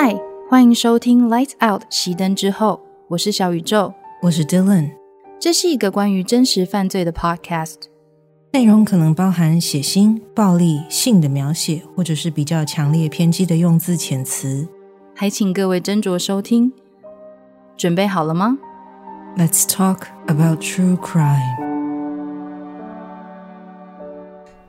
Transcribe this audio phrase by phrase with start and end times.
[0.00, 0.16] 嗨，
[0.48, 4.92] 欢迎收听《Lights Out》熄灯之后，我是小宇宙，我是 Dylan。
[5.40, 7.74] 这是一个关于真实犯罪的 Podcast，
[8.52, 14.68] 内容可能包含血腥、暴力、性的描写，或者是比较强烈偏激的用字遣词，
[15.16, 16.72] 还请各位斟酌收听。
[17.76, 18.56] 准备好了吗
[19.36, 21.77] ？Let's talk about true crime。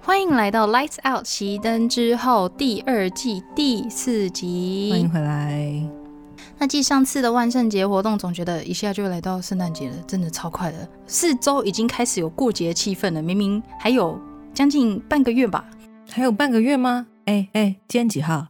[0.09, 4.89] 欢迎来到《Lights Out》熄灯之后第二季第四集。
[4.89, 5.71] 欢迎回来。
[6.57, 10.89] 那继上次的万圣节活动，总觉得一下就来到圣诞节了，真的超快的。
[11.05, 14.19] 四周已经开始有过节气氛了，明明还有
[14.51, 15.63] 将近半个月吧？
[16.09, 17.05] 还有半个月吗？
[17.25, 18.47] 哎哎，今天几号？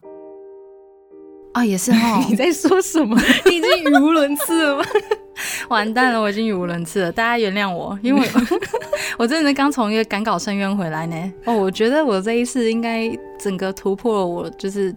[1.51, 2.23] 啊，也是哈。
[2.31, 3.19] 你在说什么？
[3.45, 4.85] 你已经语无伦次了吗？
[5.69, 8.27] 完蛋了，我已经语无伦次了，大家原谅我，因为
[9.17, 11.33] 我真的刚从一个赶稿深渊回来呢。
[11.45, 13.09] 哦，我觉得我这一次应该
[13.39, 14.95] 整个突破了我就是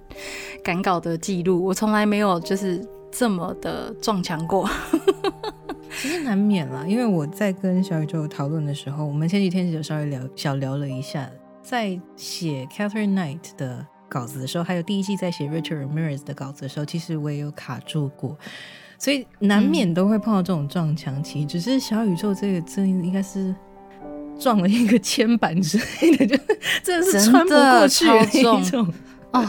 [0.63, 4.69] 赶稿的记录，我从来没有就是这么的撞墙过。
[6.01, 11.29] 其实难免啦，因为我在跟小宇宙讨论的时候，我们前几天就稍微聊小聊了一下，
[11.63, 18.37] 在写 Catherine Knight 的稿子的时候，还有第一季在写 Richard Ramirez 的稿子的时候，其实我也有卡住过。
[19.03, 23.53] 所以难免都会碰到这种撞墙期，只是小宇宙这个真应该是
[24.39, 26.37] 撞了一个 铅板之类的，就
[26.85, 28.87] 真的是穿不过去那种。
[29.33, 29.49] 哦，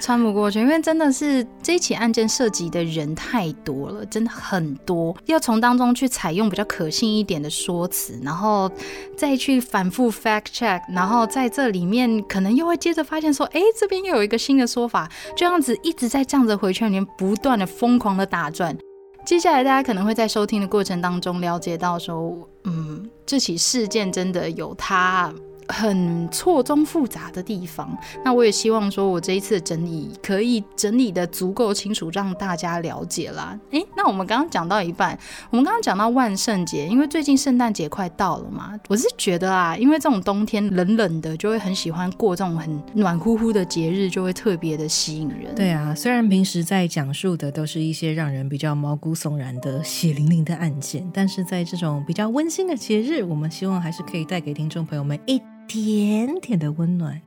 [0.00, 8.70] 穿不过去，因为真的是这起案件涉及的人太多了，真的很多，要从当中去采用比较可信一点的说辞，然后
[9.16, 18.76] 再去反复 fact check，然后在这里面可能又会接着发现说，哎，这边又有一个新的说法，这样子一直在这样子回圈里面不断的疯狂的打转。
[19.24, 25.32] 接下来大家可能会在收听的过程当中了解到说，嗯，这起事件真的有它。
[25.68, 33.58] 很错综复杂的地方，那我也希望说，我这一次的整理可以整理的足够清楚，让大家了解啦。
[33.70, 35.18] 诶，那我们刚刚讲到一半，
[35.50, 45.54] 我们刚刚讲到万圣节，因为最近圣诞节快到了嘛，我是觉得啊，因为这种冬天冷冷的，就会很喜欢过这种很暖乎乎的节日，就会特别的吸引人。
[45.54, 55.40] 对啊，虽然平时在讲述的都是一些让人比较毛骨悚然的血淋淋的案件，但是在这种比较温馨的节日，我们希望还是可以带给听众朋友们一。
[55.66, 57.20] 点点的温暖，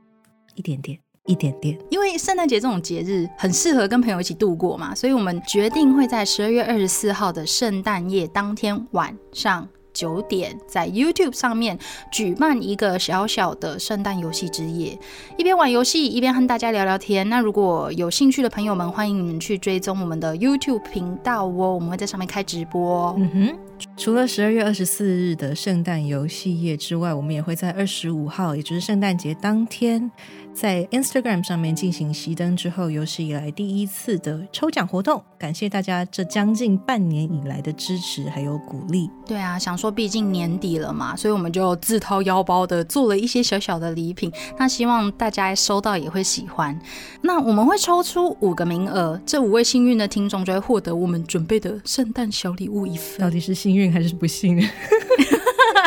[0.54, 1.78] 一点点，一点点。
[1.90, 9.68] 因为圣诞节这种节日很适合跟朋友一起度过嘛，所以我们决定会在十二月二十四号的圣诞夜当天晚上。
[9.98, 11.76] 九点在 YouTube 上面
[12.12, 14.96] 举办一个小小的圣诞游戏之夜，
[15.36, 17.28] 一边玩游戏一边和大家聊聊天。
[17.28, 23.12] 那如果有兴趣的朋友们，欢迎你们去追踪我们的 YouTube 频道哦，我们会在上面开直播。
[23.18, 23.58] 嗯哼，
[23.96, 30.08] 除了十二月二十四日的圣诞游戏夜之外，我们也会在二十五号，也就是圣诞节当天。
[30.60, 39.08] 在 Instagram 上面进行熄灯之后，有史以来第一次的抽奖活动，感谢大家这将近半年以来的支持还有鼓励。
[39.24, 46.76] 对啊，想说毕竟年底了嘛，所以我们就自掏腰包的做了一些小小的礼品，那希望大家收到也会喜欢。
[47.22, 53.20] 那我们会抽出五个名额，这五位幸运的听众就会获得我们准备的圣诞小礼物一份。
[53.20, 54.68] 到底是幸运还是不幸运？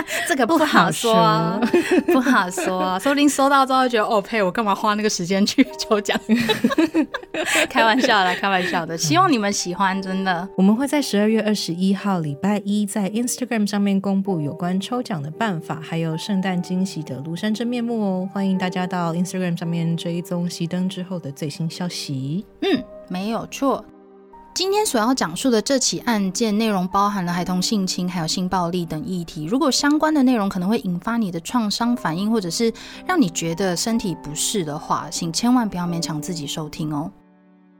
[0.27, 1.59] 这个不好说，
[2.07, 6.19] 不好说，说不定收到之后觉得哦呸，我干嘛花那个时间去抽奖？
[7.69, 10.47] 开玩笑啦，开玩笑的，希望你们喜欢，真的。
[10.55, 22.45] 我们会在十二月二十一号礼拜一在 Instagram 上面公布有关抽奖的办法，还有圣诞惊喜的庐山真面目哦，欢迎大家到 Instagram 上面追踪熄灯之后的最新消息。
[22.61, 23.83] 嗯，没有错。
[24.53, 29.45] 今天所要讲述的这起案件内容包含了孩童性侵、还有性暴力等议题。
[29.45, 32.71] 如果相关的内容可能会引发你的创伤反应，或者是
[33.07, 37.09] 让你觉得身体不适的话，请千万不要勉强自己收听哦。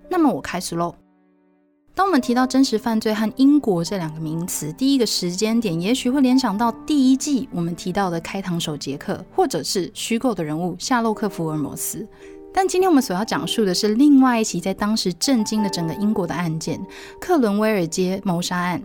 [0.10, 0.96] 那么我开始喽。
[1.94, 12.08] 当我们提到真实犯罪和英国这两个名词，第一个时间点也许会联想到第一季我们提到的开膛手杰克，或者是虚构的人物夏洛克·福尔摩斯。
[12.54, 16.80] 但今天我们所要讲述的是另外一起在当时震惊了整个英国的案件——
[17.20, 18.82] 克伦威尔街谋杀案。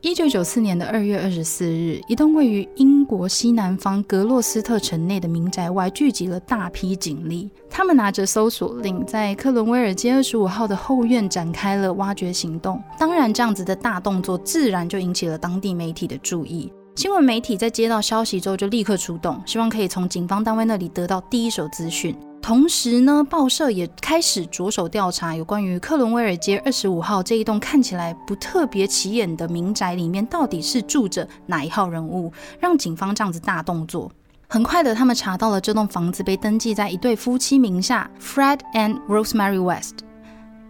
[0.00, 12.82] 一九九四年的二月二十四日，一栋位于英国西南方格洛斯特城内的民宅外聚集了大批警力，他们拿着搜索令，在克伦威尔街二十五号的后院展开了挖掘行动。
[12.98, 16.72] 当然，这样子的大动作自然就引起了当地媒体的注意。
[16.96, 22.12] 新闻媒体在接到消息之后就立刻出动，希望可以从警方单位那里得到第一手资讯。
[22.42, 34.10] 同时呢，报社也开始着手调查有关于克伦威尔街二十五号这一栋看起来不特别起眼的民宅里面到底是住着哪一号人物，让警方这样子大动作。
[34.48, 39.98] 很快的，他们查到了这栋房子被登记在一对夫妻名下，Fred and Rosemary West。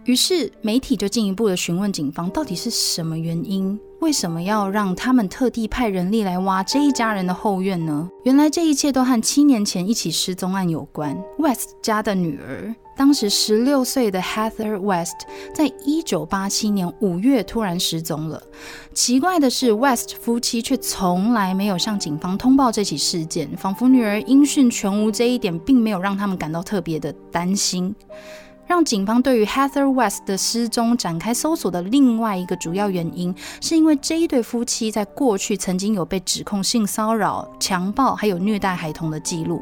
[0.05, 3.79] 于是媒体就进一步的询问警方，到底是什么原因？
[4.01, 8.09] 为什么要让他们特地派人力来挖这一家人的后院呢？
[8.25, 11.17] 原来这一切都和七年前一起失踪案有关。
[11.39, 15.15] West 家的女儿，当时十六岁的 Heather West，
[15.53, 18.43] 在一九八七年五月突然失踪了。
[18.93, 27.95] 奇怪的是，West 夫妻却从来没有向警方通报这起事件，仿佛女儿音讯全无这一点，并没有让他们感到特别的担心。
[28.73, 33.31] 让警方对于 Heather West 的失踪展开搜索的另外一个主要原因，
[33.61, 39.61] 是因为这一对夫妻在过去曾经有被指控性骚扰、强暴还有虐待孩童的记录。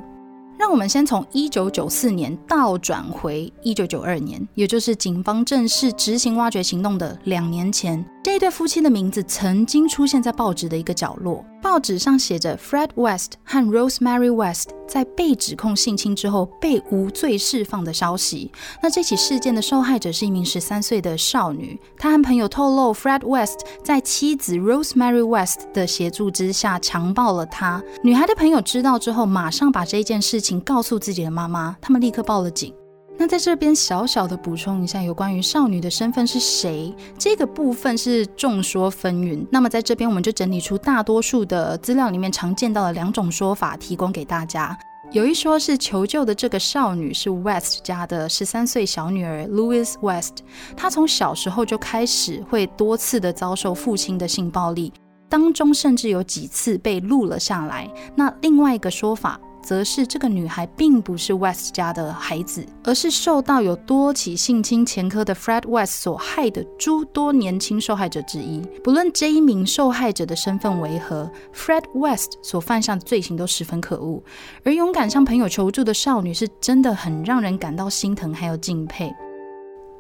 [0.58, 11.44] 让我们先从一九九四年倒转回一九九二年，也就是警方正式执行挖掘行动的两年前，这一对夫妻的名字曾经出现在报纸的一个角落。
[11.60, 18.52] 报纸上写着 Fred West 和 Rosemary West 在被指控性侵之后被无罪释放的消息。
[18.82, 21.80] 那这起事件的受害者是一名十三岁的少女。
[21.98, 27.82] 她和朋友透露，Fred West 在妻子 Rosemary West 的协助之下强暴了她。
[28.04, 32.72] 女孩的朋友知道之后，马上把这件事情告诉自己的妈妈，他们立刻报了警。
[33.18, 39.46] 那在这边小小的补充一下，有关于少女的身份是谁这个部分是众说纷纭。
[39.52, 44.76] 那么在这边我们就整理出大多数的资料里面常见到的两种说法，提供给大家。
[45.12, 50.38] 有一说是求救的这个少女是 West 家的十三岁小女儿 Louis West，
[50.76, 54.92] 她从小时候就开始会多次的遭受父亲的性暴力，
[55.30, 57.88] 当中甚至有几次被录了下来。
[58.16, 59.40] 那另外一个说法。
[59.62, 68.62] 则是这个女孩并不是 West 家的孩子，而是受到有多起性侵前科的 Fred West 所害的诸多年轻受害者之一。
[68.84, 74.22] 不论这一名受害者的身份为何，Fred West 所犯下的罪行都十分可恶。
[74.64, 79.14] 而勇敢向朋友求助的少女，是真的很让人感到心疼，还有敬佩。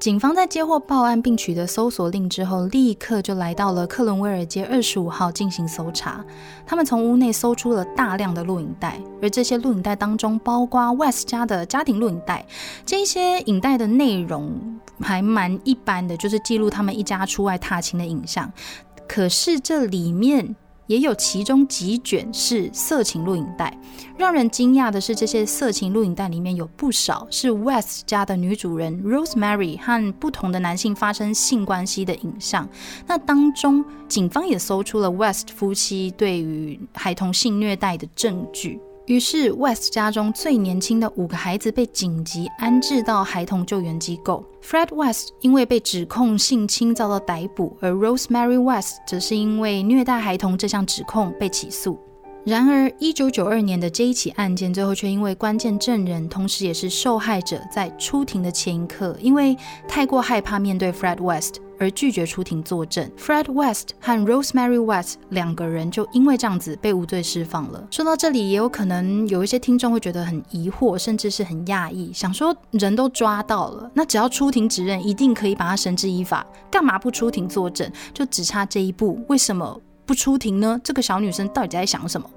[0.02, 6.26] 警方在接获报案并取得搜索令之后，立刻就来到了克伦威尔街二十五号进行搜查。
[6.66, 12.44] 他们从屋内搜出了大量的录影带，而这些录影带当中包括 West 家的家庭录影带。
[12.84, 14.52] 这些影带的内容
[15.02, 18.52] 还蛮一般的，就是记录他们一家出外踏青的影像。
[19.08, 20.56] 可是这里面。
[20.92, 23.74] 也有其中几卷是色情录影带。
[24.18, 32.68] 让人惊讶的是，这些色情录影带里面有不少是 West 家的女主人 Rosemary 和不同的男性发生性关系的影像。
[33.08, 38.78] 那当中，警方也搜出了 West 夫妻对于孩童性虐待的证据。
[39.08, 44.44] 于是，West 家中最年轻的五个孩子被紧急安置到孩童救援机构。
[44.64, 52.00] Fred West 因为被指控性侵遭到逮捕，而 Rosemary West 则是因为虐待孩童这项指控被起诉。
[52.44, 59.56] 然而，1992年的这一起案件最后却因为关键证人，同时也是受害者，在出庭的前一刻，因为
[59.88, 61.58] 太过害怕面对 Fred West。
[61.80, 67.88] 而拒绝出庭作证，Fred West 和 Rosemary West 两个人就因为这样子被无罪释放了。
[67.90, 77.92] 说到这里，也有可能有一些听众会觉得很疑惑，甚至是很讶异，想说人都抓到了，那只要出庭指认，一定可以把他绳之以法，干嘛不出庭作证？
[78.14, 80.78] 就只差这一步，为什么不出庭呢？
[80.84, 82.30] 这个小女生到底在想什么？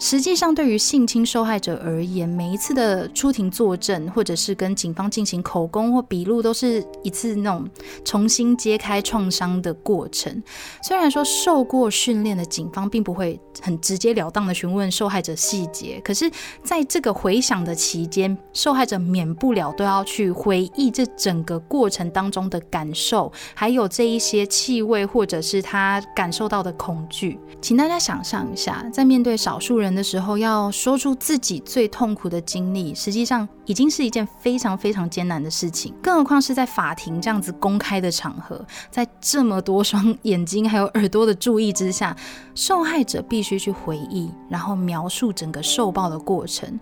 [0.00, 7.68] 实际上，对于性侵受害者而言，每一次的出庭作证，或者是跟警方进行口供或笔录，都是一次那种
[8.04, 10.40] 重新揭开创伤的过程。
[10.84, 16.30] 虽然说受过训练的警方并不会很直截了当的询问受害者细节，可是
[16.62, 27.36] 在这个回想的期间，受害者免不了都要去回忆这整个过程当中的感受，还有这一些气味，或者是他感受到的恐惧。
[27.60, 29.87] 请大家想象一下，在面对少数人。
[29.94, 42.16] 的时候要说出自己最痛苦的经历，实际上已经是一件非常非常艰难的事情，更何况是在法庭这样子公开的场合，在这么多双 眼睛还有耳朵的注意之下，
[42.54, 46.78] 受害者必须去回忆，然后描述整个受暴的过程，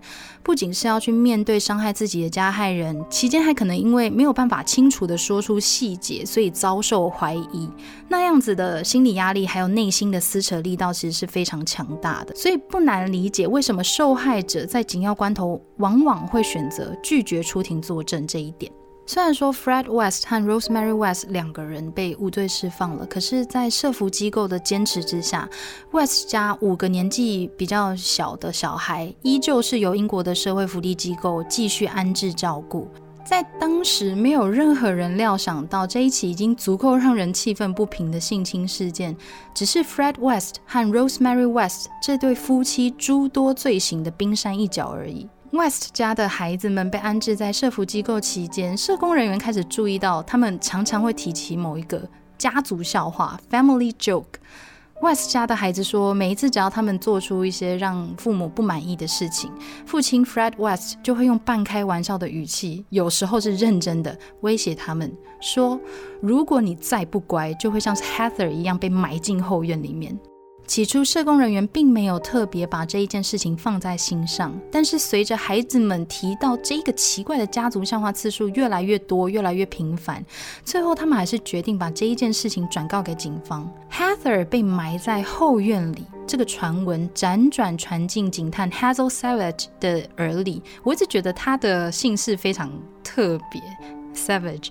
[0.47, 7.69] 不仅是要去面对伤害自己的加害人，期间还可能因为没有办法清楚的说出细节，所以遭受怀疑，
[8.07, 13.11] 那样子的心理压力还有内心的撕扯力道，其实是非常强大的，所以不难。
[13.11, 18.71] 理解为什么受害者在紧要关头往往会选择拒绝出庭作证这一点。
[19.09, 25.49] 虽然说 Fred West 和 Rosemary West 两个人被无罪释放了，可是，在社福机构的坚持之下
[25.91, 32.85] ，West 家五个年纪比较小的小孩依旧是由英国的社会福利机构继续安置照顾。
[33.25, 39.15] 在当时，没有任何人料想到这一起已经足够让人气愤不平的性侵事件，
[39.53, 45.27] 只是 Fred West 和 Rosemary West 这对夫妻诸多罪行的冰山一角而已。
[45.51, 54.25] West 家的孩子们被安置在社福机构期间，社工人员开始注意到，他们常常会提起某一个家族笑话 （family joke）。
[55.01, 59.49] West 家的孩子说，每一次只要他们做出一些让父母不满意的事情，
[59.85, 65.79] 父亲 Fred West 就会用半开玩笑的语气，有时候是认真的威胁他们说
[66.19, 70.17] ：“如果你再不乖，就会像是 Heather 一样被埋进后院里面。”
[70.67, 80.23] 起初，社工人员并没有特别把这一件事情放在心上，但是随着孩子们提到这个奇怪的家族笑话次数越来越多、越来越频繁，
[80.65, 83.67] 最后他们还是决定把这一件事情转告给警方。
[83.89, 90.61] Heather 被埋在后院里，这个传闻辗转传进警探 Hazel Savage 的耳里。
[90.83, 92.69] 我一直觉得他的姓氏非常
[93.01, 93.61] 特别
[94.13, 94.67] ，Savage。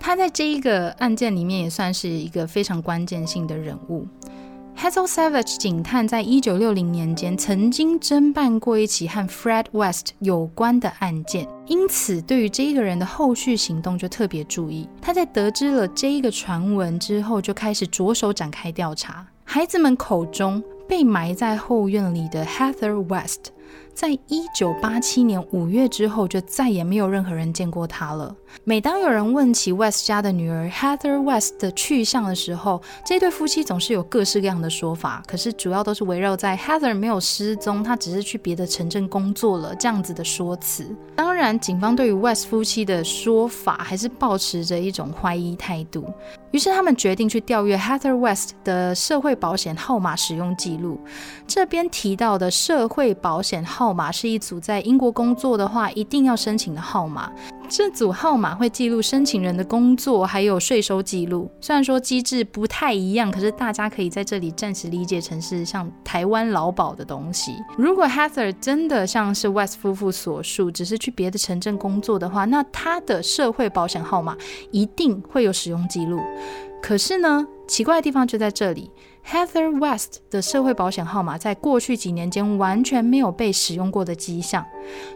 [0.00, 4.06] 他在这一个案件里面也算是一个非常关键性的人物。
[4.76, 14.86] Hazel Savage 警探在一九六零年间曾经侦办过一起和 Fred West 有关的案件，因此对于这一个人的后续行动就特别注意。
[15.00, 19.26] 他在得知了这一个传闻之后，就开始着手展开调查。
[19.44, 23.53] 孩子们口中被埋在后院里的 Heather West。
[23.94, 28.34] 在一九八七年五月之后，就再也没有任何人见过他了。
[28.64, 35.22] 每当有人问起 West 家的女儿 Heather West 的去向的时候，这对夫妻总是有各式各样的说法。
[35.28, 40.84] 可是主要都是围绕在 Heather 没有失踪，她只是去别的城镇工作了这样子的说辞。
[41.14, 46.04] 当然，警方对于 West 夫妻的说法还是保持着一种怀疑态度。
[46.54, 51.00] 于是他们决定去调阅 Heather West 的社会保险号码使用记录。
[51.48, 57.28] 这边提到的社会保险号码是一组在英国工作的话一定要申请的号码。
[57.76, 61.50] 这组号码会记录申请人的工作，还有税收记录。
[61.60, 67.56] 虽然说机制不太一样，可是大家可以在这里暂时理解成是像台湾劳保的东西。
[67.76, 74.36] 如果 Heather 真的像是 West 夫妇所述，只是去别的城镇工作的话，那他的社会保险号码
[74.70, 76.20] 一定会有使用记录。
[76.80, 78.88] 可是呢，奇怪的地方就在这里。
[79.26, 84.64] Heather West 的社会保险号码在过去几年间完全没有被使用过的迹象。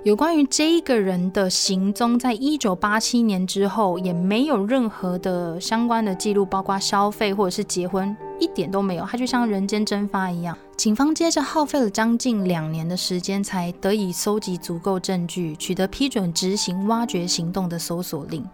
[0.03, 9.05] 有关于这一个人的行踪，在一九八七年之后也没有任何的相关的记录，包括消费或者是结婚，一点都没有。
[9.05, 10.57] 他就像人间蒸发一样。
[10.79, 18.47] 警方接着耗费了将近两年的时间，才得以搜集足够证据，取得批准执行挖掘行动的搜索令。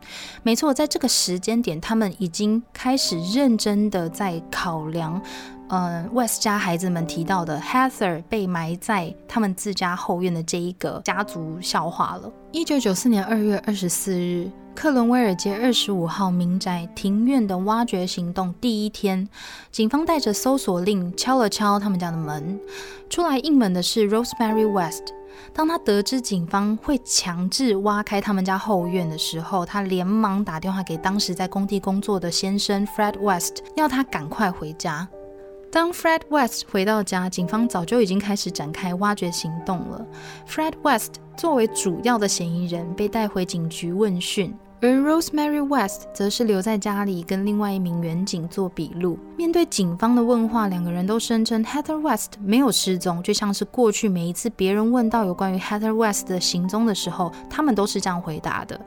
[0.42, 5.20] 没错，在这个时间点，他们已经开始认真的在考量。
[5.68, 12.30] 嗯，West 家孩子们提到的 Heather 被埋在他们自家后院的这一个家族笑话了。
[12.52, 19.26] 一九九四年二月二十四日，克伦威尔街二十五号民宅庭院的挖掘行动第一天，
[19.72, 22.60] 警方带着搜索令敲了敲他们家的门。
[23.08, 25.12] 出来应门的是 Rosemary West。
[25.52, 35.08] 当他得知警方会强制挖开他们家后院的时候，他连忙打电话给当时在工地工作的先生 Fred West，要他赶快回家。
[35.74, 40.06] 当 Fred West 回到家，警方早就已经开始展开挖掘行动了。
[40.48, 49.18] Fred West 作为主要的嫌疑人被带回警局问讯，而 Rosemary West 则是留在家里跟另外一名员警做笔录。
[49.36, 58.80] 面对警方的问话，两个人都声称 Heather West 没有失踪，就像是过去每一次别人问到有关于 Heather West 的行踪的时候，他们都是这样回答的。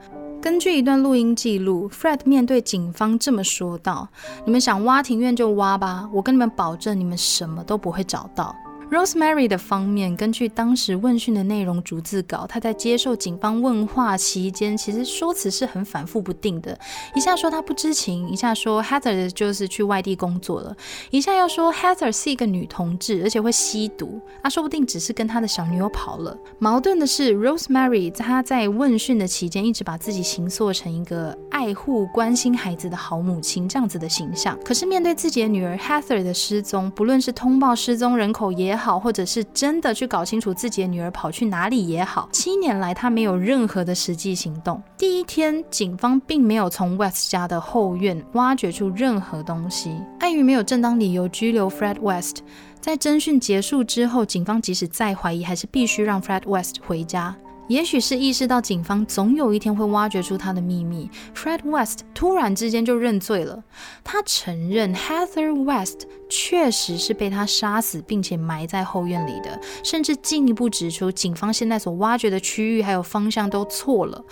[0.48, 4.08] 根据一段录音记录，Fred 面对警方这么说道
[4.48, 8.56] ：“你们想挖庭院就挖吧，我跟你们保证，你们什么都不会找到。”
[8.90, 16.78] Rosemary 的方面，根据当时问讯的内容逐字稿，他在接受警方问话期间，其实说辞是很反复不定的。
[17.14, 20.74] 一下说他不知情，一下说 Heather 就是去外地工作了，
[21.12, 26.38] 一下又说 Heather 是一个女同志，而且会吸毒，啊，说不定只是跟他的小女友跑了。
[26.58, 34.58] 矛盾的是，Rosemary 在他在问讯的期间，一直把自己形塑成一个爱护、关心孩子的好母亲这样子的形象。
[34.64, 44.82] 可是面对自己的女儿 Heather 的失踪，不论是通报失踪人口也好，或者是真的去搞清楚自己的女儿跑去哪里也好，七年来他没有任何的实际行动。
[44.98, 50.00] 第一天，警方并没有从 West 家的后院挖掘出任何东西。
[50.20, 52.38] 碍于没有正当理由拘留 Fred West，
[52.80, 57.36] 在侦讯结束之后，警方即使再怀疑，还是必须让 Fred West 回家。
[57.68, 63.62] 也许是意识到警方总有一天会挖掘出他的秘密，Fred West 突然之间就认罪了。
[64.04, 74.24] 他承认 Heather West 确实是被他杀死，并且埋在后院里的，甚至进一步指出警方现在所挖掘的区域还有方向都错了。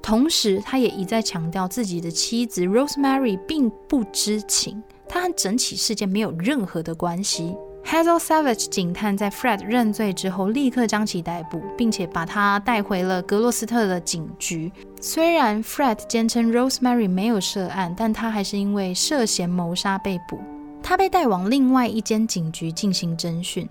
[0.00, 7.56] 同时，他也一再强调自己的妻子 Rosemary 并不知情，他和整起事件没有任何的关系。
[7.86, 14.72] Hazel Savage 警探在 Fred 认罪之后，立刻将其逮捕，并且把他带回了格洛斯特的警局。
[15.00, 20.40] 虽然 Fred 坚称 Rosemary 没有涉案，但他还是因为涉嫌谋杀被捕。
[20.82, 23.68] 他被带往另外一间警局进行侦讯。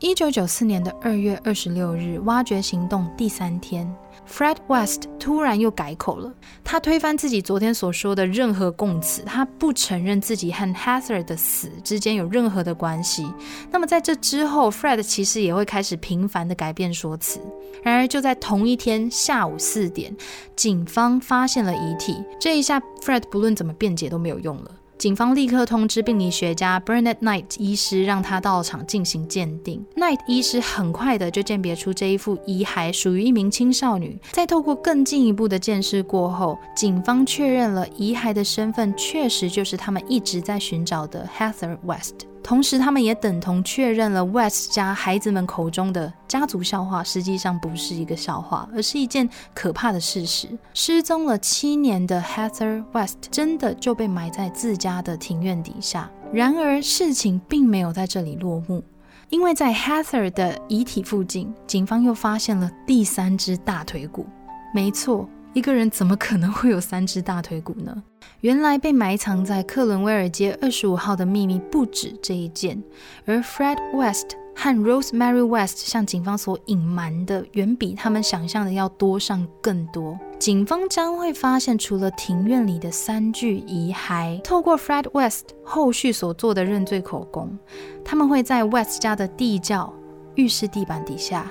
[0.00, 3.88] 一九九四年的二月二十六日，挖掘行动第三天
[4.28, 6.32] ，Fred West 突然又改口了。
[6.64, 13.30] 他推翻自己昨天所说的任何供词，他不承认自己和 Heather 的死之间有任何的关系。
[13.70, 17.40] 那么在这之后，Fred 其实也会开始频繁的改变说辞。
[17.82, 20.16] 然而就在同一天下午四点，
[20.56, 22.22] 警方发现了遗体。
[22.40, 24.70] 这一下，Fred 不论怎么辩解都没有用了。
[24.98, 29.84] 警方立刻通知病理学家 Bernard Knight 医师，让他到场进行鉴定。
[29.96, 34.16] Knight 医师很快的就鉴别出这一副遗骸属于一名青少女。
[34.30, 42.26] 在透过更进一步的鉴识过后，警方确认了遗骸的身份确实就是他们一直在寻找的 Heather West。
[42.42, 50.48] 同时，他们也等同确认了 West 家孩子们口中的家族笑话，实际上不是一个笑话，而是一件可怕的事实。
[50.74, 56.10] 失踪了七年的 Heather West 真的就被埋在自家的庭院底下。
[56.32, 58.82] 然而，事情并没有在这里落幕，
[59.28, 64.26] 因为在 Heather 的遗体附近，警方又发现了第三只大腿骨。
[64.74, 65.28] 没错。
[65.54, 68.02] 一个人怎么可能会有三只大腿骨呢？
[68.40, 72.82] 原来被埋藏在克伦威尔街二十五号的秘密不止这一件，
[73.26, 80.18] 而 Fred West 和 Rosemary West 向警方所隐瞒的，远比他们想象的要多上更多。
[80.38, 87.56] 警方将会发现，除了庭院里的三具遗骸，透过 Fred West 后续所做的认罪口供，
[88.04, 89.92] 他们会在 West 家的地窖、
[90.34, 91.46] 浴室地板底下。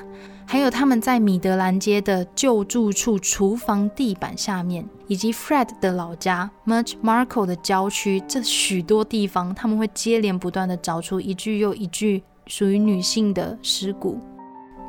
[0.51, 14.20] 还有他们在米德兰街的旧住处厨房地板下面，以及 Fred 的老家 Much Marco 的郊区，这许多地方，他们会接连不断的找出一具又一具属于女性的尸骨。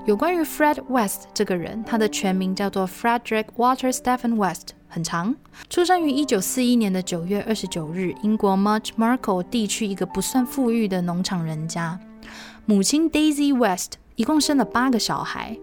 [0.05, 5.33] 有关于 Fred West 这个人，他的全名叫做 Frederick Walter Stephen West，很长，
[5.71, 12.01] 出生于一九四一年的九月二十九日，英国 Much Marco 地区一个不算富裕的农场人家，
[12.67, 14.02] 母亲 Daisy West。
[14.17, 15.57] 一共生了八个小孩，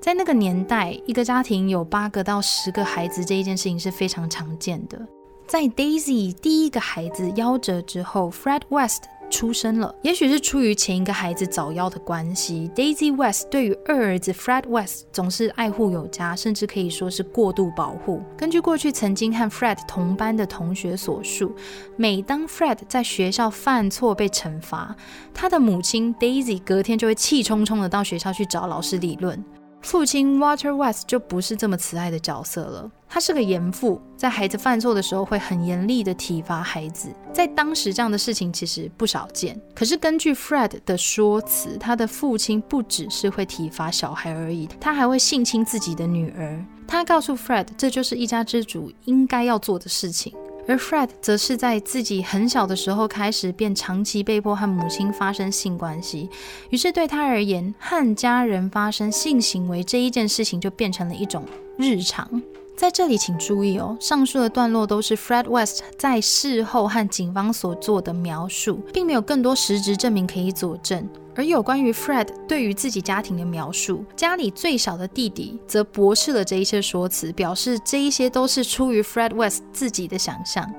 [0.00, 5.00] 在那个年代，一个家庭有八个到十个孩子这一件事情是非常常见的。
[5.46, 9.04] 在 Daisy 第一个孩子夭折之后，Fred West。
[9.32, 18.22] 出生了，也许是出于前一个孩子早夭的关系，Daisy West 对于二儿子 Fred West 总是爱护有加，甚至可以说是过度保护。
[18.36, 21.56] 根据过去曾经和 Fred 同班的同学所述，
[21.96, 24.94] 每当 Fred 在学校犯错被惩罚，
[25.32, 29.42] 他的母亲 Daisy 隔天就会气冲冲的到学校去找老师理论。
[29.82, 37.08] 父亲 Walter West 就不是这么慈爱的角色了，他是个严父，在孩子犯错的时候会很严厉的体罚孩子。
[37.32, 39.60] 在当时这样的事情其实不少见。
[39.74, 46.64] 可是根据 Fred 的说辞，他的父亲不只是会体罚小孩而已，他还会性侵自己的女儿。
[46.86, 50.32] 他告诉 Fred，这就是一家之主应该要做的事情。
[50.68, 56.30] 而 Fred 则是在自己很小的时候开始便长期被迫和母亲发生性关系，
[56.70, 61.44] 于是对他而言，和家人发生性行为这一件事情就变成了一种
[61.76, 62.40] 日常。
[62.76, 71.08] 在这里，请注意哦，上述的段落都是 Fred West 在事后和警方所做的描述，并没有更多实质证明可以佐证。
[71.34, 80.70] 而有关于 Fred 对于自己家庭的描述，家里最小的弟弟则驳斥了这一些说辞，表示这一些都是出于 Fred West 自己的想象。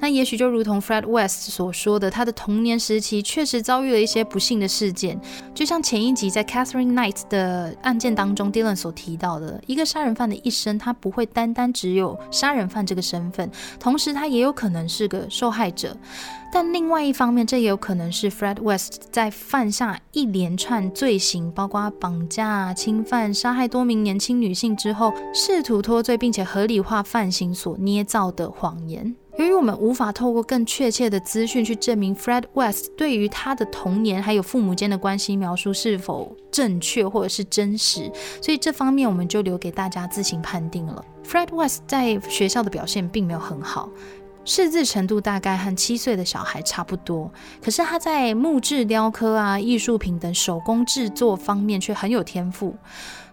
[0.00, 5.20] 那也许就如同 Fred West 所说的，他的童年时期确实遭遇了一些不幸的事件，
[5.54, 15.96] 就像前一集在 Catherine Knight 的案件当中，Dylan 所提到的，一个杀人犯的一生，他不会单单只有杀人犯这个身份，同时他也有可能是个受害者。
[16.52, 29.14] 但另外一方面，这也有可能是 Fred West 在犯下一连串罪行，包括绑架、侵犯、杀害多名年轻女性之后，试图脱罪并且合理化犯行所捏造的谎言。
[29.38, 41.04] 由于我们无法透过更确切的资讯去证明 Fred West 对于他的童年还有父母间的关系描述是否正确或者是真实，所以这方面我们就留给大家自行判定了。
[41.22, 43.90] Fred West 在学校的表现并没有很好。
[44.48, 47.28] 识字程度大概和七岁的小孩差不多，
[47.60, 52.76] 可是他在木质雕刻啊、艺术品等手工制作方面却很有天赋。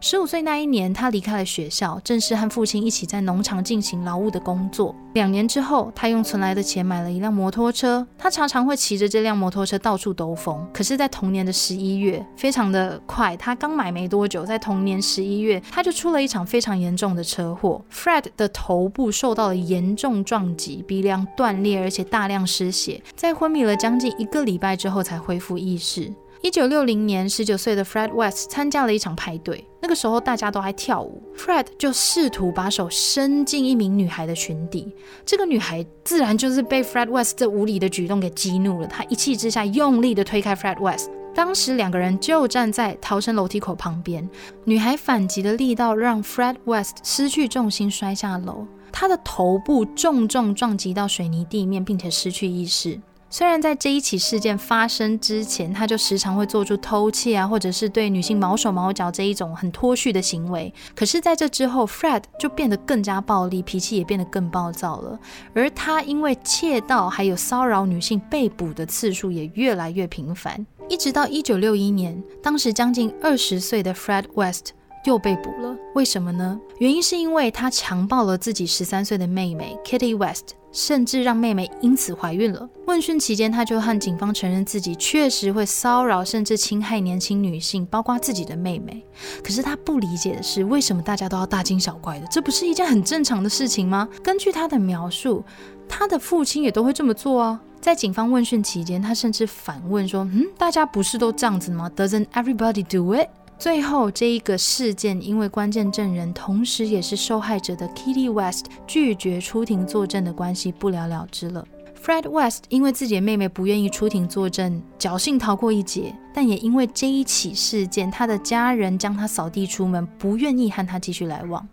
[0.06, 4.94] 十五岁那一年，他离开了学校，正式和父亲一起在农场进行劳务的工作。
[5.14, 8.06] 两年之后，他用存来的钱买了一辆摩托车。
[8.18, 10.68] 他常常会骑着这辆摩托车到处兜风。
[10.74, 17.82] 可是，在同年的十一月，非常的快，他刚买没多久，在同年十一月，他就出了一场非常严重的车祸。
[17.90, 23.02] Fred 的头部受到了严重撞击，鼻梁断裂，而且大量失血。
[23.16, 26.12] 在昏迷了将近一个礼拜之后，才恢复意识。
[26.44, 34.94] 一九六零年，十九岁的 Fred West 参加了一场派对，那个时候大家都还跳舞，Fred 就试图把手伸进一名女孩的裙底，
[35.26, 41.10] 这个女孩自然就是被 Fred West 这无理的举动给激怒了，她一气之下用力的推开 Fred West。
[41.34, 44.30] 当时两个人就站在逃生楼梯口旁边，
[44.66, 53.00] 女孩反击的力道让 Fred West 失去重心摔下楼，他的头部重重撞击到水泥地面，并且失去意识。
[53.34, 65.20] 虽然在这一起事件发生之前，他就时常会做出偷窃啊，或者是对女性毛手毛脚这一种很脱序的行为，可是在这之后，Fred 就变得更加暴力，脾气也变得更暴躁了。
[65.56, 74.74] 而他因为窃盗还有骚扰女性被捕的次数也越来越频繁，一直到一九六一年，当时将近二十岁的 Fred West。
[75.06, 76.58] 又被捕了，为什么呢？
[76.78, 82.68] 原因是因为他强暴了自己十三岁的妹妹 Kitty West，甚至让妹妹因此怀孕了。
[82.88, 89.02] 问讯期间，他就和警方承认自己确实会骚扰甚至侵害年轻女性，包括自己的妹妹。
[89.42, 92.28] 可是他不理解的是，为什么大家都要大惊小怪的？
[92.28, 94.10] 这不是一件很正常的事情吗？
[94.22, 95.46] 根据他的描述，
[95.88, 97.62] 他的父亲也都会这么做啊。
[97.80, 103.28] 在警方问讯期间，他甚至反问说：“嗯，大家不是都这样子吗？Doesn't everybody do it？”
[103.64, 111.66] 最后，这一个事件因为关键证人，同时也是受害者的 Kitty West 拒绝出庭作证的关系，不了了之了。
[112.04, 121.66] Fred West 因为自己的妹妹不愿意出庭作证，侥幸逃过一劫，但也因为这一起事件，他的家人将他扫地出门，不愿意和他继续来往。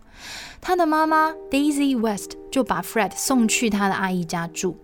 [0.60, 4.76] 他的妈妈 Daisy West 就把 Fred 送去他的阿姨家住。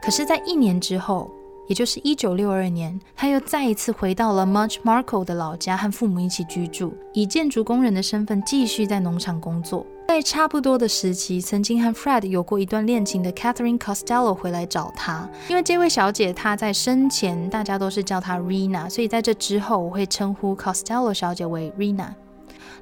[0.00, 1.30] 可是，在一年之后。
[1.70, 9.86] 也就是一九六二年，他又再一次回到了 Much Marco 的老家，和父母一起居住，以建筑工人的身份继续在农场工作。
[10.08, 22.08] 在差不多的时期，曾经和 Fred 有过一段恋情的 Catherine Costello 回来找他，因为这位小姐她在生前大家都是叫她 Rina，所以在这之后我会称呼 Costello 小姐为 Rina。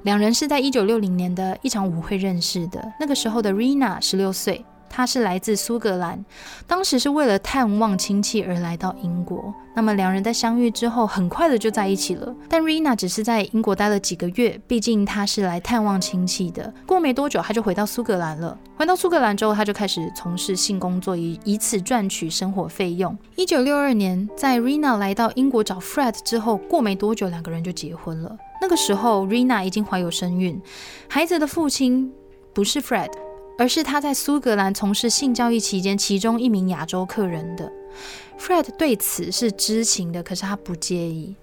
[0.04, 4.64] 两人是在一九六零年的一场舞会认识的，那个时候的 Rina 十六岁。
[4.88, 6.24] 他是来自苏格兰，
[6.66, 9.52] 当时是为了探望亲戚而来到英国。
[9.74, 12.34] 那么两人在相遇之后，很快的就在一起了。
[12.48, 16.72] 但 Rina 只是在英国待了几个月，毕竟他是来探望亲戚的。
[16.84, 18.58] 过没多久，他就回到苏格兰了。
[18.76, 23.16] 回到苏格兰之后，他就开始从事性工作，以以此赚取生活费用。
[23.36, 28.36] 一九六二年，在 Rina 来到英国找 Fred 之后，过没多久，两个人就结婚了。
[28.60, 30.60] 那个时候，Rina 已经怀有身孕，
[31.08, 32.12] 孩子的父亲
[32.52, 33.10] 不是 Fred。
[33.58, 37.70] 而是他在苏格兰从事性交易期间，其中一名亚洲客人的
[38.38, 41.34] Fred 对此是知情的，可是他不介意。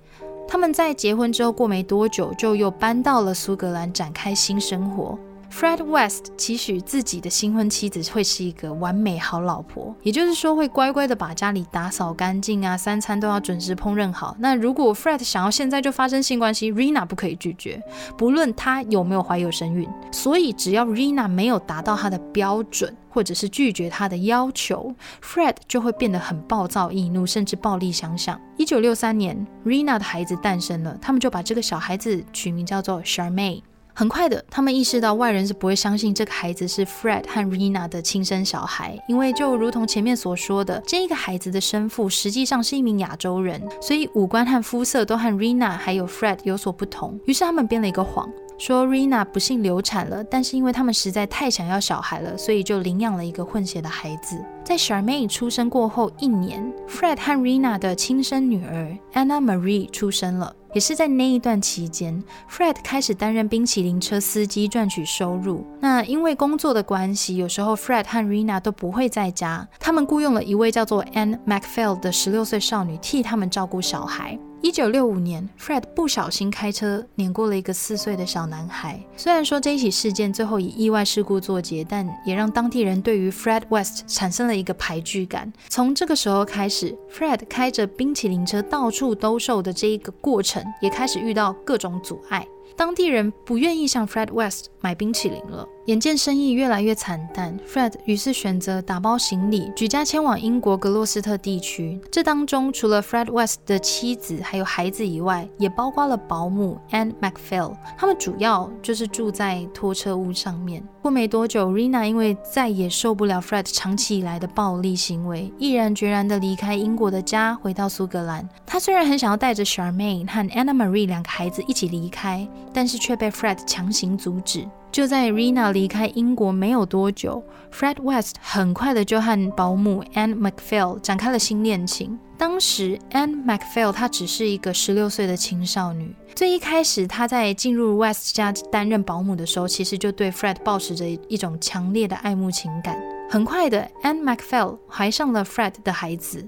[0.47, 5.19] 他们在结婚之后过没多久，就又搬到了苏格兰，展开新生活。
[5.51, 14.35] Fred West 期许自己的新婚妻子会是一个完美好老婆，也就是说会乖乖的把家里打扫干净啊，三餐都要准时烹饪好。
[14.39, 17.81] 那如果 Fred 想要现在就发生性关系，Rina 不可以拒绝，
[18.17, 19.87] 不论他有没有怀有身孕。
[20.11, 28.39] 所以只要 Rina 没有达到他的标准，或者是拒绝他的要求，Fred 就会变得很暴躁易怒，甚至暴力相向。
[28.57, 33.61] 一九六三年，Rina 的孩子诞生了，他们就把这个小孩子取名叫做 Charmaine。
[33.97, 47.17] 很快的，他们意识到外人是不会相信这个孩子是 Fred 和 Rina 的亲生小孩，因为就如同前面所说的，这个孩子的生父实际上是一名亚洲人，所以五官和肤色都和 Rina 还有 Fred 有所不同。
[47.25, 48.29] 于是他们编了一个谎。
[48.57, 54.43] 说 Rina 不幸流产了，但是因为他们实在太想要小孩了，所以就领养了一个混血的孩子。
[54.63, 60.55] 在 Charmaine 出生过后一年，Fred 和 Rina 的亲生女儿 Anna Marie 出生了。
[60.73, 65.65] 也是在那一段期间，Fred 开始担任冰淇淋车司机赚取收入。
[65.79, 74.37] 那因为工作的关系，有时候 Fred 和 Rina 都不会在家，他们雇佣了一位叫做 Anne MacPhail 的十六岁少女替他们照顾小孩。
[74.65, 78.99] 一九六五年，Fred 不小心开车碾过了一个四岁的小男孩。
[79.15, 85.53] 虽然说这一起事件最后以意外事故作结，但也让当地人对于 Fred West 产生了一个排拒感。
[85.69, 92.43] 从这个时候开始，Fred 开着冰淇淋车到处兜售的这一个过程，也开始遇到各种阻碍。
[92.75, 95.69] 当地人不愿意向 Fred West 买冰淇淋了。
[95.85, 102.01] 眼见生意越来越惨淡，Fred 于是选择打包行李，举家迁往英国格洛斯特地区。
[102.11, 107.75] 这当中除了 Fred West 的妻子还有孩子以外，也包括了保姆 Ann MacPhail。
[107.99, 110.83] 他们主要就是住在拖车屋上面。
[111.03, 118.49] 过没多久，Rina 因为再也受不了 Fred 长期以来的暴力行为，毅然决然地离开英国的家，回到苏格兰。
[118.65, 124.67] 她虽然很想要带着 Charmaine 和 Anna Marie 两个孩子一起离开，但是却被 Fred 强行阻止。
[124.95, 132.17] 就在 Rena 离开英国没有多久，Fred West 很快的就和保姆 Anne McPhail 展开了新恋情。
[132.37, 136.15] 当时 Anne McPhail 她只是一个十六岁的青少女。
[136.33, 142.97] 最一开始，她在进入 West 家担任保姆的时候，其实就对 Fred 抱持着一种强烈的爱慕情感。
[143.29, 146.47] 很快的，Anne McPhail 怀上了 Fred 的孩子。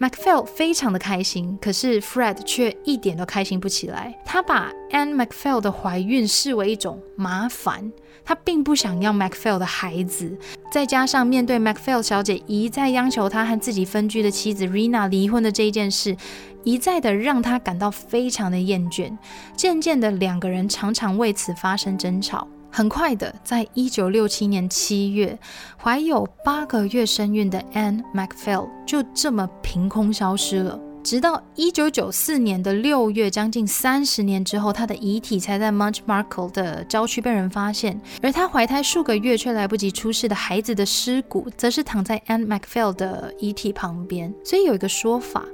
[0.00, 4.16] MacPhail 非常的开心，可是 Fred 却一点都开心不起来。
[4.24, 7.92] 他把 Anne MacPhail 的怀孕视为一种麻烦，
[8.24, 10.38] 他并不想要 MacPhail 的孩子。
[10.70, 16.16] 再加上面对 MacPhail 小姐一再央求他和自己分居的妻子 Rena 离婚的这一件事，
[16.62, 19.18] 一再的让他感到非常的厌倦。
[19.56, 22.46] 渐渐的，两个人常常为此发生争吵。
[22.70, 25.38] 很快的，在一九六七年七月，
[25.82, 30.78] 怀有八个月身孕的 Anne Macphail 就这么凭空消失了。
[31.02, 37.98] 直到一九九四年的六月，将近三十年之后，她的遗体才在 Munch Markle 的郊区被人发现。
[38.20, 44.34] 而她怀胎数个月却来不及出世的孩子的尸骨，则是躺在 Anne Macphail 的遗体旁边。
[44.44, 45.44] 所以有一个说法，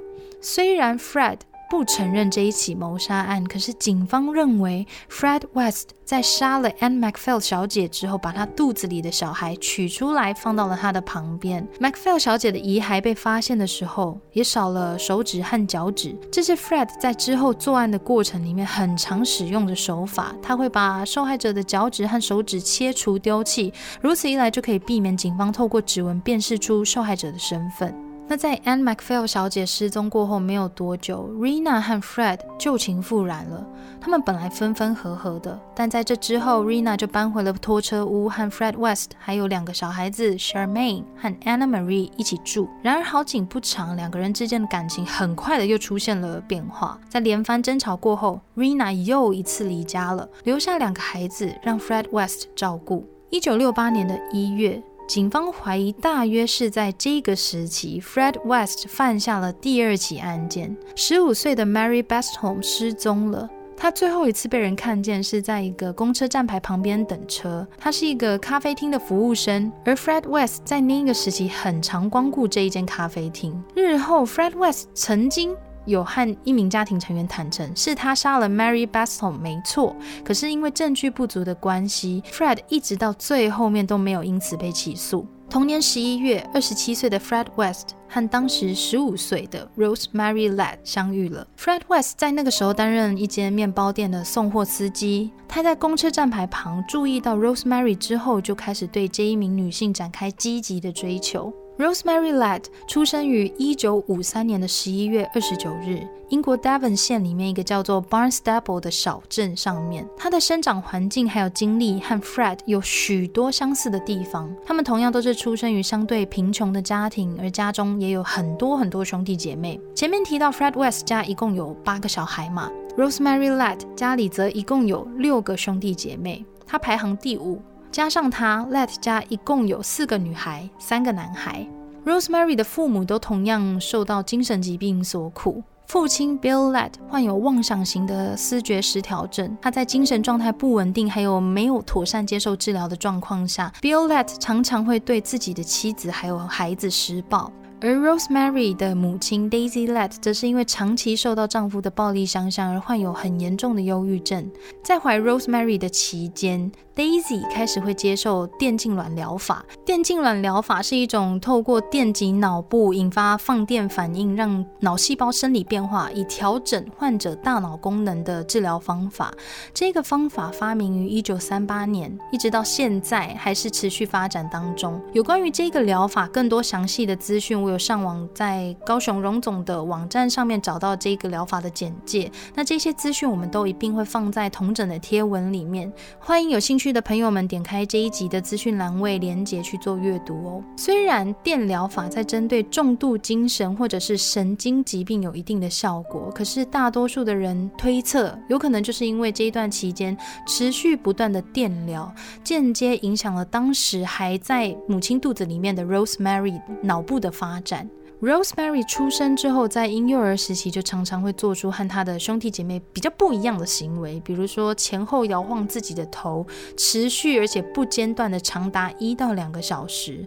[0.41, 1.37] 虽然 Fred。
[1.69, 11.67] 不承认这一起谋杀案，可是警方认为 Fred West 在杀了 Anne MacPhail 小姐之后，把她肚子里的小孩取出来，放到了她的旁边。
[11.79, 16.15] MacPhail 小姐的遗骸被发现的时候，也少了手指和脚趾。
[16.31, 20.35] 这是 Fred 在之后作案的过程里面很常使用的手法。
[20.41, 28.04] 他会把受害者的脚趾和手指切除丢弃，如此一来就可以避免警方透过指纹辨识出受害者的身份。
[28.27, 33.63] 那在 Anne McPhail 小姐失踪过后没有多久，Rena 和 Fred 旧情复燃了。
[34.01, 42.67] 他们本来分分合合的，但在这之后，Rena 就搬回了拖车屋，和 Fred West 还有两个小孩子 Charmaine 和 Anna Marie 一起住。
[42.81, 46.99] 然而好景不长，两个人之间的感情很快的又出现了变化。
[47.07, 53.07] 在连番争吵过后，Rena 又一次离家了，留下两个孩子让 Fred West 照顾。
[53.29, 54.81] 一九六八年的一月。
[55.07, 60.75] 警方怀疑，大约是在这个时期，Fred West 犯下了第二起案件。
[60.95, 63.47] 十五岁的 Mary Bestholm 失踪了。
[63.77, 67.67] 他最后一次被人看见是在一个公车站牌旁边等车。
[67.77, 73.61] 他是一个咖啡厅的服务生，而 Fred West 在那个时期很常光顾这一间咖啡厅。
[73.75, 75.55] 日后，Fred West 曾经。
[75.85, 79.95] 有和一名家庭成员坦诚，是他杀了 Mary Bestholm，没错。
[80.23, 85.25] 可是因为证据不足的关系，Fred 一直到最后面都没有因此被起诉。
[85.47, 91.45] 同年十一月，二十七岁的 Fred West 和当时十五岁的 Rosemary Ladd 相遇了。
[91.57, 95.31] Fred West 在那个时候担任一间面包店的送货司机。
[95.47, 101.53] 他在公车站牌旁注意到 Rosemary 之后，就开始对这一名女性展开积极的追求。
[101.77, 110.07] Rosemary Ladd 出生于一九五三年的十一月二十九日，英国 Devon 县里面一个叫做 Barnstaple 的小镇上面。
[110.15, 114.49] 他的生长环境还有经历和 Fred 有许多相似的地方。
[114.65, 119.77] 他们同样都是出生于相对贫穷的家庭，而家中也有很多很多兄弟姐妹。
[119.93, 127.61] 前面提到 Fred West 家一共有八个小孩嘛，Rosemary Ladd 家里则一共有六个兄弟姐妹，他排行第五。
[127.95, 131.65] 加上他，Let 家一共有四个女孩，三个男孩。
[132.05, 135.63] Rosemary 的父母都同样受到精神疾病所苦。
[135.87, 147.49] 父亲 Bill Let 患有妄想型的思觉失调症，他在精神状态不稳定，还有没有妥善接受治疗的状况下，Bill Let 常常会对自己的妻子还有孩子施暴。
[147.81, 154.49] 而 Rosemary 的母亲 Daisy Let 则是因为长期受到丈夫的暴力相向而患有很严重的忧郁症。
[154.81, 159.65] 在怀 Rosemary 的期间，Daisy 开始会接受电痉挛疗法。
[159.83, 169.31] 电痉挛疗法是一种透过电击脑部引发放电反应，让脑细胞生理变化，以调整患者大脑功能的治疗方法。
[169.73, 174.99] 这个方法发明于1938年，一直到现在还是持续发展当中。
[175.13, 177.61] 有关于这个疗法更多详细的资讯。
[177.61, 190.63] 我有上网在高雄荣总的网站上面找到这个疗法的简介，那这些资讯我们都一并会放在同整的贴文里面，欢迎有兴趣的朋友们点开这一集的资讯栏位连接去做阅读哦。
[190.75, 200.17] 虽然电疗法在针对重度精神或者是神经疾病有一定的效果，可是大多数的人推测，有可能就是因为这一段期间
[200.47, 202.11] 持续不断的电疗，
[202.43, 207.31] 间接影响了当时还在母亲肚子里面的 Rosemary 脑部的。
[207.35, 207.85] 发展。
[208.21, 216.47] Rosemary 出生之后，在婴幼儿时期就常常会做出和她的兄弟姐妹比较不一样的行为，比如说前后摇晃自己的头，
[216.77, 220.25] 持续而且不间断的长达一到两个小时。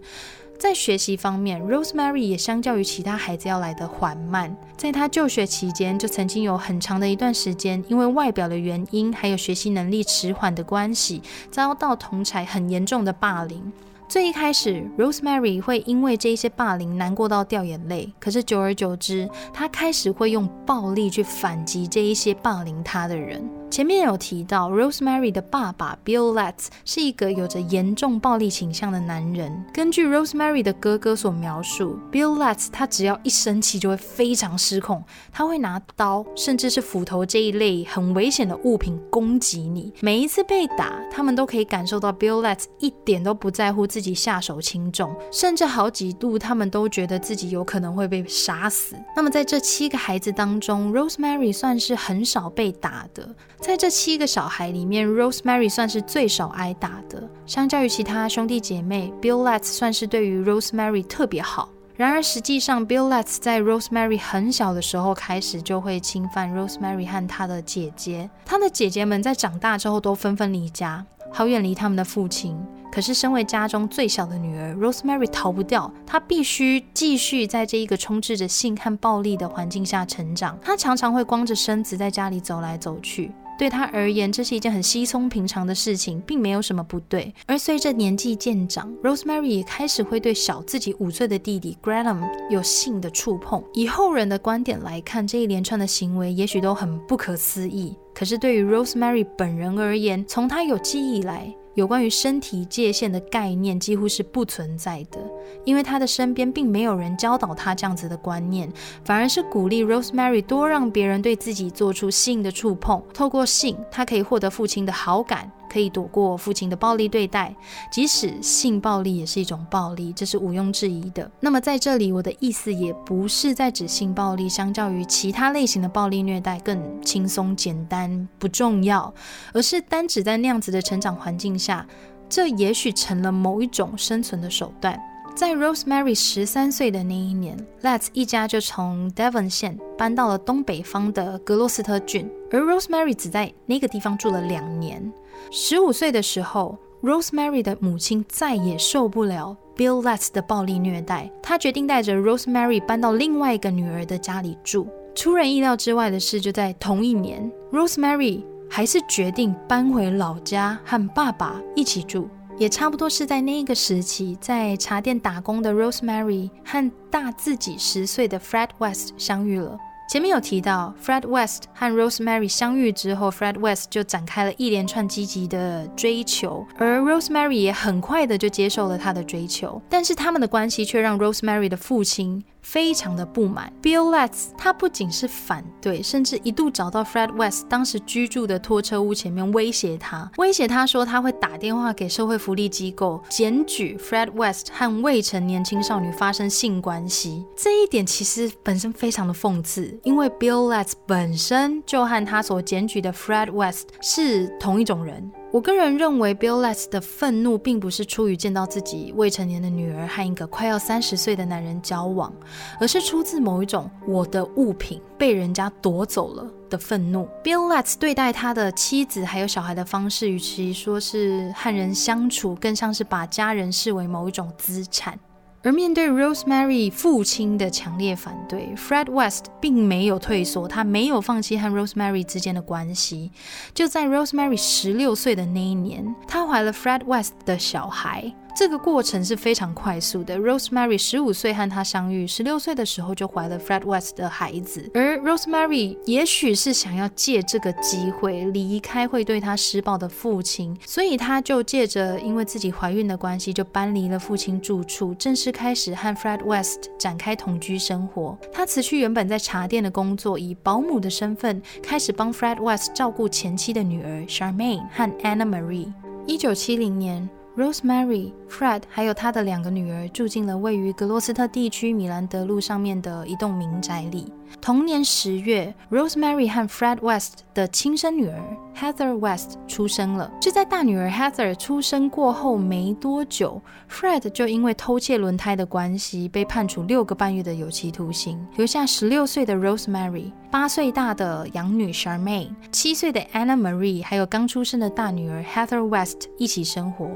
[0.59, 4.55] 在学习方面，Rosemary 也相较于其他孩子要来的缓慢。
[4.77, 13.73] 在她就学期间，就曾经有很长的一段时间，因为外表的原因，还有学习能力迟缓的关系，遭到同才很严重的霸凌。
[14.09, 18.11] 最一开始，Rosemary 会因为这些霸凌难过到掉眼泪。
[18.19, 23.47] 可是久而久之，她开始会用暴力去反击这一些霸凌她的人。
[23.71, 29.65] 前面有提到，Rosemary 的爸爸 Bill Letts 是一个有着严重暴力倾向的男人。
[29.73, 39.93] 根据 Rosemary 的哥哥所描述，Bill Letts 他只要一生气就会非常失控，他会拿刀甚至是斧头这一类很危险的物品攻击你。
[40.01, 48.97] 每一次被打，他们都可以感受到 Bill Letts 一点都不在乎自己下手轻重，甚至好几度他们都觉得自己有可能会被杀死。
[49.15, 53.29] 那么在这七个孩子当中，Rosemary 算是很少被打的。
[53.61, 57.29] 在这七个小孩里面，Rosemary 算是最少挨打的。
[57.45, 61.69] 相较于其他兄弟姐妹，Bill Letts 算是对于 Rosemary 特别好。
[61.97, 68.31] 然而，实际上，Bill Letts 在 Rosemary 很小的时候开始就会侵犯 Rosemary 和她的姐姐。
[68.45, 72.57] 她的姐姐们在长大之后都纷纷离家，好远离他们的父亲。
[72.93, 80.57] 可是，身为家中最小的女儿，Rosemary 逃不掉，她必须继续在这一个充斥着性和暴力的环境下成长。
[80.63, 83.33] 她常常会光着身子在家里走来走去。
[83.59, 87.35] 对他而言，这是一件很稀松平常的事情，并没有什么不对。
[87.45, 93.63] 而随着年纪渐长，Rosemary 也开始会对小自己五岁的弟弟 Graham 有性的触碰。
[93.75, 97.97] 以后人的观点来看，这一连串的行为也许都很不可思议。
[98.15, 105.21] 可是对于 Rosemary 本人而言，从她有记忆以来，有关于身体界限的概念几乎是不存在的，
[105.65, 108.69] 因为他的身边并没有人教导他这样子的观念，
[109.05, 115.49] 反而是鼓励 Rosemary 多让别人对自己做出性的触碰，透过性，他可以获得父亲的好感。
[115.69, 117.55] 可以躲过父亲的暴力对待，
[117.93, 121.31] 即使性暴力也是一种暴力，这是毋庸置疑的。
[121.41, 129.13] 那么在这里，我的意思也不是在指性暴力相较于其他类型的暴力虐待更轻松、简单、不重要，
[129.53, 131.87] 而是单指在那样子的成长环境下，
[132.29, 134.99] 这也许成了某一种生存的手段。
[135.35, 145.13] 在 Rosemary 十三岁的那一年，Let's 一家就从 Devon 县搬到了东北方的格洛斯特郡，而 Rosemary 只在那个地方住了两年。
[145.51, 154.87] 十五岁的时候，Rosemary 的母亲再也受不了 Bill Letts 的暴力虐待，她决定带着 Rosemary 搬到另外一个女儿的家里住。
[155.15, 162.29] 出人意料之外的是，就在同一年，Rosemary 还是决定搬回老家和爸爸一起住。
[162.59, 169.79] 也差不多是在那个时期，在茶店打工的 Rosemary 和大自己十岁的 Fred West 相遇了。
[170.09, 179.83] 前面有提到，Fred West 和 Rosemary 相遇之后，Fred West 就展开了一连串积极的追求，而 Rosemary 也很快的就接受了他的追求。
[179.87, 182.43] 但是他们的关系却让 Rosemary 的父亲。
[182.71, 197.43] 非常的不满，Bill Letts 他不仅是反对，甚至一度找到 Fred West 当时居住的拖车屋前面威胁他，威胁他说他会打电话给社会福利机构检举 Fred West 和未成年青少女发生性关系。
[197.57, 205.33] 这一点其实本身非常的讽刺，因为 Bill Letts 本身就和他所检举的 Fred West 是同一种人。
[205.51, 212.31] 我个人认为，Bill Letts 的愤怒并不是出于见到自己未成年的女儿和一个快要三十岁的男人交往，
[212.79, 217.27] 而是出自某一种我的物品被人家夺走了的愤怒。
[217.43, 225.19] Bill Letts 对待他的妻子还有小孩的方式，与其说是和人相处，更像是把家人视为某一种资产。
[225.65, 233.33] 而面对 Rosemary 父亲的强烈反对，Fred West 并没有退缩，他没有放弃和 Rosemary 之间的关系。
[233.75, 238.33] 就在 Rosemary 十六岁的那一年，她怀了 Fred West 的小孩。
[238.59, 240.37] 这个过程是非常快速的。
[240.37, 244.91] Rosemary 十五岁和他相遇，十六岁的时候就怀了 Fred West 的孩子。
[244.95, 258.37] 而 Rosemary 也许是想要借这个机会离开会对他施暴的父亲，所以他就借着因为自己怀孕的关系，就搬离了父亲住处，正式开始和 Fred West 展开同居生活。
[258.53, 265.93] 他辞去原本在茶店的工作，以保姆的身份开始帮 Fred West 照顾前妻的女儿 Charmaine 和 Anna Marie。
[266.27, 267.38] 一九七零年。
[267.59, 274.33] Rosemary、Fred 还有他的两个女儿住进了位于格洛斯特地区米兰德路上面的一栋民宅里。
[274.61, 278.41] 同年十月，Rosemary 和 Fred West 的亲生女儿
[278.77, 280.31] Heather West 出生了。
[280.41, 297.11] 就在大女儿 Heather 出生过后没多久，Fred 就因为偷窃轮胎的关系被判处六个半月的有期徒刑，留下十六岁的 Rosemary、八岁大的养女 Charmaine、七岁的 Anna Marie，还有刚出生的大女儿 Heather West 一起生活。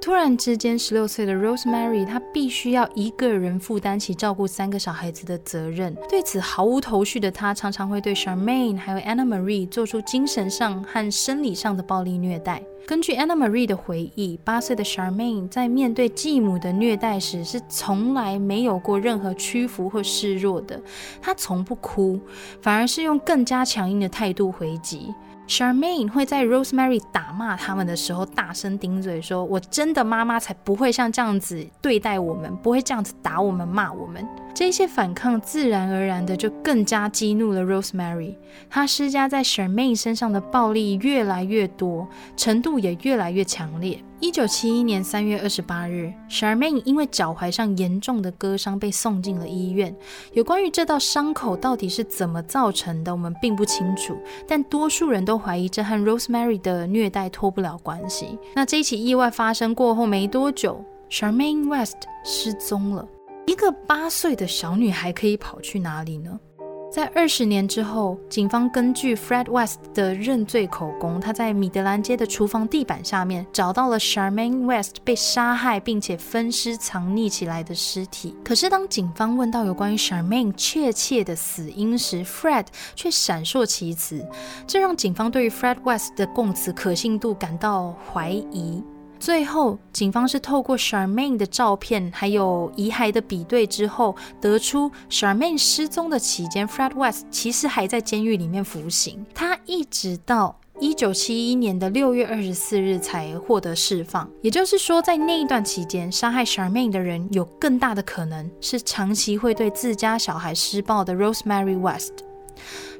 [0.00, 5.96] 突然之间，十六岁的 Rosemary 她必须要一个人负担起照顾三个小孩子的责任。
[6.08, 12.62] 对此毫无头绪的她，常常会对 Charmaine 还有 Anna Marie 做出精神上和生理上的暴力虐待。
[12.86, 20.80] 根据 Anna Marie 的回忆，八岁的 Charmaine 在面对继母的虐待时，是从来没有过任何屈服或示弱的。
[21.20, 22.20] 她从不哭，
[22.62, 25.12] 反而是用更加强硬的态度回击。
[25.48, 38.34] Charmaine 会在 Rosemary 打骂他们的时候大声顶嘴，说：“我真的妈妈才不会像这样子对待我们，不会这样子打我们、骂我们。”这些反抗自然而然的就更加激怒了 Rosemary，
[38.68, 44.02] 她施加在 Charmaine 身上的暴力越来越多，程度也越来越强烈。
[44.18, 49.94] 一九七一年三月二十八日，Charmaine 因为脚踝上严重的割伤被送进了医院。
[50.32, 54.16] 有关于这道伤口到底是怎么造成的，我们并不清楚，
[54.48, 58.38] 但多数人都怀疑这和 Rosemary 的虐待脱不了关系。
[58.54, 63.06] 那这起意外发生过后没多久，Charmaine West 失踪了。
[63.46, 66.40] 一个八岁的小女孩可以跑去哪里呢？
[66.88, 78.34] 在二十年之后，警方根据 Fred West 的认罪口供，他在米德兰街的厨房地板下面找到了 Charmaine West 被杀害并且分尸藏匿起来的尸体。
[78.42, 84.26] 可是，当警方问到有关于 Charmaine 确切的死因时，Fred 却闪烁其词，
[84.66, 88.82] 这让警方对于 Fred West 的供词可信度感到怀疑。
[89.18, 99.24] 最后，警方是透过 Charmaine 的照片还有遗骸的比对之后，得出 Charmaine 失踪的期间，Fred West 其实还在监狱里面服刑。
[99.34, 104.28] 他一直到一九七一年的六月二十四日才获得释放。
[104.42, 112.25] 也就是说，在那一段期间，杀害 Charmaine 的人有更大的可能是长期会对自家小孩施暴的 Rosemary West。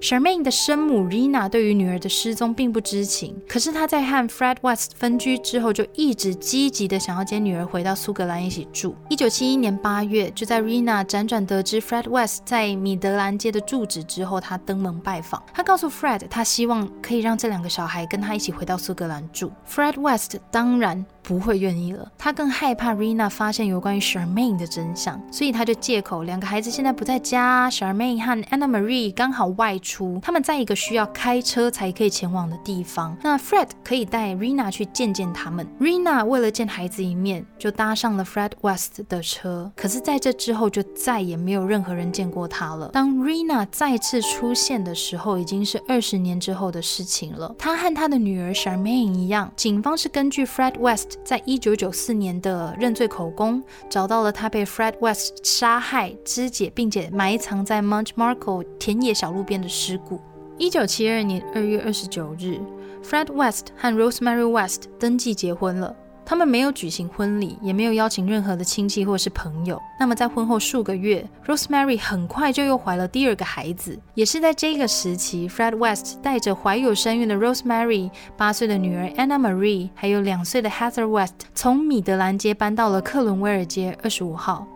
[0.01, 8.94] Charmaine 的生母 Rina 对于女儿的失踪并不知情，可是她在和 Fred West 分居之后，就一直积极的想要接女儿回到苏格兰一起住。
[9.09, 15.42] 一九七一年八月，就在 Rina 辗转得知 Fred West 在米德兰街的住址之后，她登门拜访。
[15.55, 19.51] 她告诉 Fred，她希望可以让这两个小孩跟她一起回到苏格兰住。
[19.68, 29.80] Fred West 当然不会愿意了，他更害怕 Rina 发现有关于 Charmaine 的真相，所以他就借口两个孩子现在不在家，Charmaine 和 Anna Marie 刚好外。
[29.87, 35.64] 出他们在一个需要开车才可以前往的地方，那 Fred 可以带 Rina 去见见他们。
[35.78, 39.70] Rina 为了见孩子一面，就搭上了 Fred West 的车。
[39.76, 42.89] 可是，在这之后就再也没有任何人见过他了。
[42.89, 47.55] 当 Rina 再次出现的时候，已经是二十年之后的事情了。
[47.57, 59.68] 他和他的女儿 Charmaine 一样，警方是根据 Fred West 在一九九四年的认罪口供，找到了他被 Fred West 杀害、肢解，并且埋藏在 Mount Marco 田野小路边的。
[59.77, 60.18] 事故。
[60.57, 62.59] 一九七二年二月二十九日
[63.05, 65.95] ，Fred West 和 Rosemary West 登记结婚了。
[66.24, 69.81] 他们没有举行婚礼，也没有邀请任何的亲戚或是朋友。
[70.01, 73.97] 那么在婚后数个月，Rosemary 很快就又怀了第二个孩子。
[74.14, 84.66] 也是在这个时期，Fred West 带着怀有身孕的 Rosemary、八岁的女儿 Anna Marie，还有两岁的 Heather West，从米德兰街搬到了克伦威尔街二十五号。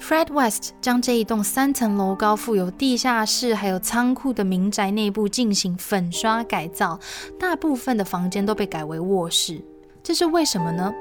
[0.00, 6.98] Fred West 将这一栋三层楼高、富有地下室还有仓库的民宅内部进行粉刷改造，
[7.38, 9.62] 大部分的房间都被改为卧室。
[10.02, 10.92] 这是为什么呢？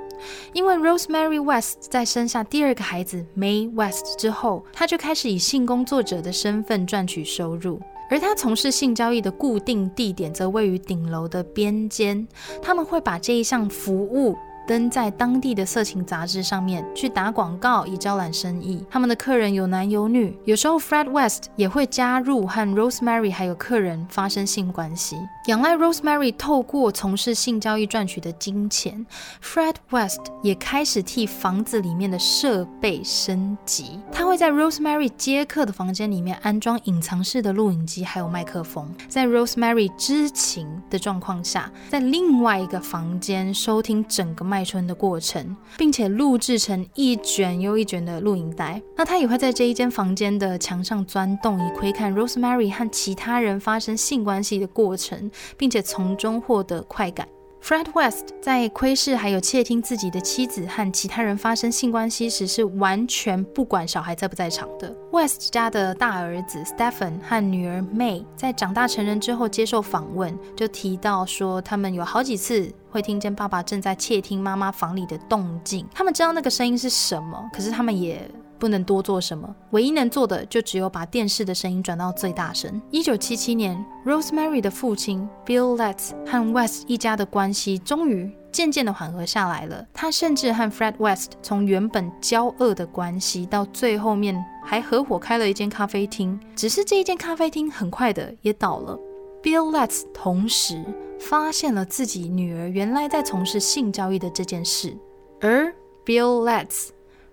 [0.54, 7.80] 因为 Rosemary West 在生下第二个孩子 May West 之后，她就开始以性工作者的身份赚取收入，
[8.12, 12.28] 而他从事性交易的固定地点则位于顶楼的边间。
[12.62, 14.36] 他们会把这一项服务。
[14.70, 18.86] 登在当地的色情杂志上面去打广告，以招揽生意。
[18.88, 25.17] 他们的客人有男有女，有时候 Fred West 也会加入和 Rosemary 还有客人发生性关系。
[25.47, 29.03] 仰赖 Rosemary 透过从事性交易赚取的金钱
[29.43, 33.99] ，Fred West 也开始替房子里面的设备升级。
[34.11, 44.59] 他会在 Rosemary 接客的房间里面安装隐藏式的录影机还有麦克风，在 Rosemary 知情的状况下，在另外一个房间收听整个麦。
[44.60, 48.82] 卖春的过程，并且录制成一卷又一卷的录影带。
[48.97, 57.26] 那他也会在这一间房间的墙上钻洞，以窥看 Rosemary 和其他人发生性关系的过程，并且从中获得快感。
[57.62, 64.95] Fred West 在窥视还有窃听自己的妻子和其他人发生性关系时，是完全不管小孩在不在场的。
[65.12, 75.86] West 家的大儿子 Stephen 和女儿 May 在长大成人之后接受访问，就提到说，他们有好几次会听见爸爸正在窃听妈妈房里的动静。
[75.93, 78.20] 他们知道那个声音是什么，可是他们也。
[78.60, 82.80] 不能多做什么，唯一能做的就只有把电视的声音转到最大声。
[82.91, 89.86] 一九七七年，Rosemary 的父亲 Bill Letts 和 West 一家的关系终于渐渐的缓和下来了。
[89.93, 96.38] 他甚至和 Fred West 从原本交恶的关系，到最后面还合伙开了一间咖啡厅。
[96.55, 98.99] 只是这一间咖啡厅很快的也倒了。
[99.41, 100.84] Bill Letts 同时
[101.18, 104.97] 发现了自己女儿原来在从事性交易的这件事，
[105.39, 105.74] 而
[106.05, 106.89] Bill Letts。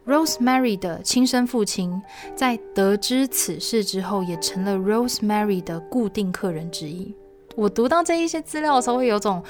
[0.06, 2.00] Rosemary 的亲生父亲
[2.36, 7.12] 在得知此事之后，也成了 Rosemary 的固定客人之一。
[7.56, 9.42] 我读到这一些资料的时候，会有种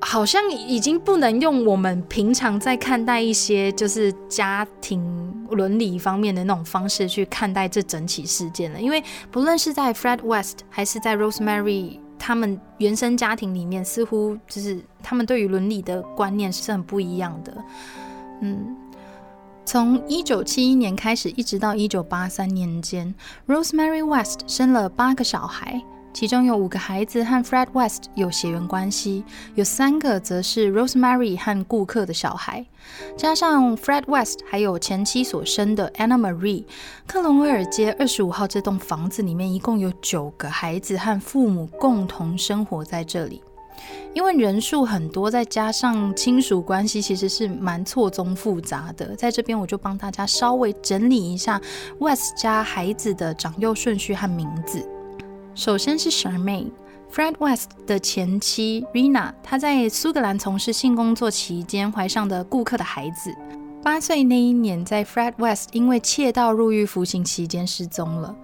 [0.00, 8.80] 好像已经不能用我们平常在看待一些就是家庭伦理方面的那种方式去看待这整起事件了。
[8.80, 9.00] 因为
[9.30, 17.56] 不论是在 Fred West 还是在 Rosemary 他们原生家庭里面，似乎就是他们对于伦理的观念是很不一样的。
[18.40, 18.76] 嗯。
[19.70, 23.14] 从一九七一年开始，一直到一九八三年间
[23.46, 25.80] ，Rosemary West 生了八个小孩，
[26.12, 29.22] 其中有五个孩子和 Fred West 有血缘关系，
[29.54, 32.66] 有三个则是 Rosemary 和顾客的小孩。
[33.16, 36.64] 加上 Fred West 还有前妻所生的 Anna Marie，
[37.06, 43.40] 克伦威尔街二十五号这栋房子里面一共有九个孩子和父母共同生活在这里。
[44.12, 51.60] 因为人数很多，再加上亲属关系其实是蛮错综复杂的，在这边我就帮大家稍微整理一下
[51.98, 54.84] West 家孩子的长幼顺序和名字。
[55.54, 63.34] 首先是 Charmaine，Fred West 的前妻 Rina，她在苏格兰从事性工作期间怀上的顾客的孩子。
[63.82, 68.36] 八岁那一年，在 Fred West 因为窃盗入狱服刑期间失踪了。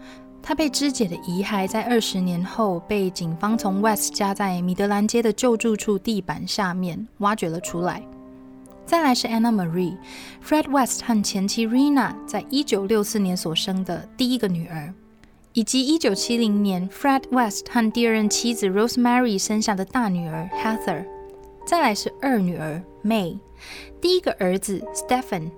[0.48, 8.00] 他被肢解的遗骸在二十年后被警方从 West 家在米德兰街的救助处地板下面挖掘了出来。
[8.84, 14.94] 再来是 Anna Marie，Fred West 和前妻 Rina 在一九六四年所生的第一个女儿，
[15.52, 21.04] 以及一九七零年 Fred West 和第二任妻子 Rosemary 生下的大女儿 Hather。
[21.66, 23.36] 再来是二女儿 May，
[24.00, 25.50] 第一个儿子 Stephen，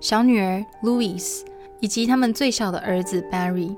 [0.00, 1.42] 小女儿 Louis，
[1.78, 3.76] 以及他们最小的儿子 Barry。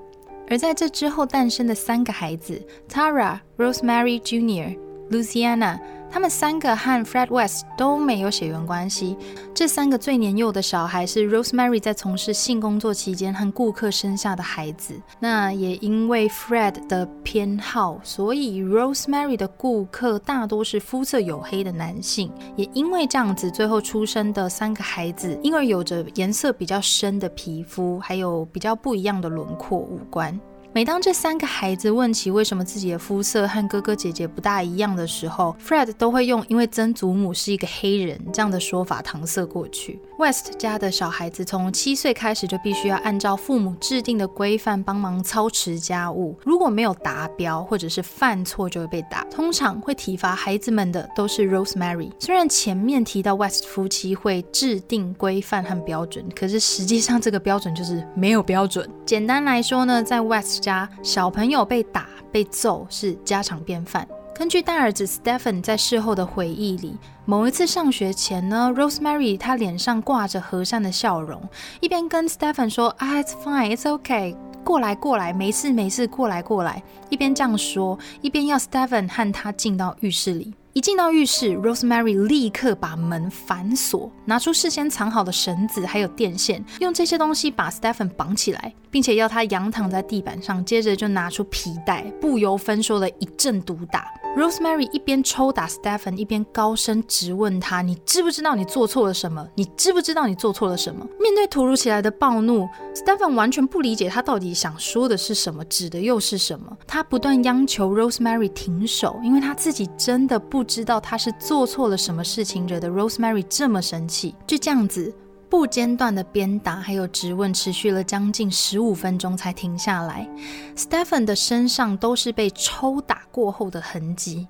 [0.49, 4.77] 而在这之后诞生的三个孩子，Tara、Rosemary Jr.、
[5.11, 5.79] Luciana。
[6.15, 9.17] 他们三个和 Fred West 都没有血缘关系。
[9.53, 14.95] 这三个最年幼的小孩是 Rosemary 在从事性工作期间和顾客生下的孩子。
[15.19, 22.31] 那也因为 Fred 的偏好，所以 Rosemary 的顾客大多是肤色黝黑的男性。
[22.55, 30.39] 也因为这样子，最后出生的三个孩子，因而有着颜色比较深的皮肤，还有比较不一样的轮廓五官。
[30.75, 40.01] 每当这三个孩子问起为什么自己的肤色和哥哥姐姐不大一样的时候，Fred 都会用“因为曾祖母是一个黑人”这样的说法搪塞过去。
[40.17, 49.25] West 家的小孩子从七岁开始就必须要按照父母制定的规范帮忙操持家务，如果没有达标或者是犯错就会被打。
[49.25, 52.13] 通常会体罚孩子们的都是 Rosemary。
[52.21, 58.89] 虽然前面提到 West 夫妻会制定规范和标准，可是实际上这个标准就是没有标准。
[59.05, 64.07] 简单来说呢，在 West 家小朋友被打被揍是家常便饭。
[64.35, 71.41] 根据大儿子 Stephen 在事后的回忆里，某一次上学前呢，Rosemary 她脸上挂着和善的笑容，
[71.81, 80.53] 一边跟 Stephen 说啊，It's fine, It's okay，过来过来，没事没事，过来过来，一边这样说，一边要 Stephen 和她进到浴室里。
[80.75, 94.05] 一进到浴室，Rosemary 立刻把门反锁，拿出事先藏好的绳子还有电线，用这些东西把 Stephen 绑起来，并且要他仰躺在地板上，接着就拿出皮带，不由分说的一阵毒打。
[94.37, 99.47] Rosemary 一边抽打 Stephen，一边高声质问他：“你知不知道你做错了什么？
[99.55, 106.77] 你知不知道你做错了什么？”面对突如其来的暴怒，Stephen 完全不理解他到底想说的是什么，指的又是什么。
[106.85, 114.35] 他不断央求 Rosemary 停手，因为他自己真的不知道他是做错了什么事情，惹得 Rosemary 这么生气。
[114.47, 115.15] 就这样子。
[115.47, 120.29] 不间断的鞭打还有质问，持续了将近十五分钟才停下来。
[120.75, 124.49] Stephen 的身上都是被抽打过后的痕迹，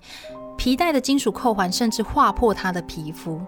[0.56, 3.38] 皮带的金属扣环甚至划破他的皮肤。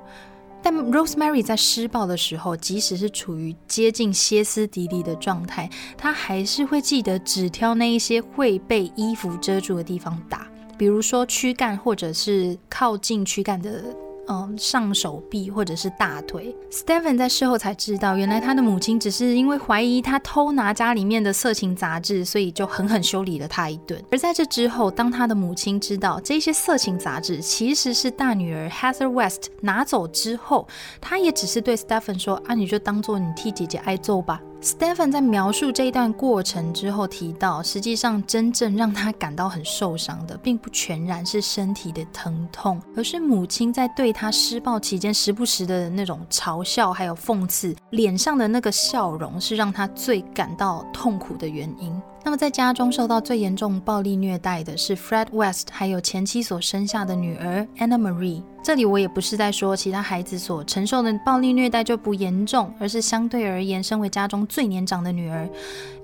[0.62, 10.47] 但 Rosemary 在施暴的时候，即使是处于接近歇斯底里的状态，他还是会记得只挑那一些会被衣服遮住的地方打，
[10.77, 13.83] 比如说躯干或者是靠近躯干的。
[14.29, 16.53] 嗯，上手臂或者是大腿。
[16.68, 24.03] Stephen 在事后才知道，原来他的母亲只是因为怀疑他偷拿家里面的色情杂志，所以就狠狠修理了他一顿。
[24.11, 30.66] 而在这之后，当他的母亲知道这些色情杂志其实是大女儿 Heather West 拿走之后，
[31.01, 52.03] 他也只是对 Stephen 说：“啊，你就当做你替姐姐挨揍吧。” Stephen 在描述这一段过程之后提到，实际上真正让他感到很受伤的，并不全然是身体的疼痛，而是母亲在对他施暴期间时不时的那种嘲笑还有讽刺，脸上的那个笑容是让他最感到痛苦的原因。
[52.27, 58.43] 那么在家中受到最严重暴力虐待的是 Fred West，还有前妻所生下的女儿 Anna Marie。
[58.64, 65.49] 这里我也不是在说其他孩子所承受的暴力虐待就不严重，而是相对而言，身为家中最年长的女儿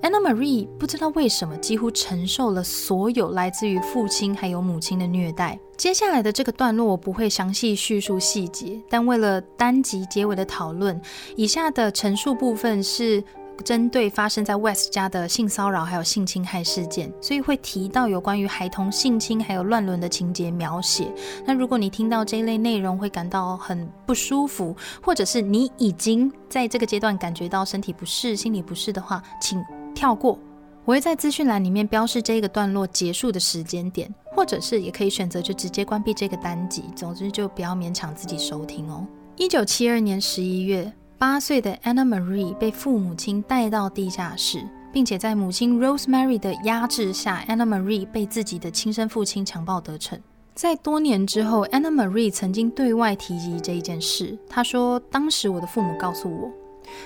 [0.01, 5.59] ，Anna Marie 不知道为什么几乎承受了所有来自于父亲还有母亲的虐待。
[5.75, 11.01] 接下来的这个段落我不会详细叙述细节，但为了单集结尾的讨论，
[11.35, 13.21] 以下的陈述部分是。
[13.63, 21.13] 针对发生在 West 家的性骚扰还有性侵害事件，所以会提到有关于孩童性侵还有乱伦的情节描写。
[21.45, 30.37] 那如果你听到这一类内容会感到很不舒服，或者是你已经在这个阶段感觉到身体不适、心理不适的话，请跳过。
[30.85, 36.83] 我会在资讯栏里面标示这个段落结束的时间点，或者是也可以选择就直接关闭这个单集。
[36.95, 39.07] 总之就不要勉强自己收听哦。
[39.37, 40.91] 一九七二年十一月。
[41.23, 44.61] 八岁的 Anna Marie 被父母亲带到地下室，
[44.91, 50.19] 并且在母亲 Rosemary 的压制下，Anna Marie 被自己的亲生父亲强暴得逞。
[50.53, 54.37] 在多年之后，Anna Marie 曾经对外提及这一件事。
[54.49, 56.51] 她说：“当时我的父母告诉我。”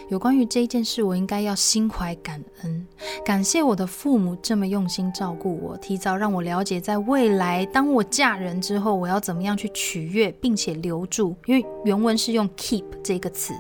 [0.10, 2.88] 有关于这件事，我应该要心怀感恩，
[3.26, 11.36] 感谢我的父母这么用心照顾我，提早让我了解，在未来当我嫁人之后，我要怎么样去取悦并且留住。
[11.46, 13.54] 因为原文是用 keep 这个词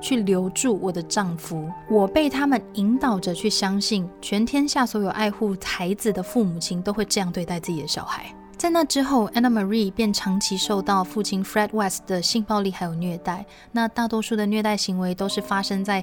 [0.00, 1.68] 去留住我的丈夫。
[1.90, 8.34] 我被他们引导着去相信，全天下所有爱护孩子的父母亲都会这样对待自己的小孩。
[8.56, 13.44] 在那之后，Anna Marie 便长期受到父亲 Fred West 的性暴力还有虐待。
[13.72, 16.02] 那大多数的虐待行为都是发生在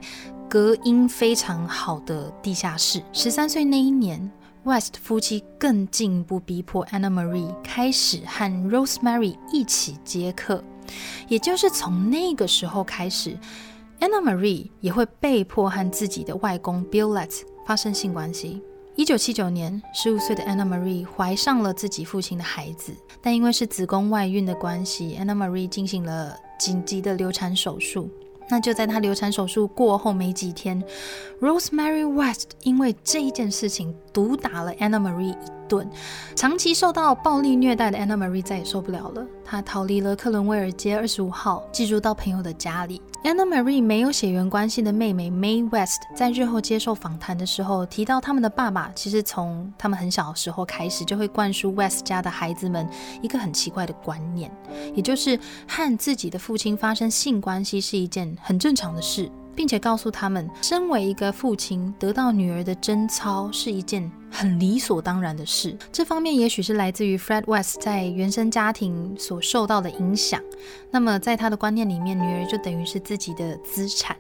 [0.49, 3.01] 隔音非常好的地下室。
[3.13, 4.29] 十三岁那一年
[4.63, 10.63] ，West 夫妻更进一步逼迫 Anna Marie 开始和 Rosemary 一起接客。
[11.27, 13.37] 也就是从那个时候开始
[13.99, 18.61] ，Anna Marie 也会被迫和自己的外公 Billett 发生性关系。
[18.95, 28.09] 一九七九年，十五岁的 Anna Marie 怀上了自己父亲的孩子，但因为是子宫外孕的关系，Anna Marie 进行了紧急的流产手术。
[28.49, 30.83] 那就在她流产手术过后没几天
[31.39, 35.89] ，Rosemary West 因为这一件事情毒打了 Anna Marie 一顿。
[36.35, 43.01] 长期受到暴力虐待的 Anna Marie 再也受不了了，她逃离了克伦威尔街二十五号，寄住到朋友的家里。
[43.23, 52.85] Anna Marie 没有血缘关系的妹妹 May West 在日后接受访谈的时候提到，他们的爸爸其实从他们很小的时候开始就会灌输 West 家的孩子们
[53.21, 54.51] 一个很奇怪的观念，
[54.95, 59.31] 也就是和自己的父亲发生性关系是一件很正常的事。
[59.55, 65.77] 并且告诉他们，身为一个父亲，得到女儿的贞操是一件很理所当然的事。
[65.91, 70.41] 这方面也许是来自于 Fred West 在原生家庭所受到的影响。
[70.89, 74.15] 那么，在他的观念里面，女儿就等于是自己的资产。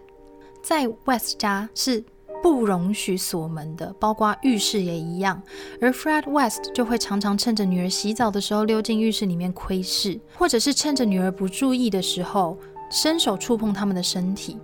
[0.61, 2.03] 在 West 家是
[2.43, 5.41] 不容许锁门的，包括浴室也一样。
[5.79, 12.57] 而 Fred West 就会常常趁着女儿洗澡的时候溜进浴室里面窥视，或者是趁着女儿不注意的时候
[12.91, 14.57] 伸手触碰他们的身体。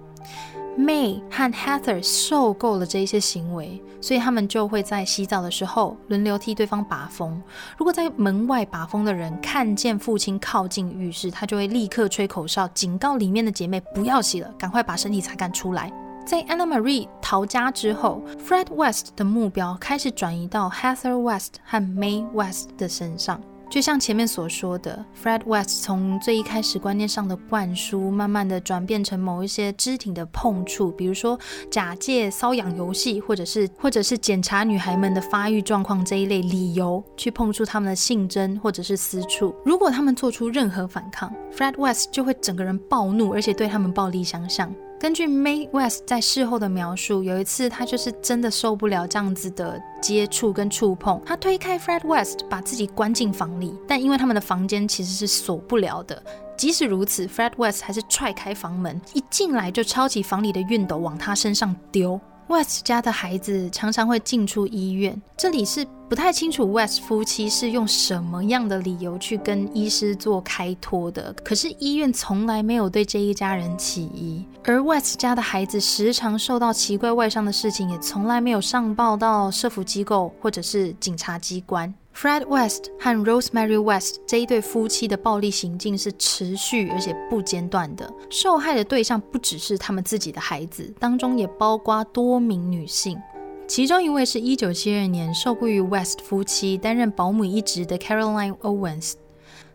[0.78, 7.42] May 和 Heather 受够了这一些行为，所以他们就会在洗澡的时候轮流替对方把风。
[7.78, 15.92] 如果在门外把风的人看见父亲靠近浴室，他就会立刻吹口哨，警告里面的姐妹不要洗了，赶快把身体擦干出来。
[16.26, 23.42] 在 Anna Marie 逃家之后，Fred West 的目标开始转移到 Heather West 和 May West 的身上。
[23.70, 31.38] 就像前面所说的，Fred West 从最一开始观念上的灌输，慢慢的转变成某一些肢体的碰触，比如说
[31.70, 39.54] 假借瘙痒游戏，或者是或者是检查女孩们的发育状况这一类理由，去碰触他们的性征或者是私处。
[39.66, 44.74] 如果他们做出任何反抗，Fred West 就会整个人暴怒，而且对他们暴力相向。
[45.00, 53.76] 根据 May West 在事后的描述，有一次他就是真的受不了这样子的接触跟触碰，他推开 Fred West，把自己关进房里。
[53.88, 56.22] 但因为他们的房间其实是锁不了的，
[56.58, 62.20] 即使如此，Fred West 还是踹开房门，一进来就抄起房里的熨斗往他身上丢。
[62.48, 71.34] West 家的孩子常常会进出医院，这里是不太清楚 West 夫妻是用什么样的理由去跟医师做开脱的。
[71.44, 81.94] 可是医院从来没有对这一家人起疑，而 West 家的孩子时常受到奇怪外伤的事情，也从来没有上报到社福机构或者是警察机关。
[82.20, 88.12] Fred West 和 Rosemary West 这一对夫妻的暴力行径是持续而且不间断的。
[88.32, 93.22] 受害的对象不只是他们自己的孩子，当中也包括多名女性。
[93.68, 99.14] 其中一位是一九七二年受雇于 West 夫妻担任保姆一职的 Caroline Owens。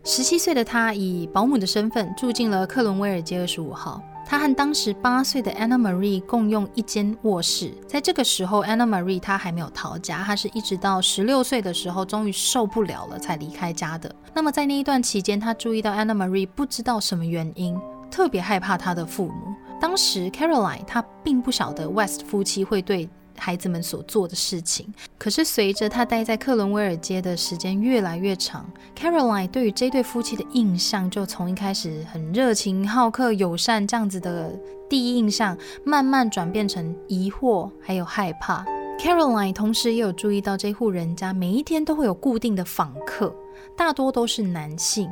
[0.03, 4.03] 十七岁的她以保姆的身份住进了克伦威尔街二十五号。
[4.25, 7.73] 他和当时八岁的 Anna Marie 共用一间卧室。
[7.87, 14.15] 在这个时候，Anna Marie 她还没有逃家，她是一直到十六岁的时候，终于受不了了才离开家的。
[14.33, 17.79] 那么在那一段期间，她注意到 Anna Marie 不知道什么原因，
[18.11, 19.55] 特别害怕她的父母。
[19.79, 23.09] 当时 Caroline 她并不晓得 West 夫妻会对。
[23.37, 24.87] 孩子们所做的事情，
[25.19, 34.53] 可是随着他待在克伦威尔街的时间越来越长，Caroline 对于这对夫妻的印象就从一开始很热情、好客、友善这样子的
[34.89, 38.65] 第一印象，慢慢转变成疑惑还有害怕。
[38.99, 43.35] Caroline 同时也有注意到这户人家每一天都会有固定的访客，
[43.77, 45.11] 大多都是男性。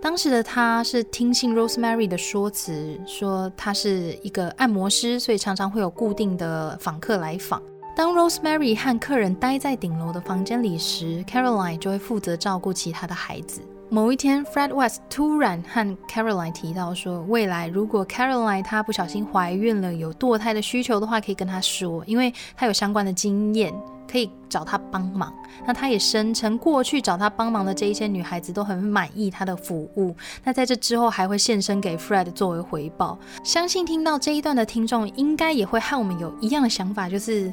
[0.00, 7.62] 当时的他是听信 Rosemary 的说辞，说他是一个按摩师，所以常常会有固定的访客来访。
[7.94, 13.60] 当 Rosemary 和客人待在顶楼的房间里时，Caroline 就会负责照顾其他的孩子。
[13.90, 23.70] 某一天，Fred West 突然和 Caroline 提到说，未来如果 Caroline 她不小心怀孕了，有堕胎的需求的话，可以跟她说，因为她有相关的经验。
[24.10, 25.32] 可以找他帮忙。
[25.66, 30.14] 那他也声称，过去找他帮忙的这一些女孩子都很满意他的服务。
[30.44, 33.18] 那在这之后，还会现身给 Fred 作为回报。
[33.42, 37.52] 相信听到这一段的听众，应该也会和我们有一样的想法，就是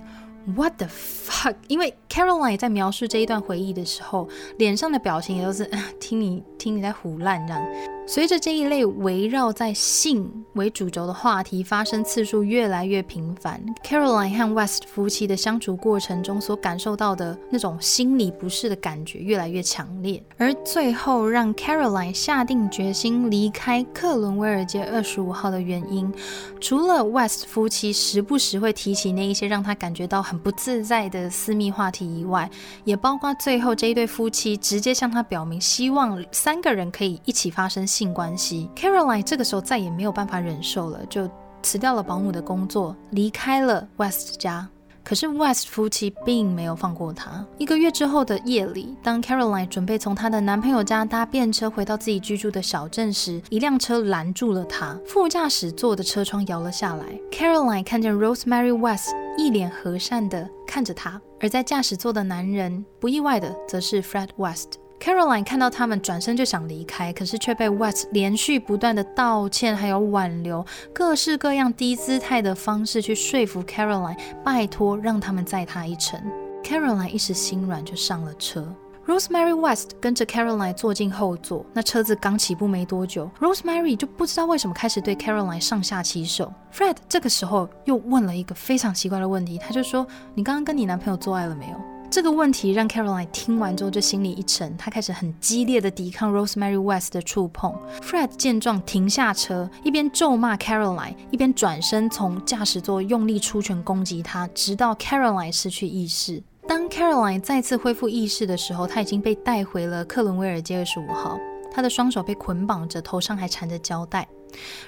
[0.55, 1.55] What the fuck？
[1.67, 4.27] 因为 Caroline 在描述这一段回忆的时候，
[4.57, 5.69] 脸上的表情也都是
[5.99, 7.63] 听你听你在胡乱这样。
[8.07, 26.11] 随着这一类围绕在性为主轴的话题发生次数越来越频繁，Caroline 和 West 夫妻的相处过程中所感受到的那种心理不适的感觉越来越强烈，而最后让 Caroline 下定决心离开克伦威尔街二十五号的原因，
[26.59, 32.47] 除了 West 夫妻时不时会提起那一些让他感觉到很不自在的私密话题以外，
[32.83, 37.79] 也包括最后这一对夫妻直接向他表明希望三个人可以一起发生。
[37.89, 41.27] 性关系，Caroline 这个时候再也没有办法忍受了，就
[41.63, 44.69] 辞掉了保姆的工作，离开了 West 家。
[45.09, 47.43] 可是 West 夫妻并没有放过他。
[47.57, 54.95] 一个月之后的夜里，当 Caroline 准备从她的男朋友家搭便车回到自己居住的小镇时，一辆车拦住了她。
[55.07, 64.78] 副驾驶座的车窗摇了下来，Caroline 看见 Rosemary West 一脸和善的看着她，而在驾驶座的男人，不意外的则是 Fred West。
[64.99, 76.21] Caroline 看到他们，转身就想离开，可是却被 West 连续不断的道歉，还有挽留，各式各样低姿态的方式去说服 Caroline，拜托让他们载他一程。
[76.63, 78.67] Caroline 一时心软，就上了车。
[79.07, 81.65] Rosemary West 跟着 Caroline 坐进后座。
[81.73, 86.53] 那车子刚起步没多久，Rosemary 就不知道为什么开始对 Caroline 上下其手。
[86.71, 91.75] Fred 这个时候又问了一个非常奇怪的问题，他就说：“你刚刚跟你男朋友做爱了没有？”
[92.11, 97.71] 这个问题让 Caroline 听完之后就心里一沉，她开始很激烈的抵抗 Rosemary West 的触碰。
[98.01, 106.41] Fred 见状停下车，一边咒骂 Caroline，一边转身从驾驶座用力出拳攻击她，直到 Caroline 失去意识。
[106.67, 111.37] 当 Caroline 再次恢复意识的时候，她已经被带回了克伦威尔街二十五号，
[111.71, 114.27] 她的双手被捆绑着，头上还缠着胶带。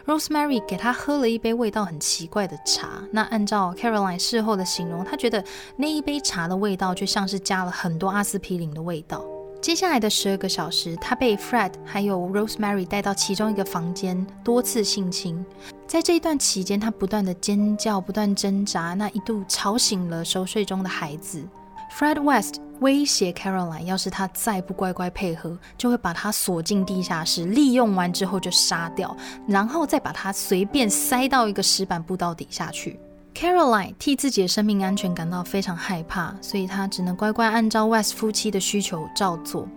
[0.06, 3.04] Rosemary 给他喝了一杯味道很奇怪的茶。
[3.12, 5.44] 那按照 Caroline 事后的形容，他觉得
[5.76, 9.24] 那一杯茶的味道就像是加了很多阿司匹林的味道。
[9.62, 15.46] 接下来的十二个小时，他被 Fred 还有 Rosemary 带到其中一个房间，多次性侵。
[15.86, 21.48] 在这一段期间，他不断的尖叫，不断挣扎，那一度吵醒了熟睡中的孩子。
[21.96, 29.16] Fred West 威胁 Caroline，要是他再不乖乖配合，就会把他锁进地下室，利用完之后就杀掉，
[29.48, 33.00] 然后再把他随便塞到一个石板步道底下去。
[33.34, 39.68] Caroline 替自己的生命安全感到非常害怕，所以他只能乖乖按照 West 夫妻的需求照做。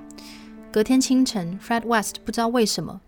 [0.72, 3.00] 隔天清晨，Fred West 不知道为什么。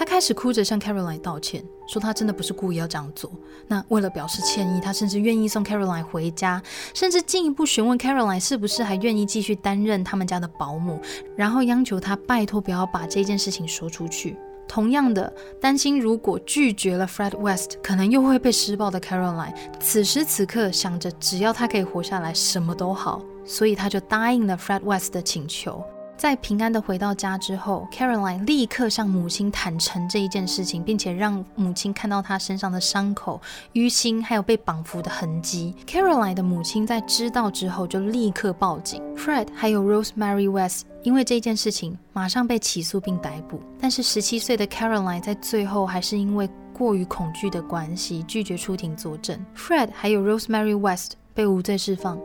[0.00, 3.30] 他开始哭着向 Caroline 道歉，说他真的不是故意要这样做。
[3.66, 6.62] 那为了表示歉意，他甚至愿意送 Caroline 回家，
[6.94, 10.98] 甚至进一步询问 Caroline 是不是还愿意继续担任他们家的保姆，
[11.36, 14.38] 然后央求他拜托不要把这件事情说出去。
[14.66, 15.30] 同样的，
[15.60, 25.84] 担心如果拒绝了 Fred West，可能又会被施暴的 Caroline，此时此刻想着只要他可以活下来，什么都好，所以他就答应了 Fred West 的请求。
[26.20, 33.40] 在平安的回到家之后，Caroline 立刻向母亲坦诚这一件事情，并且让母亲看到她身上的伤口、
[33.72, 35.74] 淤青，还有被绑缚的痕迹。
[35.86, 39.02] Caroline 的母亲在知道之后就立刻报警。
[39.16, 49.42] Fred 还有 Rosemary West 因为这件事情马上被起诉并逮捕，但是十七岁的 Caroline 在最后还是因为过于恐惧的关系拒绝出庭作证。
[49.56, 52.20] Fred 还有 Rosemary West 被无罪释放。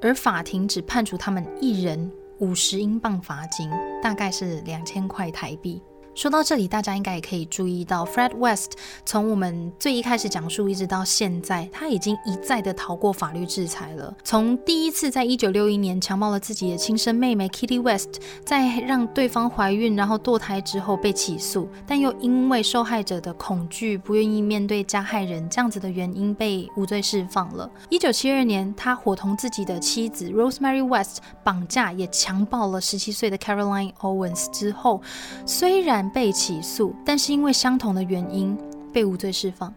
[0.00, 2.08] 而法庭只判处他们一人
[2.38, 3.68] 五十英镑罚金，
[4.02, 5.82] 大概是两千块台币。
[6.18, 8.72] 说到这里，大家应该也可以注意到，Fred West
[9.06, 14.12] 从我们最一开始讲述一直到现在，他已经一再的逃过法律制裁了。
[14.24, 27.70] 从第一次在一九六一年强暴了自己的亲生妹妹 Kitty West，在让对方怀孕然后堕胎之后被起诉，但又因为受害者的恐惧，不愿意面对加害人这样子的原因被无罪释放了。
[27.90, 35.00] 一九七二年，他伙同自己的妻子 Rosemary West 绑架也强暴了十七岁的 Caroline Owens 之后，
[35.46, 38.56] 虽然被起诉，但是因为相同的原因
[38.92, 39.72] 被无罪释放。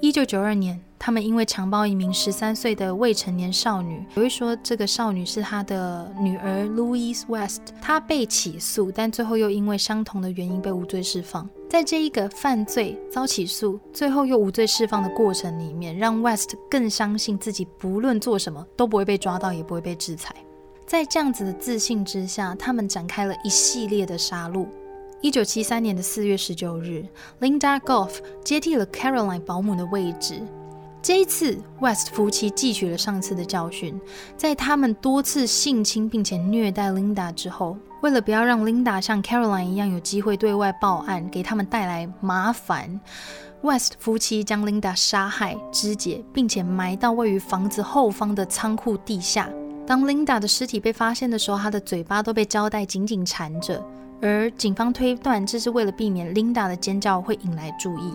[0.00, 11.48] 一九九二年，他们因为强暴一名十三岁的未成年少女，有一说这个少女是他的女儿 Louise West，她被起诉，但最后又因为相同的原因被无罪释放。
[11.68, 20.34] 在这一个犯罪遭起诉，最后又无罪释放的过程里面，让 West 更相信自己不论做什么都不会被抓到，也不会被制裁。
[20.86, 24.66] 在这样子的自信之下，他们展开了一系列的杀戮。
[25.20, 27.04] 一九七三年的四月十九日
[27.40, 30.40] ，Linda Goff 接替了 Caroline 保姆的位置。
[31.02, 34.00] 这一次，West 夫妻汲取了上次的教训，
[34.36, 43.00] 在他们多次性侵并且虐待 Linda 之后，为了不要让 Linda 像 Caroline 一样有机会对外报案，给他们带来麻烦
[43.62, 49.50] ，West 夫妻将 Linda 杀害、肢解，并且埋到位于房子后方的仓库地下。
[49.84, 53.84] 当 Linda 的尸体被发现的时候，她的嘴巴都被胶带紧紧缠着。
[54.20, 58.12] 而警方推断，这是为了避免 Linda 的尖叫会引来注意。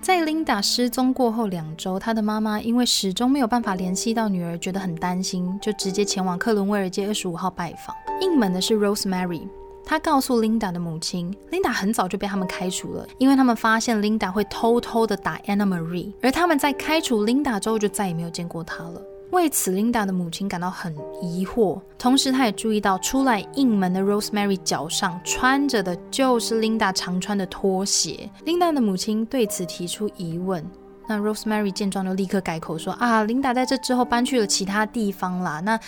[0.00, 7.94] 在 Linda 失踪过后两周，她的妈妈因为始终没有办法联系到女儿，觉得很担心，就直接前往克伦威尔街二十五号拜访。
[8.22, 9.46] 应门的是 Rosemary，
[9.84, 19.02] 她告诉 Linda 的母亲，Linda 很早就被他们开除了，因为他们发现 Linda 会偷偷的打 Anna Marie，而他们在开除 Linda 之后就再也没有见过她了。
[19.30, 28.28] 为此，Linda 的母亲感到很疑惑，同时她也注意到出来应门的 Rosemary 脚上穿着的就是 Linda 常穿的拖鞋。
[28.44, 30.68] Linda 的母亲对此提出疑问，
[31.06, 35.78] 那 Rosemary 见状就立刻改口说：“啊，Linda 在这之后搬去了其他地方啦，那，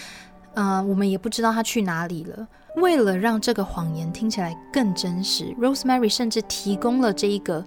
[0.54, 7.62] 呃，我们也不知道她去哪里了。”为了让这个谎言听起来更真实，Rosemary 甚至提供了这一个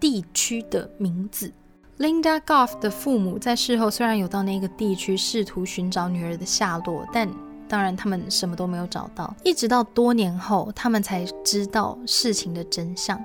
[0.00, 1.52] 地区的名字。
[1.98, 7.28] Linda Goff 的父母在事后虽然有到那个地区试图寻找女儿的下落，但
[7.68, 9.34] 当然他们什么都没有找到。
[9.42, 13.20] 一直到多年后，他们才知道事情的真相。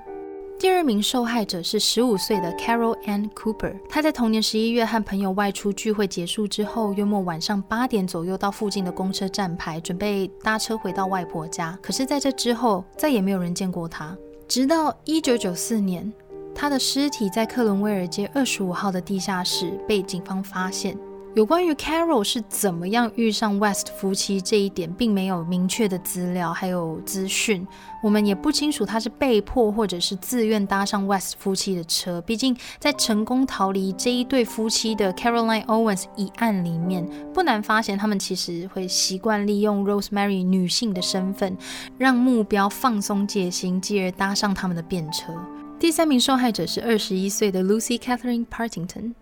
[0.58, 3.76] 第二名受害者是十五岁的 Carol Ann Cooper。
[3.88, 11.78] 她在同年十一月和朋友外出聚会结束之后，约莫晚上八点左右到附近的公车站牌，准备搭车回到外婆家。
[11.80, 14.16] 可是，在这之后，再也没有人见过她。
[14.48, 16.12] 直到一九九四年。
[16.54, 20.96] 他的尸体在克伦威尔街二十五号的地下室被警方发现。
[21.34, 27.66] 有关于 Carol 是怎么样遇上 West 夫妻这一点，并没有明确的资料，还有资讯。
[28.04, 32.20] 我们也不清楚他是被迫或者是自愿搭上 West 夫妻的车。
[32.20, 41.58] 毕竟，在成功逃离这一对夫妻的 Caroline Owens 一案里面，不难发现他们其实会习惯利用 Rosemary 女性的身份，
[41.98, 45.34] 让目标放松戒心，继而搭上他们的便车。
[45.79, 49.13] 第三名受害者是二十一岁的 Lucy Catherine Partington。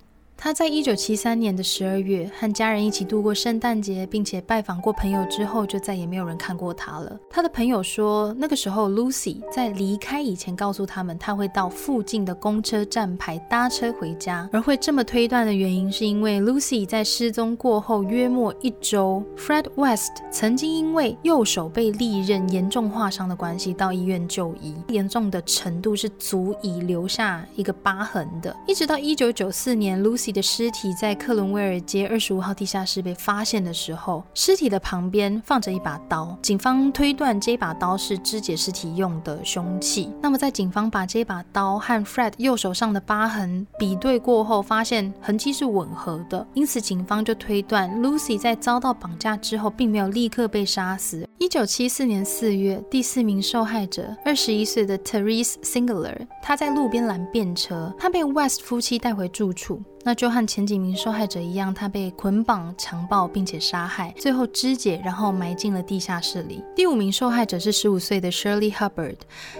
[0.45, 7.17] 他在一九七三年的十二月和家人一起度过圣诞节，并且拜访过朋友之后，就再也没有人看过他了。
[7.31, 14.49] 他的朋友说，那个时候 Lucy 在离开以前告诉他们，他会到附近的公车站牌搭车回家。
[14.51, 28.57] 而会这么推断的原因，是因为 Lucy 在失踪过后约莫一周，Fred West 曾经因为右手被利刃严重划伤的关系到医院就医，严重的程度是足以留下一个疤痕的。
[28.67, 36.37] 一直到一九九四年，Lucy 的尸体在克伦威尔街二十五号地下室被发现的时候，尸体的旁边放着一把刀。
[36.43, 40.11] 警方推断这把刀是肢解尸体用的凶器。
[40.21, 51.29] 那么，在警方把这把刀和 Fred 右手上的疤痕比对过后，发现痕迹是吻合的，因此警方就推断 Lucy 在遭到绑架之后，并没有立刻被杀死。
[51.39, 59.83] 一九七四年四月，第四名受害者二十一岁的 Therese Singular，他在路边拦便车，他被 West 夫妻带回住处。
[60.05, 66.63] 那就和前几名受害者一样，他被捆绑、强暴并且杀害，最后肢解，然后埋进了地下室里。
[66.75, 69.17] 第五名受害者是十五岁的 Shirley Hubbard，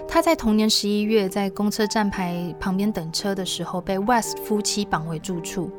[0.07, 5.71] 他在同年十一月在公车站牌旁边等车的时候，被 West 夫妻绑回住处。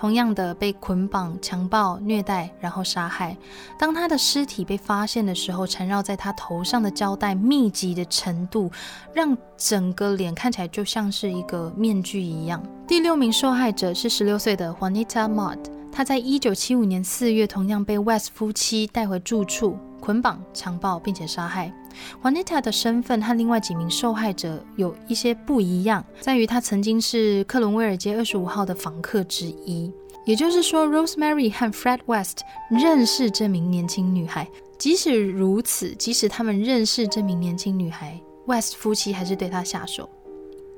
[0.00, 3.36] 同样的被捆绑、强暴、虐待，然后杀害。
[3.78, 8.72] 当他的尸体被发现的时候，缠绕在他头上的胶带密集的程度，
[9.12, 12.62] 让整个脸看起来就像是一个面具一样。
[12.88, 15.58] 第六名受害者是十六岁的 Juanita Mott，
[15.92, 21.72] 她在一九七五年四月同样被 West 夫妻带回住处，捆绑、强暴并且杀害。
[22.22, 29.92] Juanita 的身份和另外几名受害者有一些不一样，在于她曾经是克伦威尔街二十五号的房客之一。
[30.24, 32.40] 也就是说，Rosemary 和 Fred West
[32.70, 34.48] 认识这名年轻女孩。
[34.78, 40.08] 即使如此，即使他们认识这名年轻女孩，West 夫妻还是对她下手。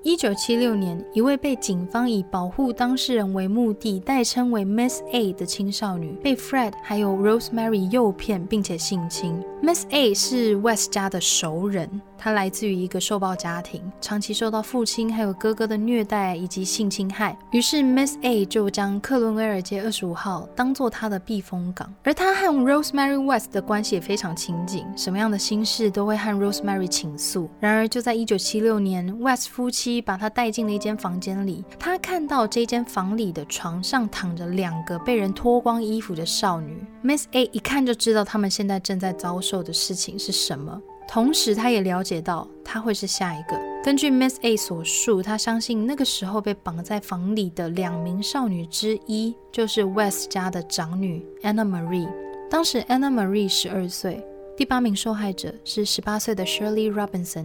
[0.05, 9.41] 一九七六年，一位被警方以保护当事人为目的，代称为 Miss A 的青少女，被 Fred 还有 Rosemary 诱骗，并且性侵。
[9.63, 11.89] Miss A 是 West 家的熟人。
[12.23, 17.37] 他来自于一个受暴家庭，长期受到父亲还有哥哥的虐待以及性侵害。
[17.51, 21.93] 于是 Miss A 就将克伦威尔街二十五号当做他的避风港。
[22.05, 27.51] 而他和 Rosemary West 的关系也非常亲近，什么样的心事都会和 Rosemary 倾诉。
[27.59, 36.87] 然而就在一九七六年，West 夫妻把他带进了一间房间里，他看到这间房里的床上躺着两个被人脱光衣服的少女。
[37.03, 40.81] Miss A 一看就知道他们现在正在遭受的事情是什么。
[41.13, 43.61] 同时，他也了解到他会是下一个。
[43.85, 52.09] 根据 Miss A 所述，他相信那个时候被绑在房里的两名少女之一，就是 West 家的长女 Anna Marie。
[52.49, 54.25] 当时 Anna Marie 十二岁。
[54.57, 57.45] 第八名受害者是十八岁的 Shirley Robinson，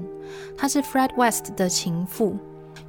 [0.56, 2.38] 她是 Fred West 的情妇。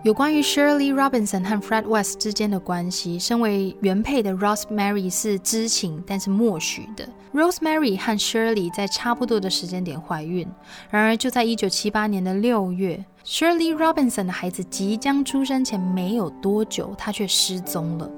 [0.04, 7.06] 有关于 Shirley Robinson 和 Fred West 之间的关系，身为原配的 Rosemary 是知情但是默许的。
[7.34, 10.46] Rosemary 和 Shirley 在差不多的时间点怀孕，
[10.88, 18.08] 然而就在1978年的六月，Shirley Robinson 的孩子即将出生前没有多久，她却失踪了。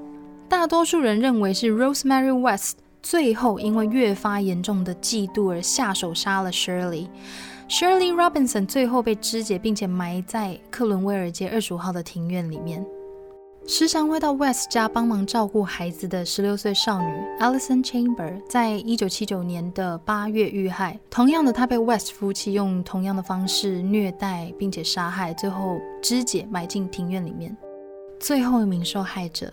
[0.47, 7.07] 大多数人认为是 Rosemary West 最后因为越发严重的嫉妒而下手杀了 Shirley。
[7.71, 12.85] Shirley Robinson 最后被肢解，并且埋在克伦威尔街二十五号的庭院里面。
[13.65, 17.07] 时常会到 West 家帮忙照顾孩子的十六岁少女
[17.39, 20.99] Alison Chamber，在一九七九年的八月遇害。
[21.09, 27.55] 同样的，她被 West 夫妻用同样的方式虐待，并且杀害，最后肢解埋进庭院里面。
[28.19, 29.49] 最后一名受害者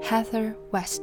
[0.00, 1.02] Heather West，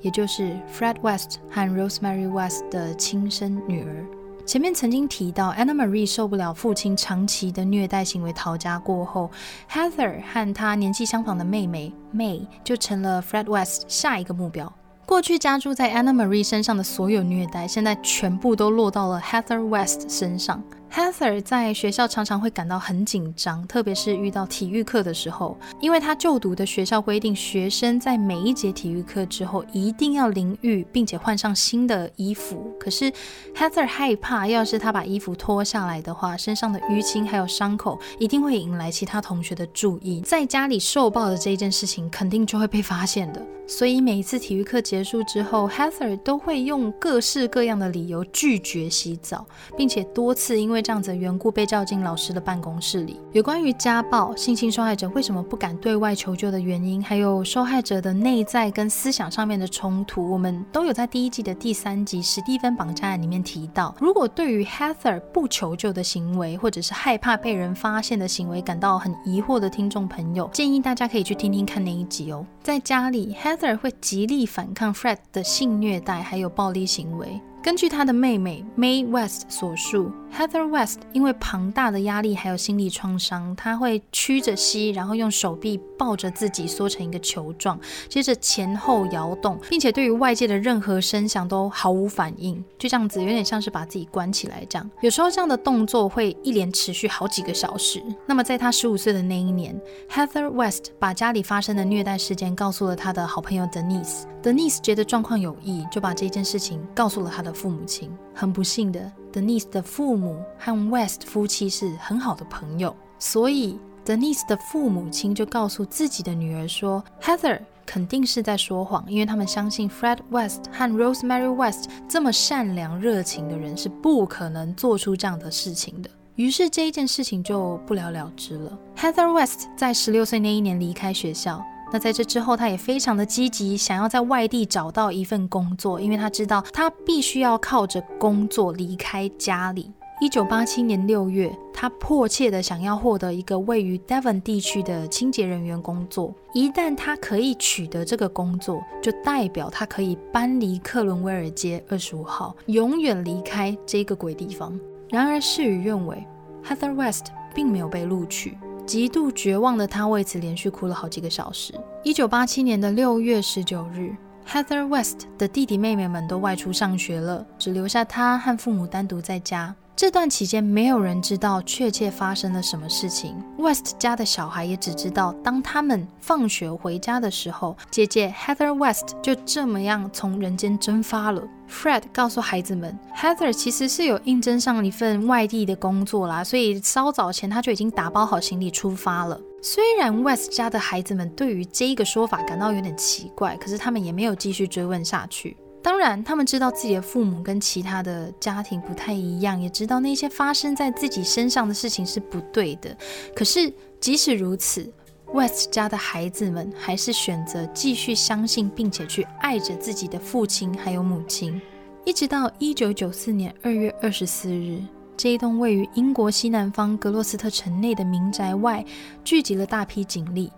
[0.00, 4.04] 也就是 Fred West 和 Rosemary West 的亲生女儿。
[4.44, 9.30] 前面曾经提到，Anna Marie 受不了父亲长期的虐待行为，逃家过后
[9.70, 14.70] ，Heather 和她年纪相仿的妹妹 May 就成了 Fred West 下一个目标。
[15.06, 20.62] 过去加注在 Anna Marie 身上的所有虐待，现在全部都落到了 Heather West 身上。
[20.94, 32.70] Heather 在学校常常会感到很紧张，特别是遇到体育课的时候，因为他就读的学校规定，学生在每一节体育课之后一定要淋浴，并且换上新的衣服。
[32.78, 33.10] 可是
[33.56, 43.42] Heather 害怕，要是他把衣服脱下来的话，身上的淤青还有伤口一定会引来其他同学的注意，在家里受暴的这一件事情肯定就会被发现的。
[43.66, 53.20] 所以每一次体育课结束之后，Heather 都会用各式各样的理由拒绝洗澡，并且多次因为这样子的缘故被叫进老师的办公室里。
[53.32, 63.94] 有关于家暴、性侵受害者为什么不敢对外求救的原因，还有受害者的内在跟思想上面的冲突，我们都有在第一季的第三集《史蒂芬绑架案》里面提到。
[64.00, 72.44] 如果对于 Heather 不求救的行为，或者是害怕被人发现的行为感到很疑惑的听众朋友，建议大家可以去听听看那一集哦。
[72.62, 77.40] 在家里，Heather 会极力反抗 Fred 的性虐待还有暴力行为。
[77.62, 87.78] 根据他的妹妹 May West 所述，Heather West 因为庞大的压力还有心理创伤，他会屈着膝，然后用手臂抱着自己缩成一个球状，
[88.08, 94.90] 接着前后摇动，并且对于外界的任何声响都毫无反应，就这样子，有点像是把自己关起来这样。
[95.00, 98.02] 有时候这样的动作会一连持续好几个小时。
[98.26, 99.78] 那么在他十五岁的那一年
[100.10, 104.24] ，Heather West 把家里发生的虐待事件告诉了他的好朋友 Denise。
[104.42, 108.10] Denise 觉得状况有异，就把这件事情告诉了他的父母亲。
[108.34, 126.08] 很不幸的，Denise 的父母母和 West 夫妻是很好的朋友，所以 Denise 的父母亲就告诉自己的女儿说，Heather 肯定是在说谎，因为他们相信 Fred West 和 Rosemary West 这么善良热情的人是不可能做出这样的事情的。
[126.36, 128.78] 于是这一件事情就不了了之了。
[128.96, 131.62] Heather West 在十六岁那一年离开学校。
[131.94, 139.92] 那在这之后，他也非常的积极，想要在外地找到一份工作，因为他知道他必须要靠着工作离开家里。
[140.22, 146.32] 一九八七年六月，他迫切的想要获得一个位于 Devon 地区的清洁人员工作。
[146.52, 154.78] 一旦他可以取得这个工作，就代表他可以搬离克伦威尔街二十五号，永远离开这个鬼地方。
[155.08, 156.24] 然而事与愿违
[156.64, 158.56] ，Heather West 并没有被录取。
[158.86, 161.74] 极度绝望的他为此连续哭了好几个小时。
[162.04, 164.14] 一九八七年的六月十九日
[164.46, 169.74] ，Heather West 的弟弟妹妹们都外出上学了，只留下他和父母单独在家。
[169.94, 173.36] 这段期间，没有人知道确切发生了什么事情。
[173.58, 181.42] West 家的小孩也只知道，当他们放学回家的时候，姐姐 Heather West 就这么样从人间蒸发了。
[181.68, 189.38] Fred 告诉孩子们，Heather 其实是有应征上一份外地的工作啦，所以稍早前他就已经打包好行李出发了。
[189.62, 195.56] 虽然 West 家的孩子们对于这一个说法感到有点奇怪，可是他们也没有继续追问下去。
[195.82, 202.96] 当然，他们知道自己的父母跟其他的家庭不太一样，也知道那些发生在自己身上的事情是不对的。
[203.34, 204.88] 可是，即使如此
[205.34, 211.60] ，West 家的孩子们还是选择继续相信，并且去爱着自己的父亲还有母亲。
[212.04, 214.80] 一直到一九九四年二月二十四日，
[215.16, 218.84] 这一栋位于英国西南方格洛斯特城内的民宅外，
[219.24, 220.52] 聚集了大批警力。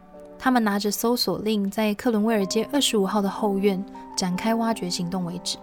[0.45, 3.83] 他们拿着搜索令，在克伦威尔街二十五号的后院
[4.15, 5.57] 展开挖掘行动为止。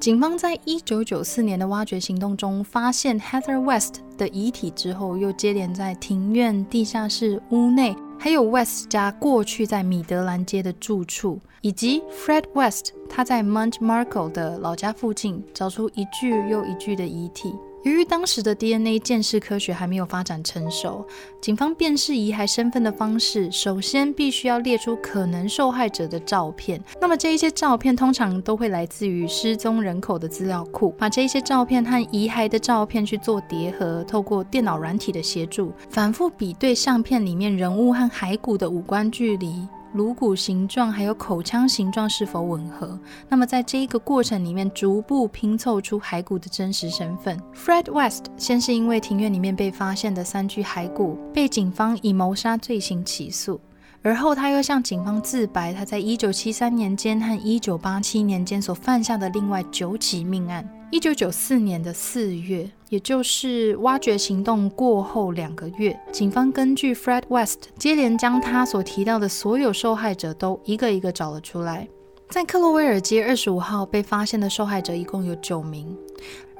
[0.00, 17.54] 警方在一九九四年的挖掘行动中发现 Heather West 的遗体之后，又接连在庭院、地下室、屋内，还有 West 家过去在米德兰街的住处，以及 Fred West 他在 Mount Marco 的老家附近，找出一具又一具的遗体。
[17.84, 21.06] 由于当时的 DNA 鉴识科学还没有发展成熟，
[21.38, 26.82] 警方辨识遗骸身份的方式，首先必须要列出可能受害者的照片。
[26.98, 39.68] 那么这一些照片通常都会来自于失踪人口的资料库，把这些照片和遗骸的照片去做叠合，透过电脑软体的协助，反复比对相片里面人物和骸骨的五官距离。
[39.94, 42.98] 颅骨形状还有口腔形状是否吻合？
[43.28, 47.38] 那么在这一个过程里面，逐步拼凑出骸骨的真实身份。
[47.54, 53.60] Fred West 先是因为庭院里面被发现的三具骸骨，被警方以谋杀罪行起诉。
[54.02, 60.68] 而后，他又向警方自白，他在一九七三年间和一九八七年间所犯下的另外九起命案。
[60.94, 71.88] 一九九四年的四月，也就是挖掘行动过后两个月，警方根据 Fred West 接连将他所提到的所有受害者都一个一个找了出来。
[72.28, 75.98] 在克洛威尔街二十五号被发现的受害者一共有九名。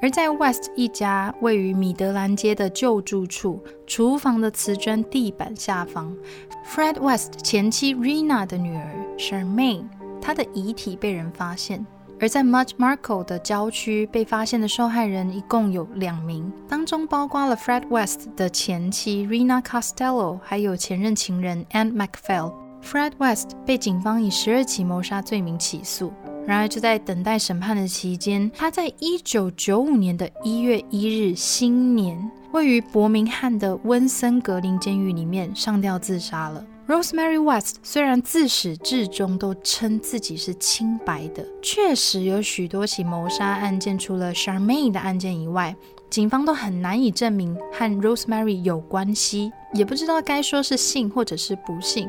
[0.01, 6.13] 而在 West 一家位于米德兰街的旧住处，厨房的瓷砖地板下方
[6.67, 9.85] ，Fred West 前妻 Rena 的女儿 Charmaine，
[10.19, 11.85] 她的遗体被人发现。
[12.19, 22.53] 而在 Much Marco 的郊区被发现的受害人一共有两名，当中包括了 Fred West 的前妻 Rina Costello，还有前任情人 Anne McPhail。
[22.81, 26.13] Fred West 被警方以十二起谋杀罪名起诉。
[26.45, 36.63] 然而，就在等待审判的期间，他在一九九五年的一月一日新年，位于伯明翰的温森格林监狱里面上吊自杀了。
[36.87, 45.75] Rosemary West 虽然自始至终都称自己是清白的，确实有许多起谋杀案件，除了 Charmaine 的案件以外，
[46.11, 52.07] 警方都很难以证明和 Rosemary 有关系，也不知道该说是信或者是不信。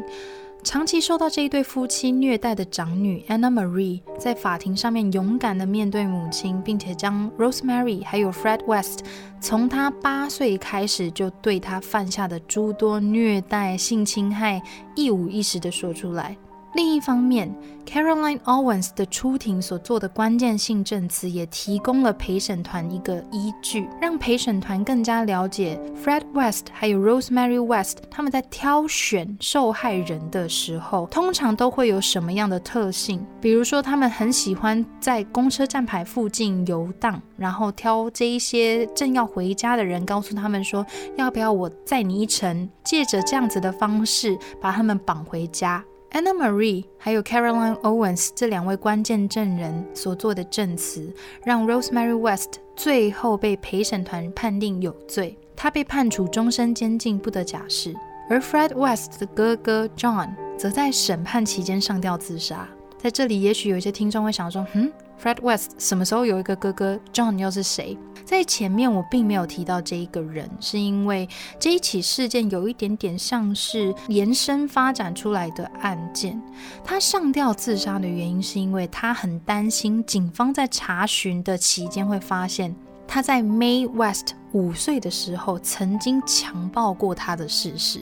[0.66, 9.04] 长期受到这一对夫妻虐待的长女 Anna Marie 在法庭上面勇敢的面对母亲，并且将 Rosemary 还有 Fred West
[9.40, 14.60] 从他八岁开始就对他犯下的诸多虐待、性侵害
[14.96, 16.36] 一五一十的说出来。
[16.76, 17.50] 另一方面
[17.86, 33.26] ，Caroline Owens 的出庭所做的关键性证词也提供了陪审团一个依据，让陪审团更加了解 Fred West 还有 Rosemary West 他们在挑选受害人的时候，通常都会有什么样的特性。
[33.40, 40.84] 比如说，他们很喜欢在公车站牌附近游荡，然后挑这一些正要回家的人，告诉他们说
[41.16, 45.82] 要不要我载你一程，借着这样子的方式把他们绑回家。
[46.12, 51.12] Anna Marie 还有 Caroline Owens 这两位关键证人所做的证词，
[51.44, 57.94] 让 Rosemary West 最后被陪审团判定有罪，他被判处终身监禁，不得假释。
[58.30, 62.68] 而 Fred West 的哥哥 John 则在审判期间上吊自杀。
[62.96, 64.90] 在这里，也许有一些听众会想说：“嗯
[65.22, 67.96] ，Fred West 什么时候有一个哥哥？John 又是谁？”
[68.26, 71.28] 在前面我并没有提到这一个人，是因为
[71.60, 76.42] 这一起事件有一点点像是延伸发展出来的案件。
[76.84, 82.74] 他上吊自杀的原因是因为他很担心警方在查询的期间会发现
[83.06, 88.00] 他在 May West 五岁的时候曾经强暴过他的事实，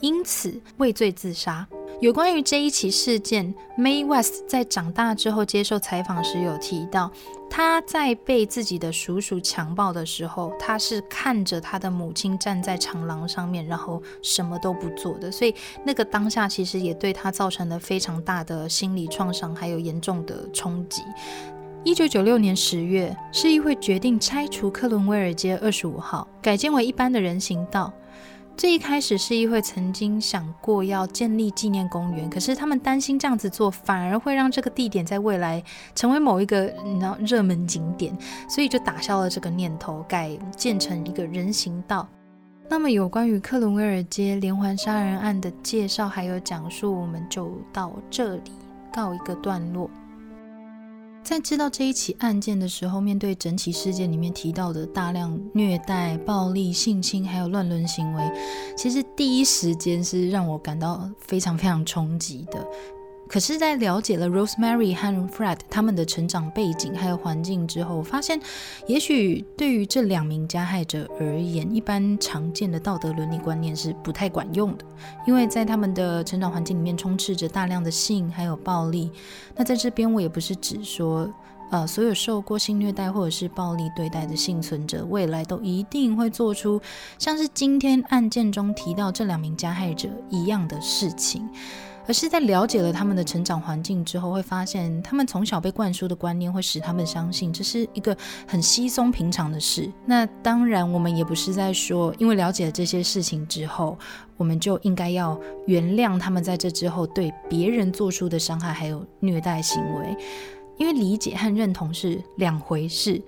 [0.00, 1.66] 因此畏罪自杀。
[2.00, 7.08] 有关于这一起事件，May West 在长大之后接受采访时有提到，
[7.54, 15.54] 他在被自己的叔叔强暴的时候，他是看着他的母亲站在长廊上面，然后什么都不做的，所以
[15.84, 21.02] 那个当下其实也对他造成了非常大的心理创伤，还有严重的冲击。
[21.84, 27.92] 一九九六年十月，市议会决定拆除克伦威尔街二十五号，改建为一般的人行道。
[28.54, 35.62] 最一开始，市议会曾经想过要建立纪念公园，可是他们担心这样子做反而会让这个地点在未来
[35.94, 38.16] 成为某一个你知道热门景点，
[38.48, 42.06] 所以就打消了这个念头，改建成一个人行道。
[42.68, 48.52] 那么，有关于克伦威尔街连环杀人案的介绍还有讲述，我们就到这里
[48.92, 49.90] 告一个段落。
[51.24, 58.22] 在知道这一起案件的时候，面对整起事件里面提到的大量虐待、暴力、性侵，还有乱伦行为，
[58.76, 62.66] 其实第一时间是让我感到非常非常冲击的。
[63.32, 68.38] 可是，在了解了 Rosemary 和 Fred 他们的成长背景还有环境之后，发现
[68.86, 74.84] 也许对于这两名加害者而言，一般常见的道德伦理观念是不太管用的，
[75.26, 79.10] 因为在他们的成长环境里面充斥着大量的性还有暴力。
[79.56, 81.26] 那在这边，我也不是指说，
[81.70, 86.78] 呃，所有受过性虐待或者是暴力对待的幸存者，未来都一定会做出
[87.18, 91.48] 像是今天案件中提到这两名加害者一样的事情。
[92.06, 98.16] 而是在了解了他们的成长环境之后，会发现他们从小被灌输的观念会使他们相信这是一个
[98.46, 99.90] 很稀松平常的事。
[100.04, 103.96] 那当然，我们也不是在说，因为了解了这些事情之后，
[104.36, 110.16] 我们就应该要原谅他们在这之后对别人做出的伤害还有虐待行为，
[110.78, 113.22] 因为理解和认同是两回事。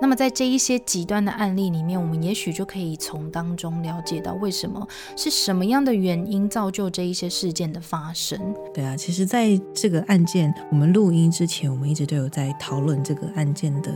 [0.00, 8.38] 那么，在这一些极端的案例里面，我们也许就可以从当中了解到，为什么是什么样的原因造就这一些事件的发生。
[8.72, 13.92] 对啊，其实在这个案件我们录音之前，我们一直都有在讨论这个案件的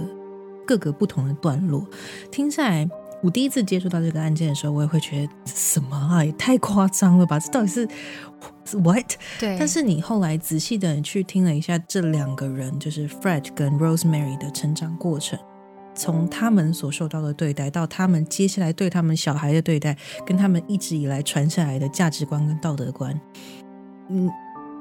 [0.66, 1.82] 各个不同的段落。
[2.30, 2.86] 听下来，
[3.22, 7.38] 我第一次接触到这个案件的时候，我也会觉得什么啊，也太夸张了吧？
[7.40, 7.88] 这到底是
[8.84, 9.10] what？
[9.40, 9.56] 对。
[9.58, 15.38] 但是你后来仔细的去听了一下这两个人，就是 Fred 跟 Rosemary 的成长过程。
[15.94, 19.96] 从他们所受到的对待，到他们接下来对他们小孩的对待，
[20.26, 23.18] 跟他们一直以来传下来的价值观跟道德观，
[24.08, 24.28] 嗯，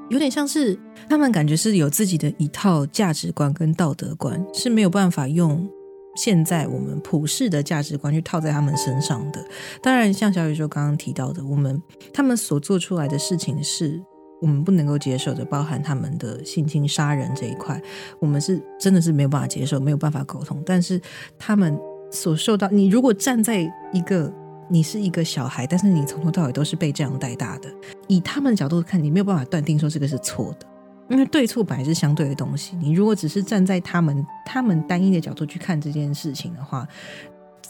[0.09, 0.77] 有点像是
[1.07, 5.69] 他们感觉是有自己的一套价值观跟道德观，是没有办法用
[6.15, 9.45] 现在我们普世的价值观去套在他们身上的。
[9.81, 11.81] 当然，像小宇宙刚刚提到的，我们
[12.13, 14.03] 他们所做出来的事情是。
[14.43, 17.81] 我们不能够接受的，包含他们的性侵杀人这一块，
[18.19, 20.61] 我们是真的是没有办法接受，没有办法沟通。
[20.65, 20.99] 但是
[21.39, 21.79] 他们
[22.11, 23.61] 所受到，你如果站在
[23.93, 24.29] 一个
[24.67, 27.69] 你是一个小孩，但是你从头到尾都是被这样带大的，
[28.09, 30.67] 以他们的角度看，你没有办法断定说这个是错的，
[31.09, 32.75] 因为对错本来是相对的东西。
[32.75, 36.85] 你如果只是站在他们他们单一的角度去看这件事情的话。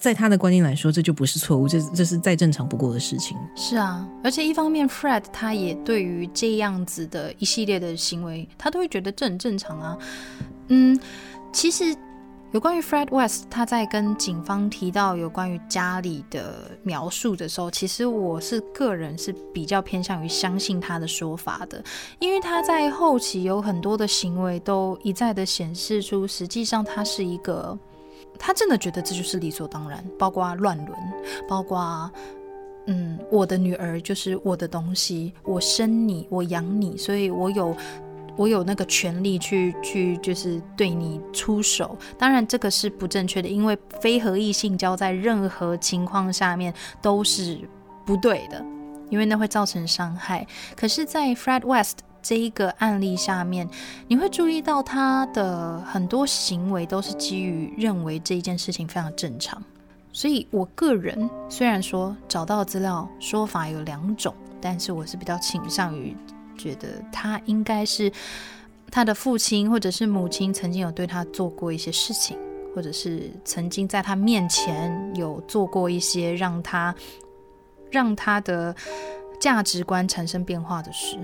[0.04, 3.38] 在他的观念来说，这就不是错误，这这是再正常不过的事情。
[3.56, 9.98] 是啊，而且一方面，Fred 他也对于这样子的一系列的行为，他都会觉得这很正常啊。
[10.68, 11.00] 嗯，
[11.54, 11.96] 其实
[12.52, 21.82] 有关于 Fred West 他在跟警方提到有关于家里的描述的时候，其实我是个人是比较偏向于相信他的说法的，
[22.20, 27.80] 因为他在后期有很多的行为都一再的显示出，实际上他是一个。
[28.38, 30.98] 他真的觉得这就是理所当然，包括乱伦，
[31.48, 32.12] 包括，
[32.88, 37.76] 嗯，我的女儿就是我的东西，我生你，我养你，所以我有，
[38.36, 41.98] 我有那个权利去去就是对你出手。
[42.18, 47.60] 当然，这个是不正确的，因为非合意性交在任何情况下面都是
[48.06, 48.66] 不对的，
[49.10, 50.46] 因为那会造成伤害。
[50.76, 52.00] 可是，在 Fred West。
[52.24, 53.70] 这一个案例下面，
[54.08, 59.62] 你会注意到他的很多行为都是基于认为这一件事情非常正常。
[60.14, 66.16] 所以我个人虽然说找到资料说法有两种，但是我是比较倾向于
[66.58, 68.12] 觉得他应该是
[68.90, 72.38] 他的父亲或者是母亲曾经有对他做过一些事情，
[72.76, 76.94] 或者是曾经在他面前有做过一些让他
[77.90, 78.76] 让他的
[79.40, 81.18] 价值观产生变化的事。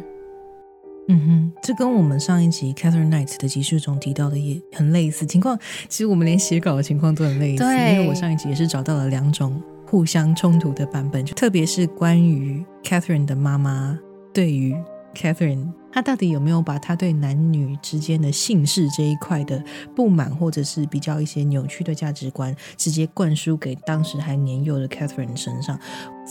[1.11, 5.57] 嗯哼，这跟我们上一集 Catherine Knight 的集数中提到的也很类似情况。
[5.87, 13.97] 其实我们连写稿的情况都很类似，因为我上一集也是找到了两种互相冲突的版本，就特别是关于 Catherine 的妈妈
[14.31, 14.75] 对于
[15.15, 15.78] Catherine。
[15.91, 19.63] 他到底有没有把他对男女之间的姓氏这一块的
[19.95, 25.79] 不满，或者是比较一些扭曲的价值观，直接灌输给当时还年幼的 Catherine 身上？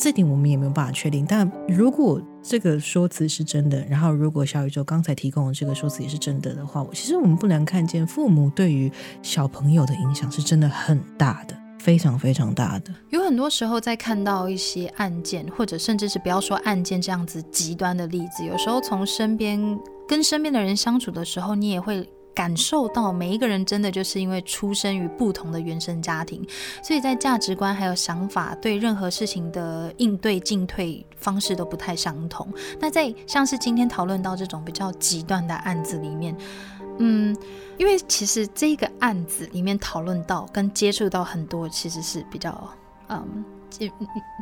[0.01, 1.27] 这点我们也没有办法确定。
[1.29, 8.91] 但如果这个说辞是真的，然后如果小宇宙刚才提供的这个说辞也是真的的话，其实我们不难看见父母对于
[9.23, 11.68] 小朋友的影响是真的很大的。
[11.89, 19.59] 非常非常大的，有很多时候在看到一些案件，或者甚至是不要说案件这样子极端的例子，有时候从身边
[20.07, 26.47] 跟身边的人相处的时候，你也会感受到每一个人真的就是因为出生于不同的原生家庭，
[26.83, 32.47] 所以在价值观还有想法，对任何事情的应对进退方式都不太相同。
[32.79, 36.37] 那在像是今天讨论到这种比较极端的案子里面。
[36.99, 37.37] 嗯，
[37.77, 42.71] 因为其实这个案子里面讨论到跟接触到很多，其实是比较
[43.09, 43.45] 嗯。
[43.71, 43.87] 就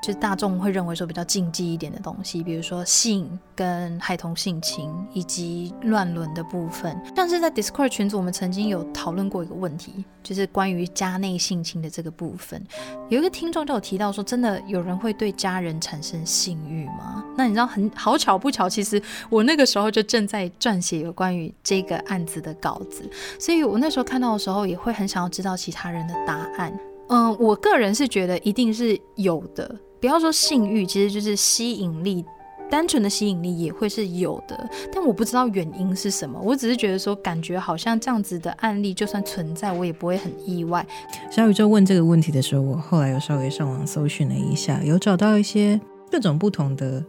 [0.03, 6.97] 就大众会认为说比较禁忌一点的东西，比如说性跟孩童性侵以及乱伦的部分。
[7.15, 12.63] 像是在 Discord 群组，我们曾经有讨论过一个问题，就是关于家内性侵的这个部分。
[13.09, 17.25] 有一个听众就有提到说，真的有人会对家人产生性欲吗？
[17.37, 23.09] 那你知道很好巧不巧，其实我那个时候就正在撰写有关于这个案子的稿子，
[23.39, 26.73] 所以我那时候看到的时候，也会很想要知道其他人的答案。
[27.09, 29.79] 嗯，我个人是觉得一定是有的。
[29.99, 32.25] 不要说性欲，其实就是吸引力，
[32.71, 34.69] 单纯的吸引力也会是有的。
[34.93, 40.87] 但我不知道原因是什么，我只是觉得说，感觉好像这样子的案例就算存在，我也不会很意外。
[41.31, 45.81] 小宇宙问这个问题的时候，我后来有稍微上网搜寻了一下，有找到一些
[46.11, 47.03] 各种不同的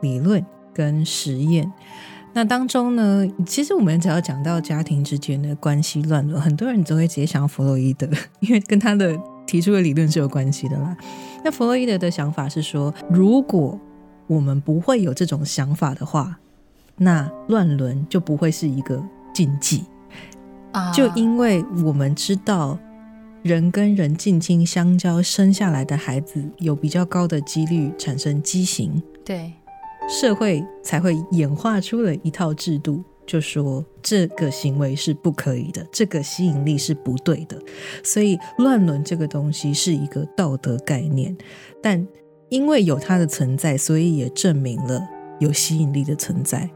[0.00, 1.70] 理论跟实验。
[2.32, 8.08] 那当中呢，其实我们只要讲到家庭之间的关系乱伦，很多人都会直接想到弗洛伊德，
[8.40, 9.14] 因为跟他的。
[9.46, 10.96] 提出的理论是有关系的啦。
[11.44, 13.78] 那弗洛伊德的想法是说，如果
[14.26, 16.38] 我们不会有这种想法的话，
[16.96, 19.02] 那乱伦就不会是一个
[19.34, 19.84] 禁忌
[20.72, 20.92] 啊。
[20.92, 22.78] 就因为我们知道，
[23.42, 29.52] 人跟人近亲相交生下来的孩子有比较高的几率产生畸形，对，
[30.08, 33.02] 社会才会演化出了一套制度。
[33.32, 37.58] 就说这个行为是不可以的，这个吸引力是不对的，
[38.04, 41.34] 所以乱伦这个东西是一个道德概念，
[41.82, 42.06] 但
[42.50, 45.00] 因为有它的存在，所以也证明了
[45.40, 46.68] 有吸引力的存在。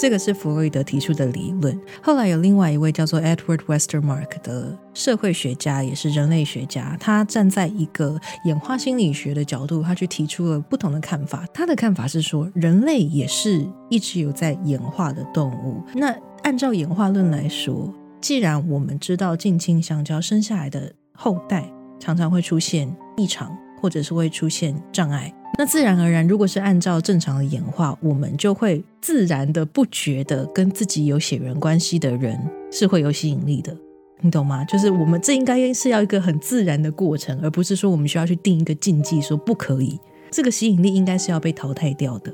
[0.00, 1.78] 这个是弗洛伊德提出的理论。
[2.02, 11.44] 后来有另外一位叫做 Edward Westermark 的社会学家，也是人类学家，他站在一个演化心理学的角度，他去提出了不同的看法。
[11.52, 15.82] 他的看法是说，人类也是一直有在演化的动物。
[15.94, 25.30] 那按照演化论来说，既然我们知道近亲相交生下来的后代常常会出现异常，或者是会出现障碍。
[25.58, 32.38] 那自然而然，如果是按照正常的演化，我们就会自然的不觉得跟自己有血缘关系的人
[32.72, 33.76] 是会有吸引力的，
[34.22, 34.64] 你懂吗？
[34.64, 39.98] 就是我们这应该是要一个很自然的过程，而不是说我们需要去定一个禁忌，说不可以。
[40.30, 42.32] 这个吸引力应该是要被淘汰掉的。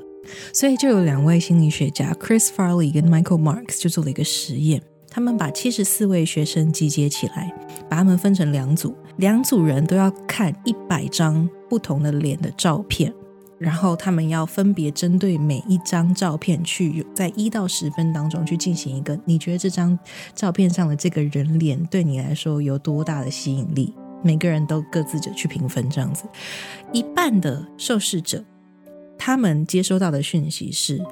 [0.53, 7.53] 所以就有两位心理学家 Chris Farley 跟 Michael Marks 就做了一个实验，他们把七十四位学生集结起来，
[7.89, 11.49] 把他们分成两组，两组人都要看一百张。
[11.69, 13.13] 不同的脸的照片，
[13.57, 19.97] 然后他们要分别针对每一张照片去在一到十分当中去进行一个，你觉得这张
[20.33, 23.93] 照片上的这个人脸对你来说有多大的吸引力？
[24.23, 26.23] 每个人都各自的去评分，这样子，
[26.91, 28.43] 一半的受试者
[29.17, 31.03] 他们接收到的讯息是，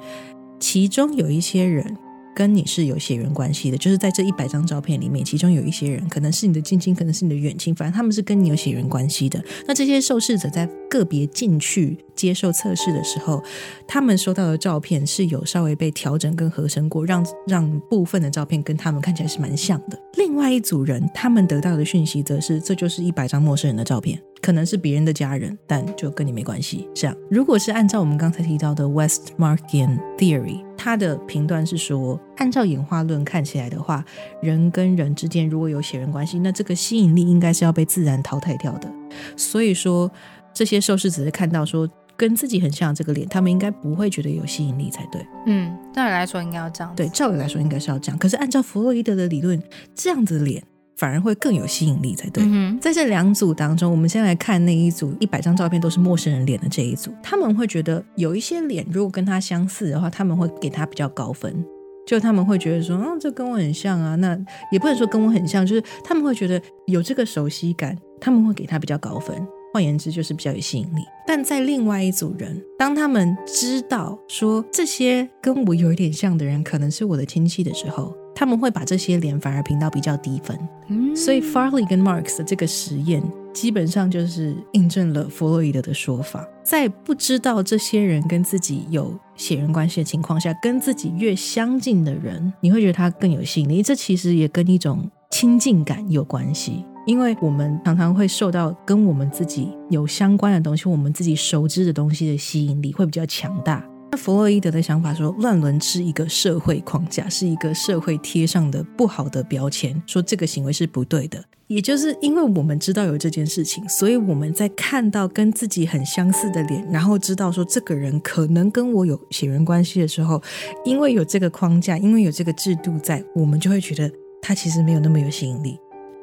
[0.58, 1.96] 其中有一些人。
[2.36, 9.42] 跟你是有血缘关系的，就是在这一百张照片里面，其中有一些人可能是你的近亲，可能是你的远亲，反正他们是跟你有血缘关系的。
[9.66, 13.42] 那这些受试者在个别进去接受测试的时候，
[13.86, 19.98] 他们收到的照片是有稍微被调整跟合成过，让让部分的照片跟他们看起来是蛮像的。
[20.14, 24.20] 另外一组人，他们得到的讯息则是，这就是一百张陌生人的照片。
[24.42, 26.88] 可能是别人的家人，但就跟你没关系。
[26.94, 34.04] 这样，如果是按照我们刚才提到的 Westmarkian Theory，它的评断是说，按照演化论看起来的话，
[34.40, 38.88] 人跟人之间如果有血缘关系，那这个吸引力应该是要被自然淘汰掉的。
[39.36, 40.08] 所以说，
[40.54, 45.24] 这些受试只是看到说跟自己很像这个脸，他们应该不会觉得有吸引力才对。
[45.46, 46.92] 嗯，照理来说应该要这样。
[46.96, 48.18] 对，照理来说应该是要这样。
[48.18, 49.62] 可是按照弗洛伊德的理论，
[49.94, 50.62] 这样子的脸。
[50.98, 52.42] 反而会更有吸引力才对。
[52.46, 61.62] 嗯在这两组当中，我们先来看那一组一百张照片都是陌生人脸的这一组，他们会觉得有一些脸如果跟他相似的话，他们会给他比较高分。
[62.06, 64.16] 就他们会觉得说，哦，这跟我很像啊。
[64.16, 64.38] 那
[64.72, 69.36] 也不能说跟我很像，就是他们会觉得有这个熟悉感，他们会给他比较高分。
[69.76, 71.02] 换言之，就是比较有吸引力。
[71.26, 80.58] 但在另外一组人，当他们知道说这些跟我有一点像的人可能是我的亲戚的时候，他们会把这些脸反而评到比较低分。
[80.88, 83.22] 嗯，所以 Farley 跟 Marks 的这个实验，
[83.52, 93.82] 基本上就是印证了弗洛伊德的说法：在不知道这些人跟自己有血缘关系的情况下，跟自己越相近的人，你会觉得他更有吸引力。
[93.82, 103.82] 这其实也跟一种亲近感有关系，因为我们常常会受到跟我们自己有相关的东西、我们自己熟知的东西的吸引力会比较强大。
[104.10, 111.42] 那弗洛伊德的想法说，乱伦是一个社会框架，是一个社会贴上的不好的标签，说这个行为是不对的。
[111.68, 120.42] 也就是因为我们知道有这件事情，所以我们在看到跟自己很相似的脸，然后知道说这个人可能跟我有血缘关系的时候，
[120.84, 124.10] 因为有这个框架，因为有这个制度在，我们就会觉得
[124.40, 125.76] 他其实没有那么有吸引力。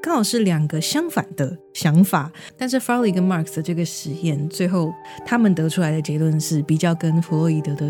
[0.03, 4.93] 刚好是两个相反的想法，但是 Farley 跟 Marx 的这个实验，最后
[5.25, 7.89] 他们得出来的结论是比较跟弗洛伊德的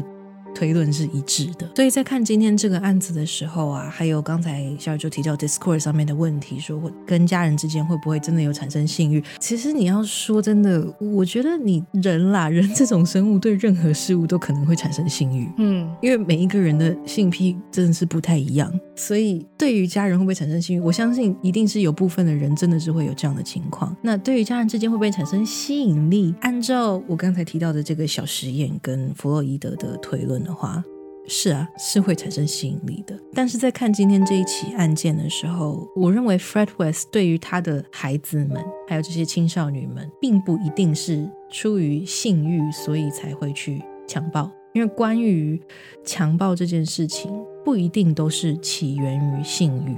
[0.54, 1.70] 推论是一致的。
[1.76, 9.24] 所以在看今天这个案子的时候啊，还有刚才小雨就提到 Discord 上面的问题，说跟家人之间会不会真的有产生性欲？
[9.40, 15.50] 其实你要说真的，我觉得你人啦，人这种生物对任何事物都可能会产生性欲。
[15.58, 23.96] 嗯，因为每一个人的性癖真的是不太一样，所以对于家人会不会产生性欲，我相信一定是有部分的人真的是会有这样的情况。
[24.02, 26.34] 那对于家人之间会不会产生吸引力？
[26.42, 30.84] 按照我刚才提到的这个小实验跟弗洛伊德的推论的话，
[31.28, 33.18] 是啊，是会产生吸引力的。
[33.34, 44.52] 但是在看今天这一起案件的时候，我认为 Fred West 对于他的孩子们，还有这些青少年们，并不一定是出于性欲，所以才会去强暴。
[44.74, 45.62] 因为关于
[46.04, 47.32] 强暴这件事情，
[47.64, 49.96] 不一定都是起源于性欲。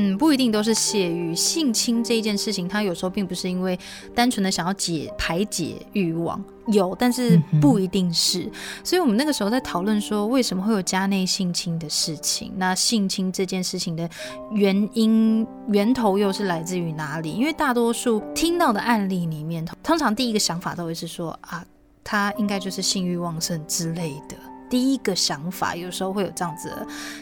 [0.00, 3.78] 嗯，不一定都是泄欲，性侵这一件事情，它有时候并不是因为
[4.14, 8.50] 单纯的想要解排解欲望，有，但是不一定是。
[8.82, 12.50] 所以我们那个时候在讨论说，为什么会有家内性侵的事情？
[12.56, 14.08] 那性侵这件事情的
[14.52, 17.32] 原因源头又是来自于哪里？
[17.32, 21.62] 因为大多数听到的案例里面，通常第一个想法都会是说啊，
[22.02, 24.36] 他应该就是性欲旺盛之类的。
[24.70, 26.70] 第一个想法有时候会有这样子、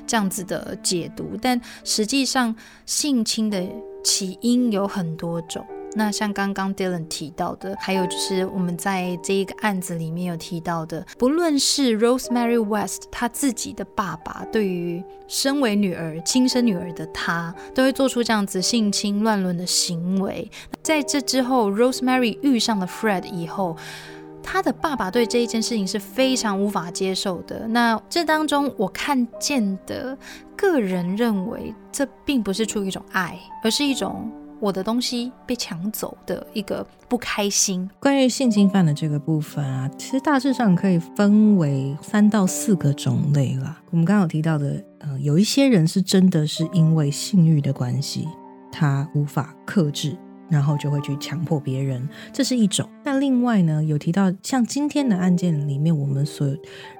[0.06, 2.54] 这样子的解读，但实际上
[2.86, 3.66] 性侵的
[4.04, 5.66] 起因有很多种。
[5.94, 20.48] 那像刚刚 Dylan 提到的，还有就是我们在这一个案子里面有提到的，不论是 Rosemary West 她自己的爸爸，对于身为女儿、亲生女儿的她，都会做出这样子性侵、乱伦的行为。
[20.82, 23.74] 在这之后，Rosemary 遇上了 Fred 以后。
[24.50, 27.68] 他的爸爸对这一件事情是非常无法接受的。
[27.68, 30.16] 那这当中，我看见的
[30.56, 37.88] 个人认为，这并不是出于一种爱，而是一种我的东西被抢走的一个不开心。
[38.00, 43.78] 关于性侵犯的这个部分啊，其实大致上可以分为三到四个种类啦。
[43.90, 48.26] 我们刚刚有提到的，呃，有一些人是真的是因为性欲的关系，
[48.72, 50.16] 他无法克制。
[50.50, 52.88] 然后就会去强迫别人，这是一种。
[53.04, 56.48] 那另外呢，有提到像今天的案件里面，我们所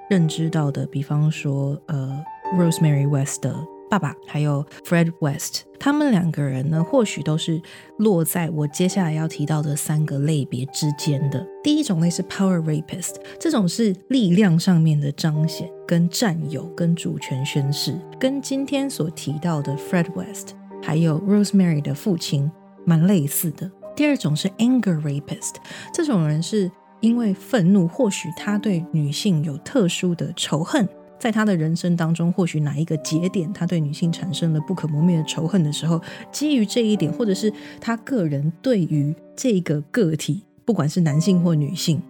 [0.09, 2.21] 认知到的，比方说，呃
[2.57, 3.55] ，Rosemary West 的
[3.89, 7.59] 爸爸，还有 Fred West，他们两个人呢，或许都是
[7.97, 11.45] 落在我接下来要提到的三个类别之间的。
[11.63, 20.53] 第一种类是 Power Rapist，这种是力量上面的彰显、跟占有、跟主权宣示，跟今天所提到的 Fred West
[20.83, 22.51] 还有 Rosemary 的父亲。
[22.89, 23.69] 蛮类似的。
[23.95, 25.53] 第二种是 anger rapist，
[25.93, 26.71] 这种人是
[27.01, 30.89] 因为愤怒，或许他对女性有特殊的仇恨，
[31.19, 36.01] 在他的人生当中，或许哪一个节点，他对女性产生了不可磨灭的仇恨的时候，
[36.31, 42.01] 基于这一点，或者是他个人对于这个个体，不管是男性或女性，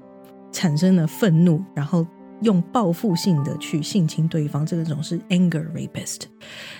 [0.53, 2.07] 产生了愤怒，然后。
[2.41, 6.21] 用报复性的去性侵对方，这个种是 anger rapist。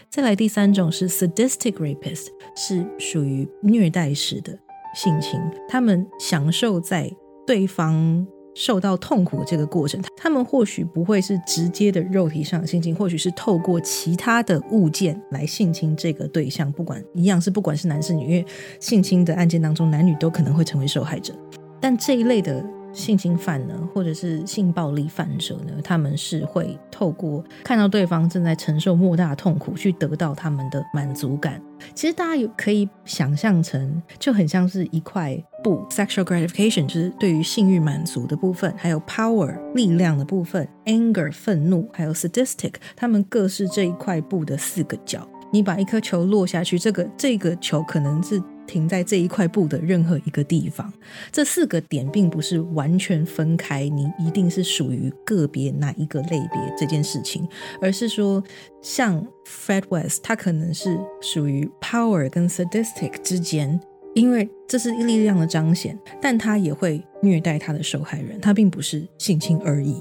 [0.09, 4.57] 再来第三种是 sadistic rapist，是属于虐待式的
[4.95, 5.39] 性侵。
[5.67, 7.11] 他们享受在
[7.45, 8.25] 对方
[8.55, 16.71] 受到痛苦这个过程，他们或许不会是直接的肉体上的性侵，或许是透过其他的物件来性侵这个对象。
[16.71, 18.45] 不管一样是不管是男是女，因为
[18.79, 21.33] 性侵的案件当中，男女都可能会成为受害者。
[21.79, 31.61] 但这一类的性侵犯呢，或者是性暴力犯者呢，他们是会透过看到对方正在承受莫大的痛苦，去得到他们的满足感。
[31.93, 45.25] 其实大家有可以想象成，就很像是一块布，sexual gratification 就是对于性欲满足的部分，还有 power 力量的部分，anger 愤怒，还有 sadistic，他们各是这一块布的四个角。
[45.51, 48.41] 你把一颗球落下去，这个这个球可能是。
[48.69, 50.93] 停在这一块布的任何一个地方，
[51.31, 57.47] 这四个点并不是完全分开，你一定是属于个别哪一个类别这件事情，
[57.81, 58.43] 而是说，
[58.83, 63.79] 像 Fred West，他可能是属于 power 跟 sadistic 之间，
[64.13, 69.95] 因为这是力量的彰显，但他也会虐待他的受害人，他并不是性侵而已，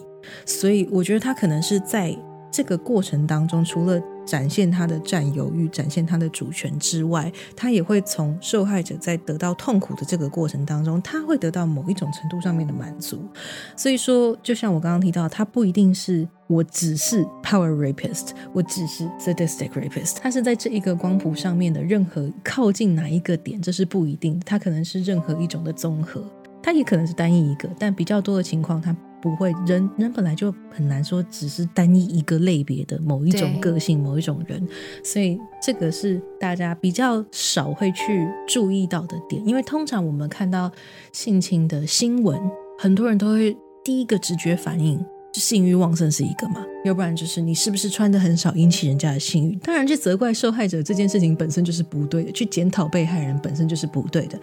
[0.44, 2.14] 所以我觉得他可能是在
[2.52, 13.26] 这个过程当中，除了展现他的占有欲，展现他的主权之外，他也会从受害者在得到痛苦的这个过程当中，他会得到某一种程度上面的满足。
[13.74, 26.22] 所以说，就像我刚刚提到，他不一定是我只是 power rapist，我只是 sadistic rapist，他是在这一个光谱上面的任何靠近哪一个点，这是不一定，他可能是任何一种的综合，
[26.62, 28.94] 他也可能是单一一个，但比较多的情况，他。
[29.20, 34.66] 不会，人人本来就很难说，只是单一一个类别的某一种个性、某一种人，
[35.02, 39.44] 所以这个是大家比较少会去注意到的点。
[39.46, 40.70] 因为通常我们看到
[41.12, 42.40] 性侵的新闻，
[42.78, 49.56] 很多人都会第一个直觉反应，性欲旺盛是一个嘛，要不然就是你是不是穿的很少引起人家的性欲。
[49.56, 54.38] 当然，去责怪受害者这件事情本身就是不对的，去检讨被害人本身就是不对的。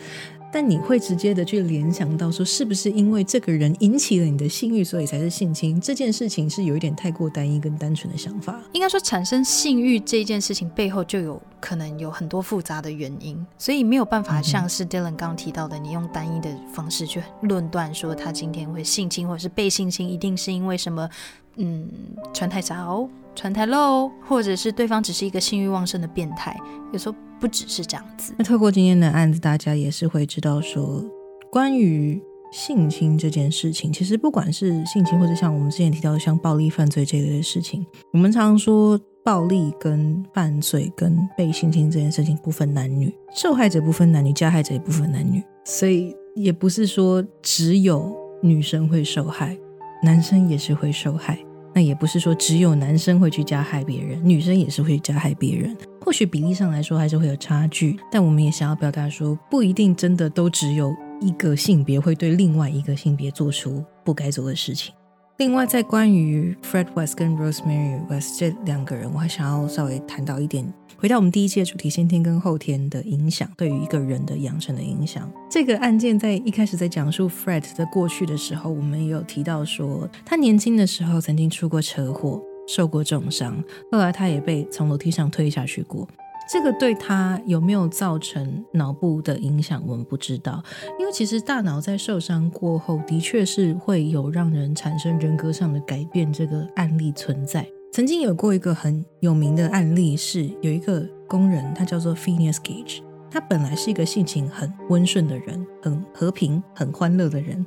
[0.56, 5.82] 但你会直接的去联想到说，是不是因为这个人引起了你的性欲，所以才是性侵？
[5.82, 8.58] 这件事情是有一点太过单一跟单纯的想法。
[8.72, 21.10] 应该说，产生性欲这件事情背后就有可能有很多复杂的原因，所以没有办法像是 Dylan 刚刚提到的，你用单一的方式去论断说他今天会性侵或者是被性侵，一定是因为什么？
[21.58, 21.86] 嗯，
[22.34, 26.58] 穿太少、穿太露，或者是对方只是一个性欲旺盛的变态，
[26.94, 27.16] 有时候。
[27.40, 28.34] 不只是这样子。
[28.38, 31.04] 那透过今天的案子，大家也是会知道说，
[31.52, 32.22] 关于
[32.52, 49.58] 性侵这件事情，其实不管是性侵，或者像我们之前提到的像暴力犯罪这类的事情，我们常说暴力跟犯罪跟被性侵这件事情不分男女，受害者不分男女，加害者也不分男女，所以也不是说只有女生会受害，
[50.02, 51.38] 男生也是会受害。
[51.74, 55.76] 那也不是说只有男生会去加害别人，女生也是会加害别人。
[56.06, 64.94] 或许比例上来说还是会有差距，但我们也想要表达说，不一定真的都只有一个性别会对另外一个性别做出不该做的事情。
[65.38, 70.72] 另外，在关于 Fred West 跟 Rosemary West 这两个人，我还想要稍微谈到一点。
[70.96, 75.30] 回到我们第一季的主题，先天跟后天的影响对于一个人的养成的影响。
[75.50, 86.08] 这个案件在一开始在讲述 Fred 的过去的时候，我们也有提到说，他年轻的时候曾经出过车祸，受过重伤，后来他也被从楼梯上推下去过。
[86.48, 90.64] 这个对他有没有造成脑部的影响，我们不知道。
[91.00, 97.68] 因为其实大脑在受伤过后，的确是会有让人产生人格上的改变这个案例存在。
[97.92, 103.02] 曾经有过一个很有名的案例，是有一个工人，他叫做 Phineas Gage，
[103.32, 107.66] 他本来是一个性情很温顺的人，很和平、很欢乐的人，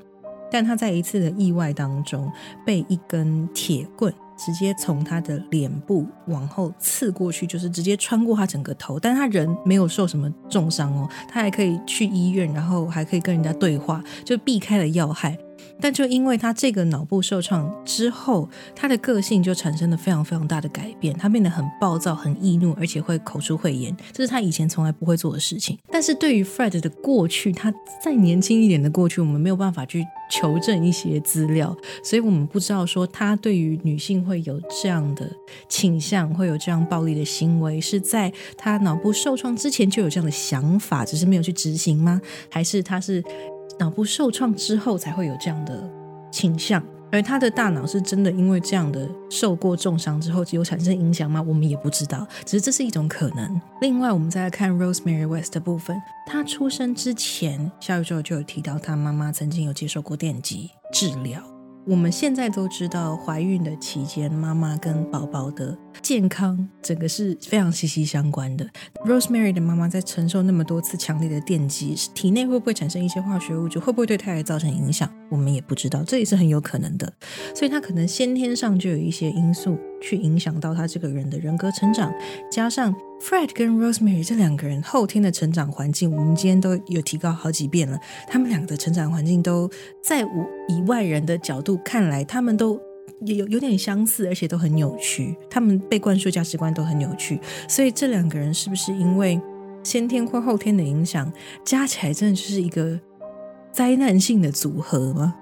[0.53, 2.31] 但他在一次的意外当中，
[2.65, 15.37] 被一根铁棍直接从他的脸部往后刺过去，就是直接穿过他整个头，但他人没有受什么重伤哦，他还可以去医院，然后还可以跟人家对话，就避开了要害。
[15.81, 21.17] 但就因为他这个脑部受创之后，他的个性就产生了非常非常大的改变。
[21.17, 25.79] 他变得很暴躁、很易怒，而且会口出秽言，这是他以前从来不会做的事情。
[25.91, 27.73] 但是对于 Fred 的过去，他
[28.03, 35.31] 再年轻一点的过去，我们没有办法去求证一些资料，所以我们不知道说他对于女性会有这样的
[35.69, 42.21] 倾向，会有这样暴力的行为，是在他脑部受创之前就有这样的想法，只是没有去执行吗？
[42.51, 43.23] 还是他是？
[43.79, 45.89] 脑部受创之后才会有这样的
[46.31, 51.41] 倾向，而他的大脑是真的因为这样的受过重伤之后有产生影响吗？
[51.41, 53.61] 我们也不知道，只是这是一种可能。
[53.81, 55.97] 另外，我们再来看 Rosemary West 的部分，
[56.27, 61.43] 她出生之前，小宇宙就有提到她妈妈曾经有接受过电击治疗。
[61.87, 68.67] 我们现在都知道，怀孕的期间，妈妈跟宝宝的健康整个是非常息息相关的。
[69.05, 77.13] Rosemary 的妈妈在承受那么多次强烈的电击，体内会不会产生一些化学物质，会不会对胎儿造成影响，我们也不知道，这也是很有可能的。
[77.55, 82.13] 所以她可能先天上就有一些因素去影响到他这个人的人格成长。
[82.51, 87.99] 加上 Fred 跟 Rosemary 这两个人后天的成长环境，我们今天都有提高好几遍了。
[88.29, 89.69] 他们两个的成长环境都
[90.03, 92.81] 在我以外人的角度看来，他们都
[93.25, 95.37] 也有有点相似，而且都很扭曲。
[95.51, 99.41] 他们被灌输价值观都很扭曲，所以这两个人是不是因为
[99.83, 101.33] 先天或后天的影响，
[101.65, 102.99] 加起来真的就是一个
[103.73, 105.35] 灾难性的组合吗？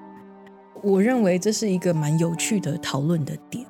[0.82, 3.64] 我认为这是一个蛮有趣的讨论的点，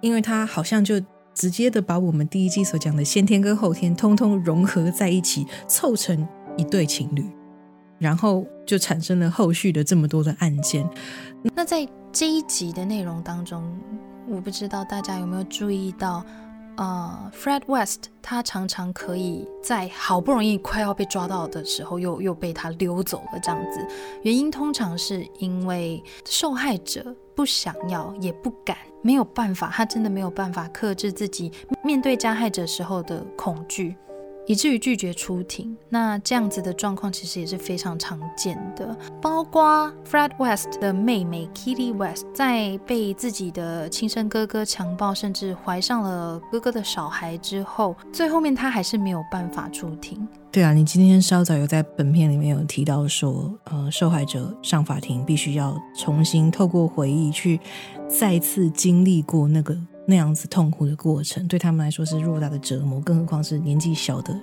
[0.00, 1.00] 因为他好像就
[1.34, 6.26] 直接的把我们第一季所讲的先天跟后天通通融合在一起，凑成
[6.56, 7.24] 一对情侣，
[7.98, 10.88] 然后就产生了后续的这么多的案件。
[11.54, 13.64] 那在这一集的内容当中，
[14.28, 16.24] 我不知道大家有没有注意到。
[16.76, 23.86] 呃，Fred West，他常常可以在好不容易快要被抓到的时候，又又被他溜走了这样子。
[24.22, 31.52] 原因通常是因为受害者不想要，也不敢，没有办法，他真的没有办法克制自己
[31.84, 33.94] 面对加害者时候的恐惧。
[34.46, 38.96] 以至于拒绝出庭，那这样子的状况其实也是非常常见的。
[39.20, 50.26] 包括 Fred West 的妹妹 Kitty West 在被自己的亲生哥哥强暴，甚至怀上了哥哥的小孩之后，最后面她还是没有办法出庭。
[50.50, 57.58] 对啊，你今天稍早有在本片里面有提到说，呃，受害者上法庭必须要重新透过回忆去
[58.06, 59.74] 再次经历过那个。
[60.06, 64.34] 那样子痛苦的过程，对他们来说是偌大的折磨，更何况是年纪小的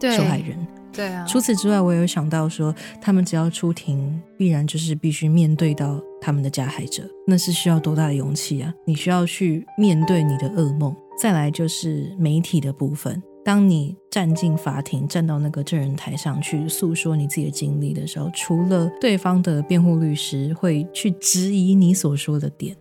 [0.00, 0.56] 受害人。
[0.92, 1.24] 对啊。
[1.26, 8.72] 除此之外，我有想到说，他们只要出庭，必然就是必须面对到他们的加害者，那是需要多大的勇气啊！
[8.84, 10.94] 你需要去面对你的噩梦。
[11.18, 22.74] 再来就是媒体的部分，当你站进法庭，站到那个证人台上去诉说你自己的经历的时候，除了对方的辩护律师会去质疑你所说的点。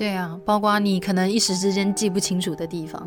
[0.00, 3.06] 对啊，包括你可能一时之间记不清楚的地方。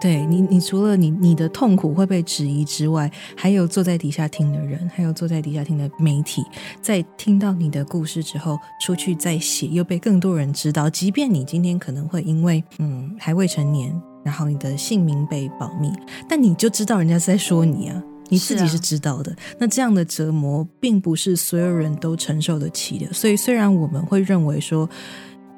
[0.00, 6.42] 对你，你除了你你的痛苦会被质疑之外，还有坐在底下听的人，还有坐在底下听的媒体，
[6.80, 10.88] 在听到你的故事之后，出去再写，又被更多人知道。
[10.88, 13.94] 即便你今天可能会因为嗯还未成年，
[14.24, 15.92] 然后你的姓名被保密，
[16.26, 19.36] 但你就知道人家是在说你啊，你自己是知道的。
[19.58, 23.12] 那这样的折磨，并不是所有人都承受得起的。
[23.12, 24.88] 所以，虽然我们会认为说。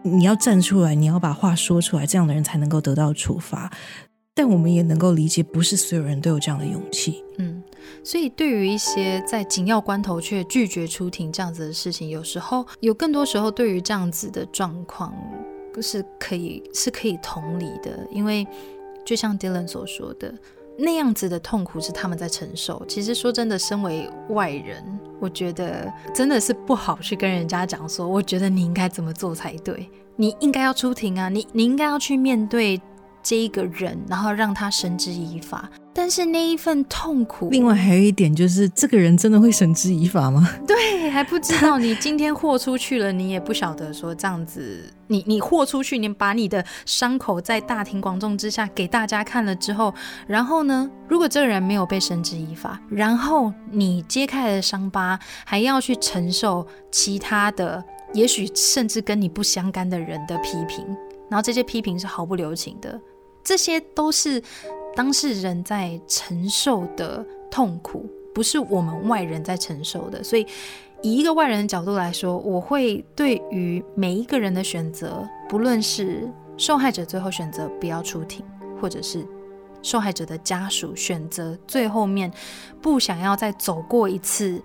[0.07, 3.73] 你要站出来，你要把话说出来，这样的人才能够得到处罚。
[4.35, 7.25] 但我们也能够理解，不是所有人都有这样的勇气。
[7.39, 7.63] 嗯，
[8.05, 15.15] 所以对于一些在紧要关头却拒绝出庭这样子的事情，有时候有更多时候，对于这样子的状况
[15.81, 18.47] 是可以是可以同理的，因为
[19.05, 20.35] 就像 Dylan 所说的。
[20.79, 22.85] 那样子的痛苦是他们在承受。
[22.87, 24.83] 其实说真的，身为外人，
[25.19, 32.81] 我觉得真的是不好去跟人家讲说，我觉得你应该怎么做才对，你应该要出庭啊，你你应该要去面对
[33.23, 35.71] 这一个人，然后让他绳之以法。
[35.99, 40.47] 但是那一份痛苦，另外还有一点就是，这个人真的会绳之以法吗？
[40.69, 41.79] 对，还不知道。
[41.79, 49.95] 你今天豁出去了，你也不晓得说这样子，你你豁出去，你把你的伤口在大庭广众之下给大家看了之后，
[50.27, 57.83] 然后呢，如果这个人没有被绳之以法，然后你揭开了伤疤，还要去承受其他的，
[58.13, 60.85] 也许甚至跟你不相干的人的批评，
[61.31, 63.01] 然后这些批评是毫不留情的，
[63.43, 64.43] 这些都是。
[64.97, 70.47] 当事人在承受的痛苦，不是我们外人在承受的，所以
[71.03, 78.43] 以一个外人的角度来说，我会对于每一个人的选择，不论是受害者最后选择不要出庭，
[78.81, 79.25] 或者是
[79.83, 82.33] 受害者的家属选择最后面
[82.81, 84.61] 不想要再走过一次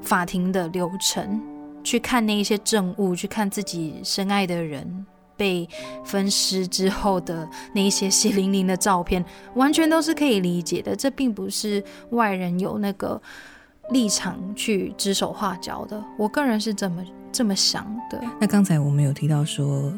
[0.00, 1.40] 法庭的流程，
[1.84, 5.06] 去看那一些证物，去看自己深爱的人。
[5.36, 5.68] 被
[6.04, 9.24] 分尸之后的那一些血淋淋的照片，
[9.54, 10.94] 完全都是可以理解的。
[10.94, 13.20] 这并不是外人有那个
[13.90, 16.02] 立场去指手画脚的。
[16.18, 18.22] 我个人是这么这么想的。
[18.40, 19.92] 那刚才我们有提到说，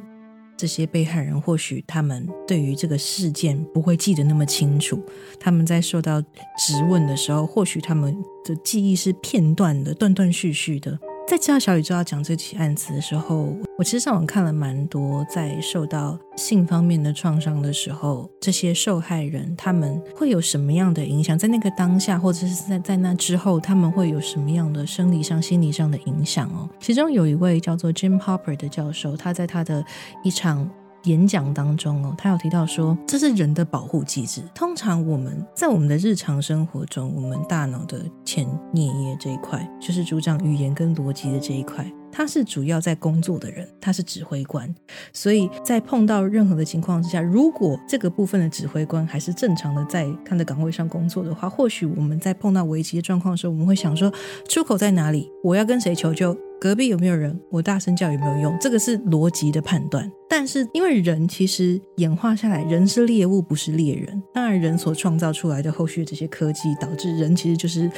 [0.57, 4.99] 这些被害人或许他们对于这个事件不会记得那么清楚，
[5.39, 10.99] 他们在受到质问的时候，或许他们的记忆是片段的、断断续续的。
[11.27, 21.37] 在知道小宇宙要讲这起案子的时候，我其实上网看了蛮多，在受到性方面的创伤的时候，这些受害人他们会有什么样的影响？
[21.37, 26.71] 在那个当下，或者是在在那之后，他们会有什么样的生理上、心理上的影响哦？
[26.79, 29.85] 其中有一位叫做 Jim Hopper 的教授，他在他的
[30.23, 30.71] 一场。
[31.07, 34.43] 演讲当中哦，他有提到说，这是人的保护机制。
[34.55, 41.91] 通常我们在我们的日常生活中，我们大脑的前颞叶这一块，就是主掌语言跟逻辑的这一块。
[42.13, 44.75] 他是主要在工作的人，他是指挥官，
[45.13, 54.11] 所以在碰到任何的情况之下，如果这个部分的指挥官还是正常的在他的岗位上工作的话，或许我们在碰到危机的状况的时候，我们会想说
[54.49, 55.31] 出口在哪里？
[55.45, 56.35] 我要跟谁求救？
[56.61, 57.39] 隔壁有没有人？
[57.51, 58.57] 我大声叫有没有用？
[58.61, 60.11] 这个是逻辑的判断。
[60.29, 64.23] 但是因为人其实演化下来，人是猎物，不是猎人。
[64.35, 67.91] 当然，人所创造出来的后续这些科技，导致人其实就是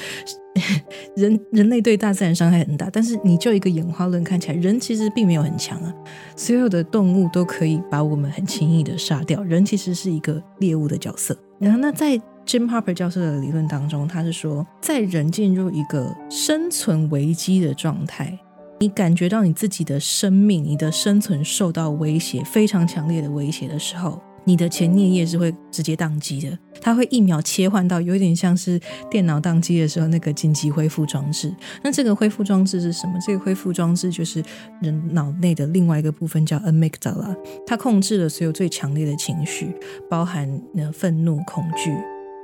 [1.16, 2.90] 人人类对大自然伤害很大。
[2.92, 5.94] 但是你就一个演化论看起来，人其实并没有很强啊。
[6.36, 11.36] 所有的动物都可以把我们很轻易的杀掉，人其实是一个猎物的角色。
[11.58, 12.16] 然后那在
[12.46, 18.38] Jim Harper 教授的理论当中，他是说，在人进入一个生存危机的状态。
[18.80, 28.80] 你感觉到你自己的生命、你的生存受到威胁，非常强烈的威胁的时候，你的前颞叶是会直接宕机的，它会一秒切换到有点像是
[29.10, 31.52] 电脑宕机的时候那个紧急恢复装置。
[31.82, 33.14] 那这个恢复装置是什么？
[33.26, 34.40] 这个恢复装置就是
[34.80, 37.36] 人脑内的另外一个部分叫 amygdala，
[37.66, 39.74] 它控制了所有最强烈的情绪，
[40.08, 41.92] 包含呃愤怒、恐惧。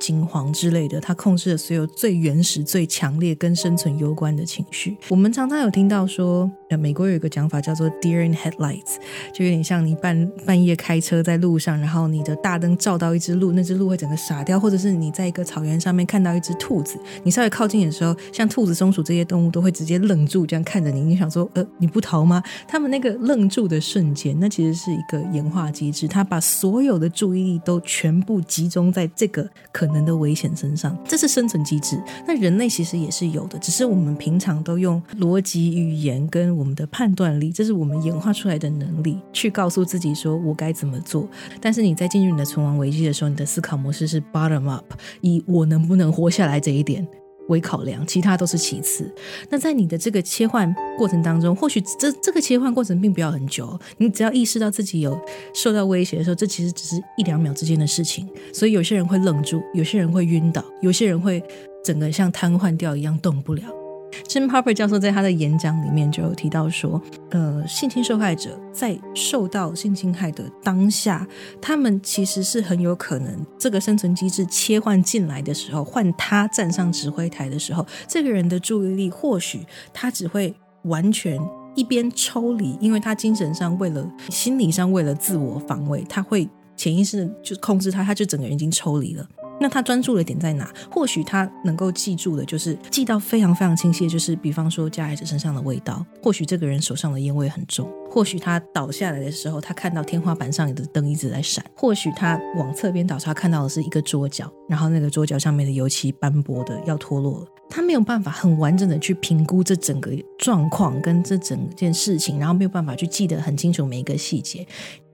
[0.00, 4.96] 惊惶之类的，它控制了所有最原始、最强烈跟生存有关的情绪。
[5.08, 8.96] 我们常常有听到说，呃，美国有一个讲法叫做 “deer in headlights”，
[9.32, 21.00] 就有点像你半半夜开车在路上，然后你的大灯照到一只鹿，那只鹿会整个傻掉；或者是你在一个草原上面看到一只兔子，你稍微靠近的时候，像兔子、松鼠这些动物都会直接愣住，这样看着你。
[21.00, 22.42] 你想说，呃，你不逃吗？
[22.68, 29.83] 他们那个愣住的瞬间，那其实是一个演化机制，它把所有的注意力都全部集中在这个可。
[29.86, 32.00] 可能的危险身上，这是生存机制。
[32.26, 41.28] 那人类其实也是有的，只是我们平常都用逻辑语言跟我们的判断力，这是我们演化出来的能力，去告诉自己说我该怎么做。
[41.60, 47.06] 但是你在进入你的存亡危机的时候，你的思考模式是 bottom up，以我能不能活下来这一点。
[47.48, 49.12] 为考量，其他都是其次。
[49.50, 55.18] 那在你的这个切换过程当中，或许这这个切换过程并不要很久，你只要意识到自己有
[55.54, 58.28] 受到威胁的时候，这其实只是一两秒之间的事情。
[58.52, 61.42] 所以有些人会愣住，有些人会晕倒，有些人会
[61.84, 63.83] 整个像瘫痪掉一样动不了。
[64.26, 67.00] Jim Harper 教授在他的演讲里面就有提到说，
[67.30, 71.26] 呃，性侵受害者在受到性侵害的当下，
[71.60, 81.40] 他们其实是很有可能这个生存机制切换进来的时候，换他站上指挥台的时候，这个人的注意力或许他只会完全
[81.74, 89.26] 一边抽离，因为他精神上为了心理上为了自我防卫，他会潜意识就控制他，他就整个人已经抽离了。
[89.60, 90.72] 那他专注的点在哪？
[90.90, 96.04] 或许他能够记住的，就是记到非常非常清晰，就是比方说加孩子身上的味道。
[96.22, 97.90] 或许这个人手上的烟味很重。
[98.10, 101.64] 或许他倒下来的时候，他看到天花板上的灯一直在闪。
[101.76, 107.46] 或许他往侧边倒，他看到的是一个桌角，然后那个桌角上面的油漆斑驳的要脱落了。
[107.68, 114.64] 他没有办法很完整的去评估这整个状况跟这整件事情，然后没有办法去记得很清楚每一个细节。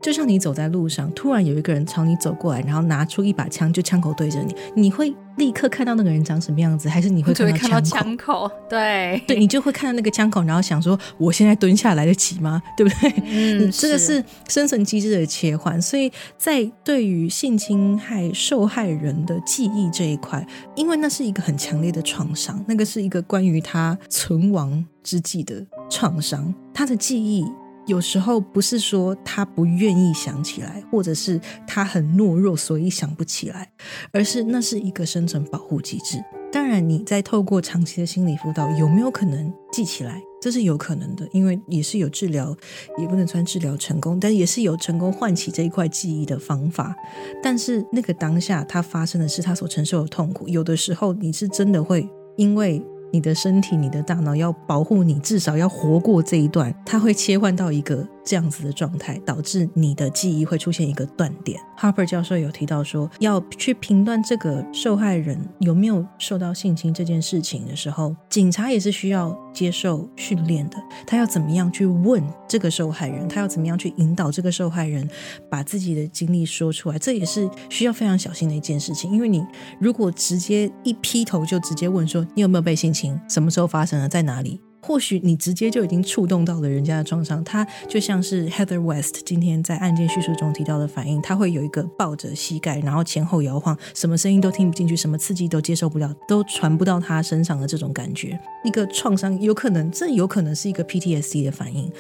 [0.01, 8.51] 就像你走在路上，突然有一个人朝你走过来，然后拿出一把枪，就枪口对着你，你会立刻看到那个人长什么样子，还是你会看到枪口？
[8.68, 12.62] 对，对你就会看到那个枪口，然后想说，我现在蹲下来得及吗？
[12.78, 13.12] 对不对？
[13.27, 15.81] 嗯，这个是生存机制的切换。
[15.81, 27.44] 所以在对于性侵害受害人的记忆这一块，因为那是一个很强烈的创伤，那个是一个关于他存亡之际的创伤，他的记忆。
[27.91, 33.69] 有时候不是说他不愿意想起来，或者是他很懦弱，所以想不起来，
[34.12, 36.23] 而是那是一个生存保护机制。
[36.53, 40.23] 当然，你在透过长期的心理辅导，有没有可能记起来？
[40.41, 42.57] 这是有可能的，因为也是有治疗，
[42.97, 46.95] 也不能算治疗成功，但也是有成功唤起这一块记忆的方法。
[47.43, 52.81] 但是那个当下，他发生的是他所承受的痛苦，有的时候你是真的会因为。
[53.12, 58.07] 你的身体、你的大脑要保护你，至少要活过这一段，它会切换到一个。
[58.31, 61.61] 这样子的状态导致你的记忆会出现一个断点。
[61.77, 70.77] Harper 教授有提到说，要去评断这个受害人有没有受到性侵这件事情的时候，警察也是需要接受训练的。
[71.05, 73.27] 他要怎么样去问这个受害人？
[73.27, 75.09] 他要怎么样去引导这个受害人
[75.51, 76.98] 把自己的经历说出来？
[77.01, 79.11] 这也是需要非常小心的一件事情。
[79.11, 79.44] 因为你
[79.81, 84.61] 如果直接一劈头就直接问说你有没有被性侵，什么时候发生了，在哪里？
[84.81, 101.93] 或许你直接就已经触动到了人家的创伤，他就像是 Heather West 今天在案件叙述中提到的反应，他会有一个抱着膝盖，然后前后摇晃，什么声音都听不进去，什么刺激都接受不了，都传不到他身上的这种感觉，一个创伤有可能，这有可能是一个 PTSD 的反应。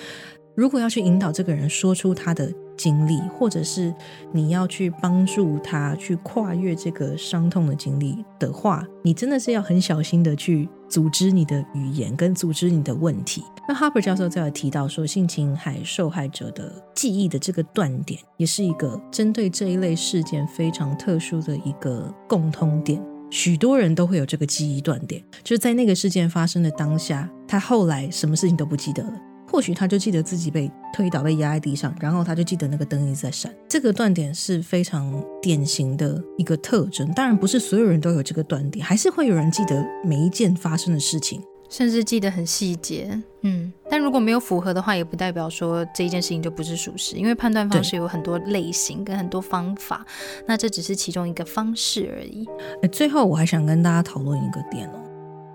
[0.54, 3.94] 如果要去引导这个人说出他的经历，或者是
[4.32, 13.44] 你要去帮助他去跨越这个伤痛的经历的话，你真的是要很小心的去组织你的语言跟组织你的问题。
[13.68, 23.00] 那 Harper 教授在有提到说，性侵害受害者的记忆的这个断点，也是一个针对这一类事件非常特殊的一个共通点。
[23.30, 29.12] 许多人都会有这个记忆断点，就是在那个事件发生的当下，他后来什么事情都不记得了。
[29.50, 33.52] 或许他就记得自己被推倒、被压在地上，然后他就记得那个灯一直在闪。
[33.68, 37.12] 这个断点是非常典型的一个特征。
[37.12, 43.20] 当然，不是所有人都有这个断点，还是会有人记得每一件发生的事情，甚至记得很细节。
[43.42, 50.04] 嗯，但如果没有符合的话，也不代表说这一件事情就不是属实，因为判断方式有很多类型跟很多方法，
[50.46, 52.46] 那这只是其中一个方式而已。
[52.92, 54.99] 最后，我还想跟大家讨论一个点哦。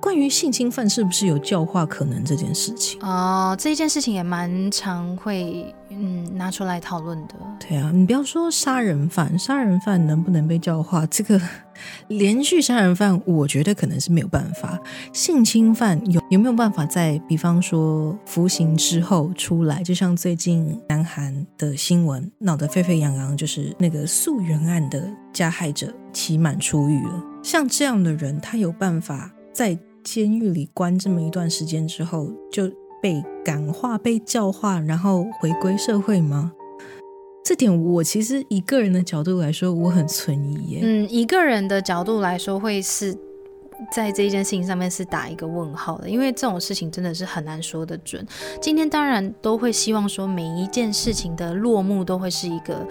[0.05, 7.33] 关于性侵犯是不是有教化可能这件事情哦，这件事情也蛮常会嗯拿出来讨论的。
[7.59, 11.07] 对啊，你不要说杀人犯，杀人犯能不能被教化？
[11.07, 11.41] 这个
[12.07, 14.79] 连续杀人犯，我觉得可能是没有办法。
[15.11, 19.81] 性侵犯有有没有办法在比方说服刑之后出来？
[19.81, 27.23] 就像最近南韩的新闻闹得沸沸扬扬，就是那个素媛案的加害者期满出狱了。
[27.41, 29.75] 像这样的人，他有办法在？
[30.05, 32.71] 监狱里关这么一段时间之后，就
[33.01, 36.53] 被感化、被教化，然后回归社会吗？
[37.43, 40.79] 这点我其实以个人的角度来说，我很存疑。
[40.83, 43.15] 嗯，一个人的角度来说，会是
[43.91, 48.23] 在这件事情上面是打一个问号的，因为这种事情真的是很难说得准。
[48.61, 52.87] 今天当然都会希望说，每一件事情的落幕都会是一个。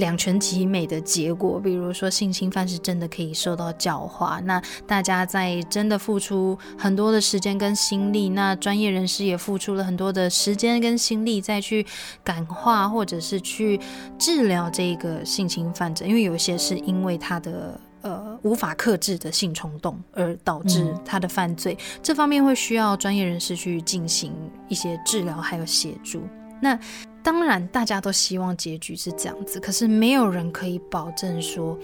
[0.00, 11.86] 两全其美的结果，比如说性侵犯是真的可以受到教化，那大家在真的付出很多的时间跟心力，那专业人士也付出了很多的时间跟心力再去
[12.24, 13.78] 感化或者是去
[14.18, 24.32] 治疗这个性侵犯者，因为有些是因为他的呃无法克制的性冲动而导致他的犯罪，这方面会需要专业人士去进行
[24.68, 26.22] 一些治疗还有协助。
[26.62, 26.78] 那
[27.22, 31.78] 当然，大家都希望结局是这样子，可是没有人可以保证说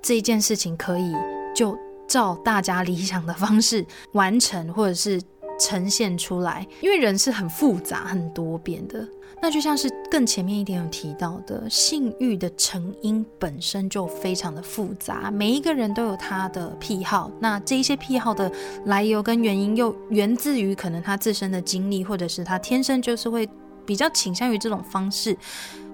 [0.00, 1.14] 这件事情可以
[1.54, 1.78] 就
[2.08, 5.20] 照大家理想的方式完成，或者是
[5.58, 6.66] 呈现出来。
[6.80, 9.06] 因为人是很复杂、很多变的。
[9.42, 17.30] 那就像是更前面一点有提到的，性欲的成因本身就非常的复杂，每一个人都有他的癖好。
[17.40, 18.50] 那这一些癖好的
[18.84, 23.48] 来由跟原因，又源自于可能他自身的经历，或者是他天生就是会。
[23.86, 25.36] 比较倾向于这种方式，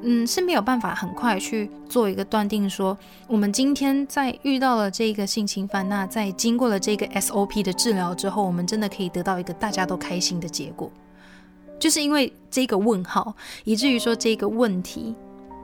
[0.02, 2.96] 嗯，是没有办法很快去做一个断定，说
[3.26, 10.90] 我们今天在遇到了这个性侵犯，那在经过了这个 SOP 的治疗之后，我们真的可以得到一个大家都开心的结果，
[11.78, 13.34] 就是因为这个问号，
[13.64, 15.14] 以至于说这个问题，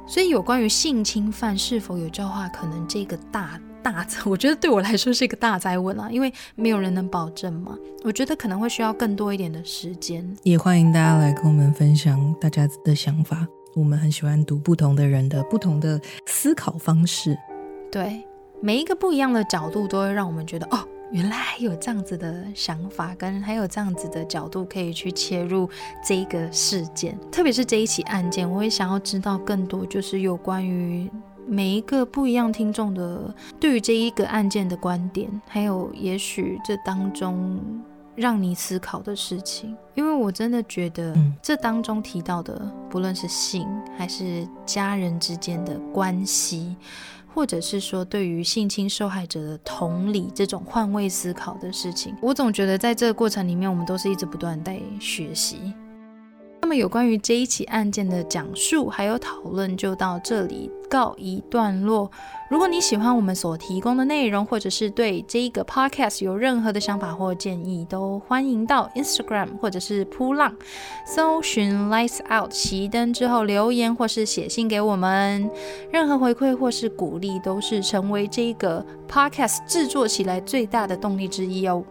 [0.07, 3.61] 所以有关于性侵犯是否有教化可能这个大。
[3.83, 7.77] 大， 我觉得对我来说是一个大灾问啊，因为没有人能保证嘛。
[8.05, 10.25] 我觉得可能会需要更多一点的时间。
[10.43, 13.47] 也欢迎大家来跟我们分享大家的想法。
[13.75, 17.37] 我们很喜欢读不同的人的不同的思考方式。
[17.91, 18.23] 对，
[18.61, 20.79] 每一个不一样的角度都会让我们觉得，哦，
[21.11, 25.69] 原来还有这样子的想法，跟还有这样子的角度可以去切入
[26.07, 27.19] 这个事件。
[27.31, 31.11] 特别是这一起案件，我也想要知道更多，就是有关于。
[31.47, 37.61] 每一个不一样听众的对于这一个案件的观点，还有也许这当中
[38.15, 43.67] 让你思考的事情，因为我真的觉得这当中提到的，不论是性
[43.97, 46.77] 还是家人之间的关系，
[47.35, 55.73] 或者是说对于性侵受害者的同理这种换位思考的事情，我总觉得在这个过程里面，我们都是一直不断在学习。
[56.63, 62.09] 那么有关于这一起案件的讲述还有讨论就到这里告一段落。
[62.49, 70.55] 如果你喜欢我们所提供的内容，或者是对这一个 podcast 有任何的想法或建议，都欢迎到 Instagram 或者是扑浪
[71.05, 75.51] 搜寻 Lights Out 熄灯之后留言或是写信给我们。
[75.91, 81.83] 任何回馈或是鼓励都是成为这一个 podcast 制作起来最大的动力之一哦。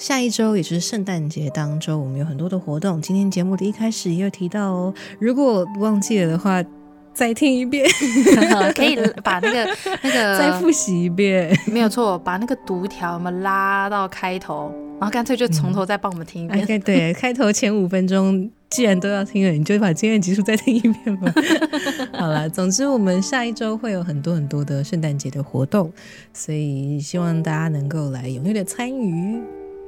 [0.00, 3.02] 下一周，也就是圣诞节当周，我们有很多的活动。
[3.02, 6.64] 今天节目的一开始也有提到哦，如果忘记了的话，
[7.12, 7.86] 再听一遍，
[8.74, 9.68] 可以把那个
[10.02, 16.80] 那个再复习一遍，没有错，把那个读条我们拉到开头，然后干脆就从头再帮我们听一遍。
[16.80, 21.30] 对，开头前五分钟既然都要听了，你就把今天的集数再听一遍吧。
[22.18, 25.92] 好了，总之我们下一周会有很多很多的圣诞节的活动，
[26.32, 29.38] 所以希望大家能够来踊跃的参与。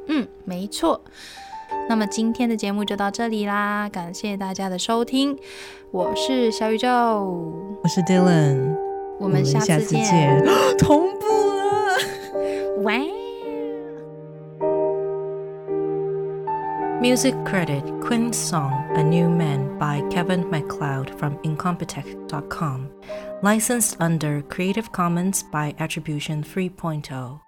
[0.08, 1.00] 嗯，没错。
[1.88, 5.36] 那么今天的节目就到这里啦，感谢大家的收听，
[5.90, 6.88] 我是小宇宙，
[7.82, 8.76] 我是 Dylan，
[9.18, 10.44] 我们下次见，
[10.78, 12.92] 同步了，哇
[17.00, 22.90] ！Music credit Quinn's song "A New Man by Kevin MacLeod from Incompetech.com,
[23.42, 27.41] licensed under Creative Commons by Attribution 3.0.